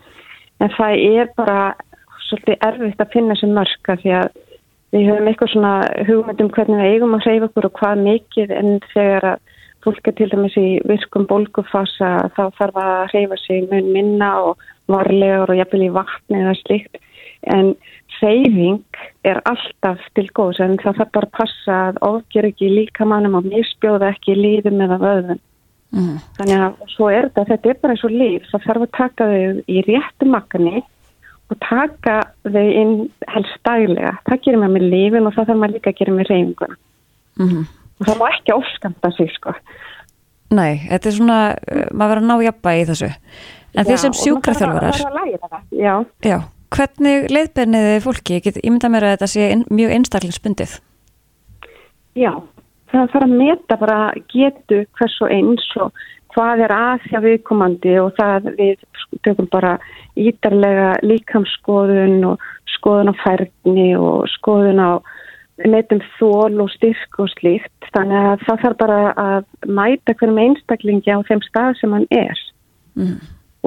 en 0.64 0.72
það 0.78 1.02
er 1.10 1.28
bara 1.36 1.58
svolítið 2.24 2.64
erfitt 2.70 3.04
að 3.04 3.12
finna 3.12 3.36
sem 3.36 3.52
mörka 3.52 3.98
því 4.00 4.14
að 4.16 4.40
við 4.96 5.06
höfum 5.10 5.28
eitthvað 5.28 5.52
svona 5.52 5.74
hugmyndum 6.08 6.50
hvernig 6.56 6.80
við 6.80 6.94
eigum 6.94 7.18
að 7.18 7.28
hreyfa 7.28 7.50
okkur 7.50 7.68
og 7.68 7.76
hvað 7.82 8.02
mikið 8.08 8.56
en 8.62 8.72
þegar 8.94 9.30
að 9.34 9.54
fólk 9.84 10.08
er 10.08 10.18
til 10.22 10.32
dæmis 10.32 10.56
í 10.56 10.68
virkum 10.88 11.28
bólgufasa 11.28 12.14
þá 12.32 12.44
þarf 12.62 12.80
að 12.86 12.94
hreyfa 13.12 13.42
sig 13.44 13.68
mun 13.68 13.92
minna 13.92 14.32
og 14.46 14.68
varlegar 14.88 15.52
og 15.52 15.60
jafnvel 15.60 15.84
í 15.90 15.94
vatni 16.00 16.40
eða 16.40 16.56
slikt 16.64 17.03
en 17.52 17.74
hreyfing 18.18 19.00
er 19.26 19.40
alltaf 19.48 20.02
til 20.14 20.28
góðs 20.36 20.60
en 20.62 20.78
það 20.82 21.00
þarf 21.00 21.16
bara 21.16 21.28
að 21.30 21.36
passa 21.38 21.80
að 21.88 21.98
ofgjör 22.08 22.48
ekki 22.50 22.70
líkamannum 22.72 23.40
og 23.40 23.48
misbjóða 23.48 24.12
ekki 24.14 24.36
líðum 24.38 24.84
eða 24.86 25.00
vöðum 25.02 25.42
Mm. 25.94 26.18
Þannig 26.38 26.62
að 26.64 26.90
svo 26.90 27.08
er 27.12 27.28
þetta, 27.28 27.44
þetta 27.52 27.70
er 27.70 27.78
bara 27.82 27.94
eins 27.94 28.04
og 28.06 28.14
líf, 28.14 28.46
það 28.50 28.66
þarf 28.66 28.84
að 28.84 28.92
taka 28.98 29.26
þau 29.30 29.60
í 29.70 29.82
réttu 29.86 30.28
makni 30.30 30.82
og 31.52 31.58
taka 31.62 32.16
þau 32.42 32.64
inn 32.64 32.94
helst 33.30 33.60
daglega. 33.68 34.14
Það 34.26 34.40
gerir 34.46 34.62
maður 34.62 34.74
með 34.74 34.86
lífin 34.94 35.28
og 35.28 35.36
það 35.36 35.50
þarf 35.50 35.60
maður 35.60 35.76
líka 35.76 35.92
að 35.92 36.00
gera 36.00 36.16
með 36.16 36.30
reynguna. 36.32 36.78
Mm. 37.38 37.60
Og 37.94 38.08
það 38.08 38.18
má 38.20 38.24
ekki 38.32 38.56
ofskamta 38.56 39.12
sig 39.14 39.30
sko. 39.36 39.54
Nei, 40.54 40.72
þetta 40.88 41.10
er 41.10 41.16
svona, 41.18 41.38
maður 41.92 42.14
verður 42.14 42.24
að 42.24 42.30
ná 42.30 42.34
jafnba 42.48 42.74
í 42.74 42.84
þessu. 42.90 43.12
En 43.74 43.88
þeir 43.88 44.00
sem 44.02 44.18
sjúkraþjálfarar, 44.18 45.00
já. 45.74 45.94
já, 46.22 46.36
hvernig 46.74 47.28
leiðberniði 47.32 48.00
fólki, 48.04 48.40
ég 48.40 48.58
mynda 48.66 48.90
mér 48.92 49.08
að 49.08 49.14
þetta 49.16 49.30
sé 49.30 49.46
in, 49.54 49.62
mjög 49.72 49.94
einstaklingsbundið? 49.98 50.74
Já, 52.18 52.32
það 52.92 53.12
þarf 53.14 53.26
að 53.26 53.36
meta 53.40 53.78
bara 53.80 53.98
getu 54.32 54.82
hvers 54.98 55.16
og 55.24 55.32
eins 55.34 55.70
og 55.82 56.04
hvað 56.34 56.64
er 56.66 56.74
aðhjá 56.74 57.20
viðkomandi 57.22 57.94
og 58.02 58.14
það 58.18 58.48
við 58.58 58.84
tökum 59.26 59.48
bara 59.52 59.76
ídarlega 60.18 60.94
líkamskoðun 61.06 62.24
og 62.32 62.46
skoðun 62.74 63.12
á 63.12 63.14
færni 63.22 63.90
og 63.98 64.26
skoðun 64.34 64.82
á 64.82 64.92
metum 65.70 66.00
þól 66.18 66.64
og 66.64 66.72
styrk 66.74 67.20
og 67.22 67.30
slíkt 67.36 67.90
þannig 67.94 68.30
að 68.32 68.46
það 68.48 68.62
þarf 68.64 68.80
bara 68.80 68.98
að 69.14 69.44
mæta 69.70 70.16
hverjum 70.18 70.40
einstaklingi 70.42 71.14
á 71.14 71.22
þeim 71.28 71.44
stað 71.46 71.78
sem 71.78 71.94
hann 71.94 72.08
er 72.10 72.40
mm. 72.98 73.14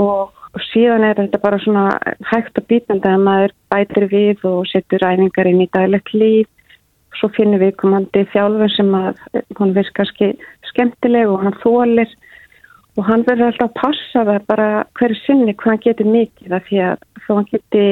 og 0.03 0.36
síðan 0.71 1.05
er 1.07 1.17
þetta 1.19 1.39
bara 1.43 1.59
svona 1.63 1.85
hægt 2.29 2.59
og 2.59 2.67
býtandi 2.69 3.09
að 3.09 3.25
maður 3.25 3.55
bætir 3.73 4.05
við 4.11 4.45
og 4.49 4.67
setur 4.69 5.03
ræningar 5.03 5.49
inn 5.49 5.63
í 5.65 5.69
daglegt 5.73 6.13
líf. 6.13 6.47
Svo 7.17 7.31
finnum 7.33 7.61
við 7.61 7.75
komandi 7.81 8.25
þjálfur 8.33 8.73
sem 8.75 8.93
að 8.93 9.21
hann 9.57 9.75
kannski 9.97 10.31
skemmtileg 10.69 11.31
og 11.31 11.43
hann 11.45 11.57
þólir 11.63 12.11
og 12.97 13.05
hann 13.07 13.25
verður 13.25 13.51
alltaf 13.51 13.69
að 13.69 13.77
passa 13.81 14.25
það 14.29 14.47
bara 14.51 14.69
hverju 14.99 15.19
sinni 15.23 15.53
hvað 15.57 15.73
hann 15.73 15.83
getur 15.85 16.11
mikið 16.13 16.57
af 16.57 16.67
því 16.69 16.81
að 16.91 17.05
þó 17.25 17.31
hann 17.33 17.49
geti 17.51 17.85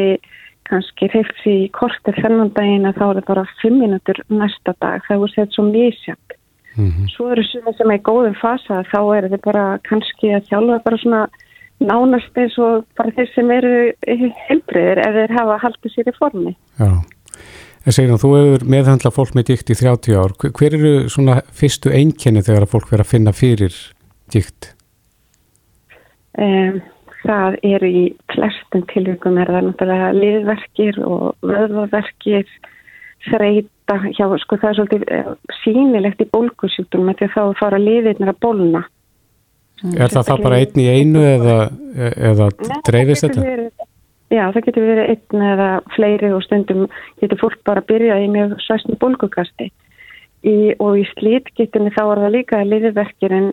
kannski 0.69 1.09
reyfst 1.13 1.43
í 1.49 1.57
kortir 1.73 2.17
þennan 2.21 2.53
daginn 2.53 2.89
að 2.89 2.97
þá 2.99 3.05
er 3.07 3.19
það 3.19 3.29
bara 3.31 3.49
fimm 3.61 3.81
minútur 3.81 4.21
næsta 4.29 4.73
dag. 4.81 5.01
Það 5.07 5.27
er 5.27 5.35
sér 5.35 5.53
svo 5.53 5.67
mísjönd 5.69 6.39
Mm 6.77 6.89
-hmm. 6.89 7.07
Svo 7.07 7.31
eru 7.31 7.43
sem 7.43 7.91
er 7.91 7.99
í 7.99 8.07
góðum 8.09 8.35
fasa 8.35 8.83
þá 8.91 8.99
er 9.17 9.23
þetta 9.29 9.41
bara 9.51 9.79
kannski 9.89 10.27
að 10.35 10.47
þjálfa 10.49 10.83
bara 10.83 10.97
svona 10.97 11.21
nánast 11.83 12.37
eins 12.39 12.55
og 12.61 12.85
bara 12.97 13.13
þeir 13.15 13.31
sem 13.33 13.51
eru 13.51 13.75
helbriðir 14.47 15.01
ef 15.03 15.19
þeir 15.19 15.35
hafa 15.39 15.59
haldið 15.65 15.93
sér 15.95 16.09
í 16.11 16.15
formi. 16.15 16.55
Já, 16.79 16.91
en 17.85 17.97
segjum 17.97 18.21
þú 18.21 18.31
hefur 18.37 18.65
meðhandla 18.75 19.11
fólk 19.15 19.35
með 19.35 19.51
dikt 19.51 19.73
í 19.73 19.79
30 19.81 20.19
ár. 20.19 20.35
Hver 20.45 20.77
eru 20.79 20.95
svona 21.11 21.41
fyrstu 21.51 21.93
einkenni 21.93 22.45
þegar 22.45 22.69
fólk 22.71 22.89
verður 22.91 23.05
að 23.05 23.11
finna 23.11 23.35
fyrir 23.35 23.77
dikt? 24.33 24.71
Um, 26.35 26.81
það 27.25 27.59
eru 27.63 27.89
í 27.89 28.05
flestum 28.33 28.83
tilvíkum 28.91 29.37
er 29.41 29.51
það 29.51 29.69
náttúrulega 29.69 30.09
liðverkir 30.15 30.99
og 31.05 31.45
vöðvaverkir 31.45 32.49
þreita, 33.25 33.95
já 34.13 34.25
sko 34.41 34.57
það 34.61 34.69
er 34.69 34.77
svolítið 34.79 35.05
uh, 35.15 35.31
sínilegt 35.63 36.21
í 36.21 36.27
bólkusjúktum 36.33 37.09
því 37.13 37.29
að 37.29 37.33
þá 37.37 37.61
fara 37.61 37.79
liðirnir 37.81 38.33
að 38.33 38.41
bólna 38.43 38.83
Er 39.83 40.11
það 40.11 40.27
það 40.29 40.43
bara 40.45 40.59
einn 40.63 40.81
í 40.81 40.85
einu 40.87 41.23
eða, 41.27 41.57
eða 42.31 42.49
dreifist 42.87 43.25
þetta? 43.25 43.43
Verið, 43.43 43.87
já 44.31 44.43
það 44.43 44.61
getur 44.67 44.87
verið 44.89 45.09
einn 45.13 45.47
eða 45.53 45.71
fleiri 45.95 46.29
og 46.35 46.45
stundum 46.45 46.85
getur 47.23 47.41
fólk 47.41 47.59
bara 47.67 47.83
að 47.83 47.89
byrja 47.91 48.21
í 48.23 48.29
mjög 48.31 48.55
sæstinu 48.67 49.01
bólkukasti 49.01 49.71
Í, 50.45 50.75
og 50.77 50.99
í 51.01 51.03
slítgittinni 51.09 51.89
þá 51.95 52.03
er 52.03 52.19
það 52.21 52.33
líka 52.35 52.57
liðverkir 52.69 53.33
en 53.33 53.47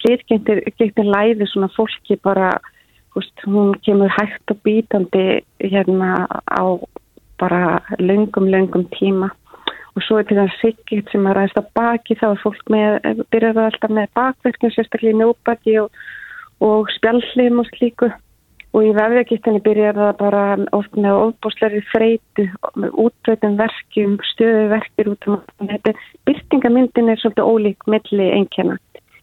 slítgittin 0.00 1.10
læði 1.12 1.46
svona 1.46 1.68
fólki 1.76 2.16
bara 2.18 2.56
Húst, 3.12 3.32
hún 3.44 3.74
kemur 3.84 4.08
hægt 4.08 4.50
og 4.50 4.56
bítandi 4.64 5.42
hérna 5.60 6.24
á 6.48 6.80
bara 7.36 7.82
löngum, 7.98 8.48
löngum 8.48 8.86
tíma 8.96 9.28
og 9.96 10.04
svo 10.06 10.18
er 10.18 10.26
til 10.28 10.38
það 10.40 10.58
sikkert 10.60 11.12
sem 11.12 11.28
að 11.28 11.38
ræðist 11.38 11.60
á 11.60 11.64
baki 11.76 12.18
þá 12.20 12.26
er 12.30 12.42
fólk 12.42 12.72
með, 12.72 12.98
byrjaðu 13.34 13.64
alltaf 13.66 13.92
með 13.92 14.12
bakverknum, 14.18 14.74
sérstaklega 14.74 15.18
njóbaki 15.20 15.78
og, 15.82 16.04
og 16.64 16.92
spjallum 16.96 17.62
og 17.62 17.72
slíku 17.72 18.08
og 18.72 18.86
í 18.88 18.92
vefðegittinni 18.96 19.60
byrjaðu 19.66 20.06
það 20.06 20.14
bara 20.22 20.44
oft 20.72 20.94
með 20.96 21.18
ofbúsleiri 21.26 21.82
freytu, 21.90 22.46
með 22.80 22.94
útbreytum 23.04 23.58
verkjum, 23.60 24.14
stöðuverkir 24.30 25.10
út 25.12 25.28
um 25.28 25.42
þetta. 25.68 25.92
Byrtingamyndin 26.28 27.12
er 27.12 27.20
svolítið 27.20 27.50
ólík 27.52 27.90
milli 27.92 28.30
einkjana 28.38 28.78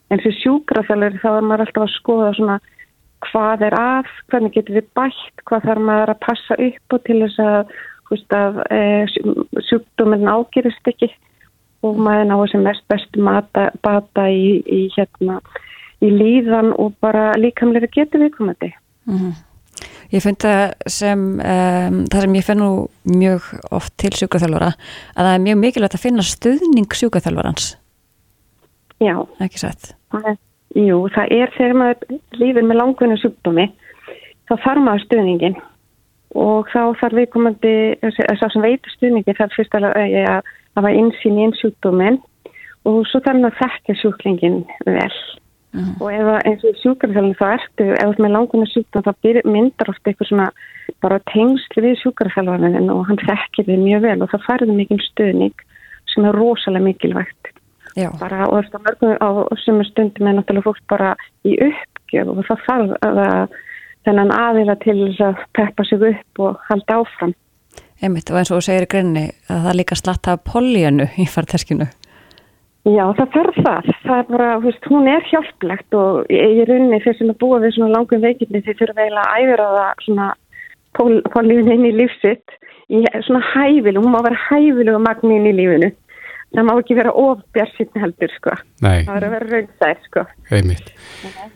en 0.09 0.22
fyrir 0.22 0.38
sjúkrafjallari 0.41 1.22
þá 1.22 1.30
er 1.32 1.45
maður 1.45 1.65
alltaf 1.65 1.86
að 1.86 1.95
skoða 1.95 2.30
svona 2.38 2.59
hvað 3.28 3.65
er 3.67 3.76
af, 3.78 4.09
hvernig 4.32 4.55
getur 4.55 4.80
við 4.80 4.88
bætt, 4.97 5.43
hvað 5.49 5.65
þarf 5.67 5.86
maður 5.89 6.13
að 6.13 6.22
passa 6.26 6.57
upp 6.67 6.95
og 6.95 7.01
til 7.07 7.17
þess 7.24 7.41
að, 7.43 7.74
húst, 8.10 8.30
að 8.34 8.62
e, 8.74 8.82
sjúkdóminn 9.70 10.30
ágerist 10.30 10.88
ekki 10.91 11.12
og 11.86 11.99
maður 12.03 12.30
ná 12.30 12.38
sem 12.51 12.64
mest 12.66 12.84
bestu 12.91 13.22
mata, 13.24 13.70
bata 13.86 14.28
í, 14.32 14.60
í, 14.68 14.82
hérna, 14.97 15.39
í 16.03 16.10
líðan 16.12 16.74
og 16.76 16.97
bara 17.03 17.32
líkamlega 17.39 17.88
getur 17.93 18.26
við 18.26 18.36
komandi. 18.36 18.74
Mm 19.07 19.18
-hmm. 19.18 19.38
Ég 20.10 20.24
finn 20.24 20.36
það 20.41 20.74
sem, 20.89 21.20
um, 21.39 22.05
það 22.10 22.22
sem 22.22 22.36
ég 22.36 22.45
finn 22.45 22.60
nú 22.60 22.72
mjög 23.05 23.41
oft 23.72 23.93
til 23.97 24.12
sjúkaþjálfara 24.12 24.72
að 25.16 25.26
það 25.26 25.34
er 25.34 25.45
mjög 25.45 25.57
mikilvægt 25.57 25.95
að 25.95 26.05
finna 26.05 26.26
stuðning 26.26 26.93
sjúkaþjálfarans. 26.93 27.78
Já. 28.99 29.16
Ekki 29.39 29.66
er 29.66 30.38
Jú, 30.78 31.07
það 31.10 31.32
er 31.34 31.53
þegar 31.57 31.78
maður 31.80 32.20
lífið 32.38 32.66
með 32.68 32.78
langvinni 32.78 33.18
sjúkdómi 33.18 33.66
þá 34.49 34.53
þarf 34.66 34.84
maður 34.86 35.05
stuðningin 35.05 35.55
og 36.38 36.69
þá 36.69 36.93
þarf 36.99 37.17
viðkomandi, 37.17 37.75
þess 38.03 38.43
að 38.45 38.53
sem 38.53 38.65
veitur 38.65 38.95
stuðningi 38.95 39.38
þarf 39.38 39.55
fyrst 39.57 39.77
að 39.80 39.88
hafa 40.77 40.93
einsýn 40.93 41.39
í 41.39 41.45
einn 41.47 41.55
sjúkdómin 41.57 42.19
og 42.88 43.05
svo 43.09 43.21
þarf 43.25 43.41
maður 43.41 43.55
að 43.55 43.61
þekka 43.63 43.95
sjúklingin 44.01 44.59
vel 44.86 45.09
uh 45.09 45.80
-huh. 45.80 46.01
og 46.01 46.13
ef 46.13 46.45
eins 46.45 46.63
og 46.63 46.77
sjúkarþjálfum 46.84 47.39
þá 47.39 47.47
ertu, 47.57 47.86
ef 47.93 48.19
með 48.19 48.36
langvinni 48.36 48.67
sjúkdóm 48.69 49.05
þá 49.05 49.13
myndar 49.45 49.89
ofta 49.89 50.09
eitthvað 50.09 50.30
svona 50.30 50.49
bara 51.01 51.19
tengsli 51.34 51.84
við 51.84 51.99
sjúkarþjálfum 52.03 52.89
og 52.93 53.07
hann 53.07 53.23
þekkir 53.25 53.65
þið 53.65 53.86
mjög 53.88 54.01
vel 54.01 54.21
og 54.21 54.30
það 54.32 54.45
færður 54.47 54.75
mikil 54.75 55.01
stuðning 55.01 55.57
sem 56.13 56.25
er 56.25 56.36
rosalega 56.36 56.86
mikilvægt 56.86 57.53
Já. 57.95 58.09
bara 58.19 58.47
og 58.47 58.63
þetta 58.63 58.84
mörgum 58.86 59.17
á 59.17 59.30
sumur 59.57 59.86
stundum 59.86 60.27
er 60.27 60.34
náttúrulega 60.38 60.67
fólk 60.67 60.84
bara 60.89 61.15
í 61.43 61.57
uppgjöf 61.57 62.27
og 62.27 62.45
það 62.47 62.59
þarf 62.67 62.91
að 63.01 63.57
þennan 64.08 64.34
aðila 64.34 64.76
til 64.84 64.97
þess 65.02 65.24
að 65.28 65.45
peppa 65.58 65.86
sig 65.88 66.04
upp 66.12 66.43
og 66.45 66.60
halda 66.70 67.00
áfram. 67.02 67.34
Einmitt, 68.00 68.30
og 68.32 68.39
eins 68.39 68.52
og 68.52 68.60
þú 68.60 68.66
segir 68.68 68.86
í 68.86 68.91
grunni 68.93 69.26
að 69.52 69.66
það 69.66 69.80
líka 69.80 69.97
slatta 70.00 70.38
políanu 70.39 71.10
í 71.20 71.26
farteskinu. 71.28 71.89
Já, 72.88 73.04
það 73.18 73.34
þarf 73.34 73.58
það. 73.66 73.89
Það 74.06 74.22
er 74.22 74.30
bara, 74.30 74.52
veist, 74.64 74.86
hún 74.88 75.10
er 75.12 75.26
hjálplegt 75.28 75.97
og 76.00 76.32
í 76.32 76.68
runni 76.70 77.02
þeir 77.04 77.18
sem 77.18 77.34
er 77.34 77.39
búið 77.41 77.66
við 77.66 77.76
svona 77.76 77.97
langum 77.97 78.24
veikindi 78.24 78.64
þeir 78.66 78.80
þurfa 78.80 79.04
eiginlega 79.04 79.26
að 79.26 79.43
æfira 79.43 79.68
það 79.76 80.06
svona 80.06 80.30
políun 81.36 81.74
inn 81.76 81.89
í 81.89 81.95
lífsitt 82.00 82.56
í 82.89 83.04
svona 83.28 83.43
hæfilu, 83.52 84.02
hún 84.02 84.16
má 84.16 84.24
vera 84.26 84.39
hæfilu 84.47 84.95
og 84.95 85.04
magni 85.06 85.38
inn 85.38 85.50
í 85.52 85.58
lífinu 85.60 85.91
það 86.56 86.66
má 86.66 86.72
ekki 86.76 86.97
vera 86.97 87.12
ofbjörnsinn 87.14 88.02
heldur 88.02 88.32
sko 88.34 88.56
Nei. 88.82 89.04
það 89.06 89.14
verður 89.14 89.28
að 89.28 89.36
vera 89.36 89.50
raunstæð 89.54 90.08
sko 90.08 90.24
Einmitt. 90.50 90.89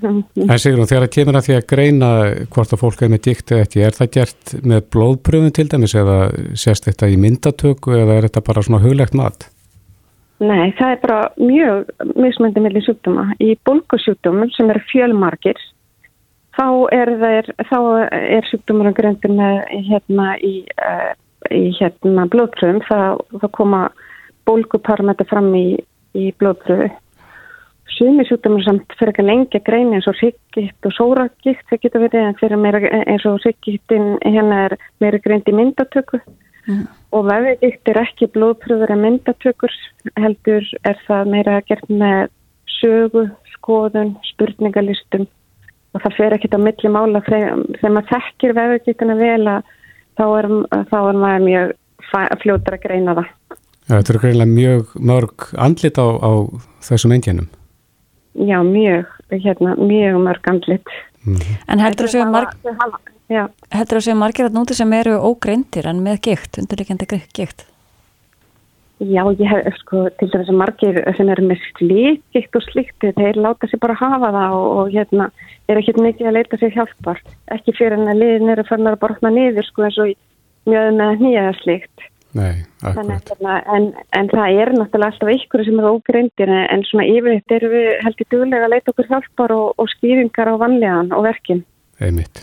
En 0.04 0.62
Sigrun, 0.62 0.89
þegar 0.89 1.08
það 1.08 1.14
kemur 1.16 1.39
að 1.39 1.48
því 1.48 1.58
að 1.58 1.68
greina 1.74 2.12
hvort 2.54 2.76
að 2.76 2.84
fólk 2.84 3.02
er 3.02 3.12
með 3.14 3.24
dikti 3.30 3.58
eða 3.58 3.66
ekki, 3.68 3.84
er 3.88 3.98
það 3.98 4.14
gert 4.18 4.56
með 4.62 4.86
blóðpröfun 4.94 5.58
til 5.58 5.68
dæmis 5.72 5.98
eða 5.98 6.20
sést 6.60 6.89
þetta 6.89 7.10
í 7.10 7.20
myndatöku 7.22 7.98
eða 7.98 8.20
er 8.20 8.30
þetta 8.30 8.46
bara 8.52 8.66
svona 8.66 8.84
huglegt 8.84 9.18
mat? 9.18 9.50
Nei, 10.44 10.74
það 10.78 10.89
er 10.91 11.02
bara 11.04 11.20
mjög 11.39 11.91
mismöndi 12.20 12.62
mellir 12.64 12.84
sjúkdóma. 12.84 13.30
Í 13.39 13.54
bólkusjúkdómum 13.64 14.50
sem 14.52 14.72
eru 14.74 14.82
fjölmarkir 14.89 15.60
þá 16.58 16.66
er, 16.94 17.14
er 17.64 18.50
sjúkdómar 18.50 18.91
á 18.91 18.98
gröndin 18.98 19.39
hérna 19.88 20.34
í, 20.38 20.56
uh, 20.78 21.14
í 21.50 21.72
hérna 21.80 22.28
blóðpröfum 22.34 22.82
það, 22.89 23.24
það 23.39 23.54
koma 23.58 23.84
bólguparameter 24.48 25.28
fram 25.30 25.50
í, 25.56 25.68
í 26.18 26.32
blóðpröfu. 26.39 26.89
Sumi 27.94 28.26
sjúkdómar 28.26 28.64
samt 28.66 28.96
fyrir 28.98 29.12
ekki 29.12 29.26
lengi 29.26 29.60
að 29.60 29.68
greina 29.68 29.98
eins 30.00 30.08
og 30.10 30.16
sykkitt 30.18 30.88
og 30.88 30.96
sóragitt 30.96 31.62
það 31.70 31.82
getur 31.84 32.04
verið 32.08 32.24
en 32.28 32.39
fyrir 32.39 32.62
meira 32.62 32.80
eins 33.04 33.26
og 33.30 33.41
sykkittin 33.44 34.16
hérna 34.24 34.64
er 34.70 34.76
meira 35.04 35.20
greint 35.22 35.52
í 35.52 35.54
myndatöku 35.54 36.18
mm. 36.66 36.88
og 37.14 37.28
vefigitt 37.28 37.91
er 37.91 38.02
ekki 38.02 38.32
blóðpröfur 38.34 38.96
en 38.96 39.04
myndatökur 39.04 39.76
heldur 40.18 40.66
er 40.89 40.98
það 41.06 41.32
meira 41.36 41.60
gert 41.68 41.91
með 41.91 42.32
sögu, 42.80 43.28
skoðun, 43.54 44.16
spurningalistum 44.32 45.28
og 45.94 46.02
það 46.02 46.18
fer 46.18 46.38
ekki 46.38 46.50
á 46.50 46.66
milli 46.66 46.91
mála 46.91 47.22
þegar 47.28 47.94
maður 47.94 48.10
þekkir 48.16 48.58
vefugittina 48.58 49.20
vel 49.20 49.46
að 49.58 49.72
þá 50.18 50.26
er, 50.39 50.50
þá 50.89 50.98
er 51.04 51.22
maður 51.22 51.48
mjög 51.48 51.74
fljótar 52.41 52.78
að 52.78 52.84
greina 52.88 53.16
það. 53.18 53.30
Þetta 53.88 54.13
eru 54.13 54.21
greinlega 54.23 54.51
mjög 54.51 54.93
mörg 54.99 55.49
andlit 55.59 55.99
á, 55.99 56.07
á 56.07 56.31
þessum 56.88 57.15
enginum. 57.15 57.49
Já, 58.34 58.63
mjög, 58.65 59.09
hérna, 59.29 59.75
mjög 59.77 60.21
mörg 60.23 60.47
andlit. 60.49 60.95
Mm 61.25 61.36
-hmm. 61.36 61.57
En 61.67 61.79
heldur 61.79 62.07
þú 62.07 62.19
að 62.23 62.31
að 64.13 64.17
margir 64.19 64.45
að 64.45 64.55
núti 64.57 64.73
sem 64.73 64.93
eru 64.93 65.19
ógreindir 65.19 65.88
en 65.88 66.03
með 66.03 66.19
gikt, 66.21 66.57
undirleikandi 66.57 67.05
gikt? 67.34 67.65
Já, 68.99 69.23
ég 69.39 69.49
hef, 69.49 69.77
sko, 69.81 70.05
til 70.19 70.29
þess 70.31 70.49
að 70.49 70.59
margir 70.59 70.99
sem 71.17 71.29
eru 71.29 71.43
með 71.47 71.63
slíkikt 71.77 72.55
og 72.55 72.63
slíkti, 72.63 73.11
þeir 73.17 73.39
láta 73.41 73.67
sér 73.67 73.81
bara 73.81 73.97
hafa 73.99 74.29
það 74.31 74.53
og, 74.53 74.67
og 74.77 74.91
hérna, 74.93 75.29
er 75.67 75.79
ekki 75.81 75.95
mikið 75.97 76.29
að 76.29 76.38
leita 76.38 76.59
sér 76.61 76.75
hjálpar. 76.77 77.19
Ekki 77.55 77.73
fyrir 77.75 77.97
en 77.97 78.07
að 78.07 78.21
liðin 78.21 78.53
eru 78.53 78.63
fannar 78.63 78.95
að 78.95 79.01
bortna 79.03 79.34
niður, 79.34 79.65
sko, 79.67 79.84
eins 79.88 79.97
og 79.99 80.13
mjög 80.69 80.93
með 80.99 81.25
nýjaða 81.25 81.55
slíkt. 81.63 82.05
Nei, 82.34 82.63
akkurat. 82.81 83.29
En, 83.69 83.91
en 84.17 84.29
það 84.31 84.55
er 84.63 84.71
náttúrulega 84.73 85.11
alltaf 85.11 85.34
ykkur 85.36 85.61
sem 85.67 85.77
eru 85.77 85.91
ógreindir 85.99 86.49
en, 86.49 86.63
en 86.73 86.86
svona 86.88 87.05
yfirleitt 87.05 87.53
eru 87.53 87.69
við 87.69 87.89
heldur 88.01 88.29
duglega 88.34 88.65
að 88.65 88.73
leita 88.73 88.93
okkur 88.93 89.09
hjálpar 89.11 89.53
og, 89.53 89.67
og 89.77 89.91
skýringar 89.93 90.49
á 90.49 90.55
vanlegan 90.57 91.13
og 91.13 91.27
verkin. 91.27 91.61
Einmitt. 92.01 92.41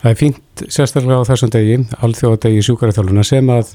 Það 0.00 0.10
er 0.10 0.18
fínt 0.20 0.64
sérstaklega 0.66 1.22
á 1.22 1.28
þessum 1.30 1.52
degi, 1.54 1.76
alþjóðadegi 2.04 2.64
sjúkaraþjálfuna 2.66 3.24
sem 3.24 3.52
að 3.54 3.70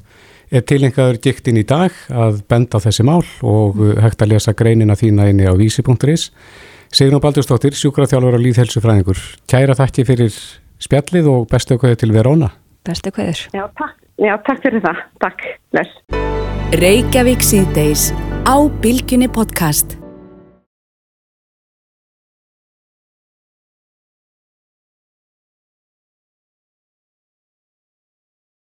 er 0.54 0.66
tilengaður 0.68 1.22
gikt 1.24 1.48
inn 1.50 1.62
í 1.62 1.66
dag 1.68 1.96
að 2.10 2.42
benda 2.50 2.82
á 2.82 2.84
þessi 2.84 3.06
mál 3.08 3.24
og 3.46 3.80
hægt 4.02 4.26
að 4.26 4.34
lesa 4.34 4.54
greinina 4.58 4.98
þína 5.00 5.30
inni 5.32 5.48
á 5.48 5.54
vísi.is. 5.56 6.30
Sigur 6.90 7.22
Baldurstóttir, 7.22 7.78
sjúkaraþjálfur 7.78 8.36
og 8.36 8.44
líðhelsufræðingur. 8.44 9.24
Kæra 9.50 9.78
þakki 9.78 10.08
fyrir 10.10 10.36
spjallið 10.82 11.32
og 11.32 11.48
bestu 11.52 11.78
okkur 11.78 11.96
til 12.02 12.12
Verona. 12.16 12.50
Bestu 12.88 13.14
okkur. 13.14 13.48
Já, 13.54 13.66
takk. 13.78 14.09
Já, 14.20 14.36
takk 14.44 14.64
fyrir 14.66 14.84
það. 14.84 15.06
Takk. 15.24 15.48
Bless. 15.72 15.96
Reykjavík 16.80 17.46
síðdeis 17.46 18.10
á 18.44 18.56
Bilginni 18.84 19.32
podcast. 19.32 19.99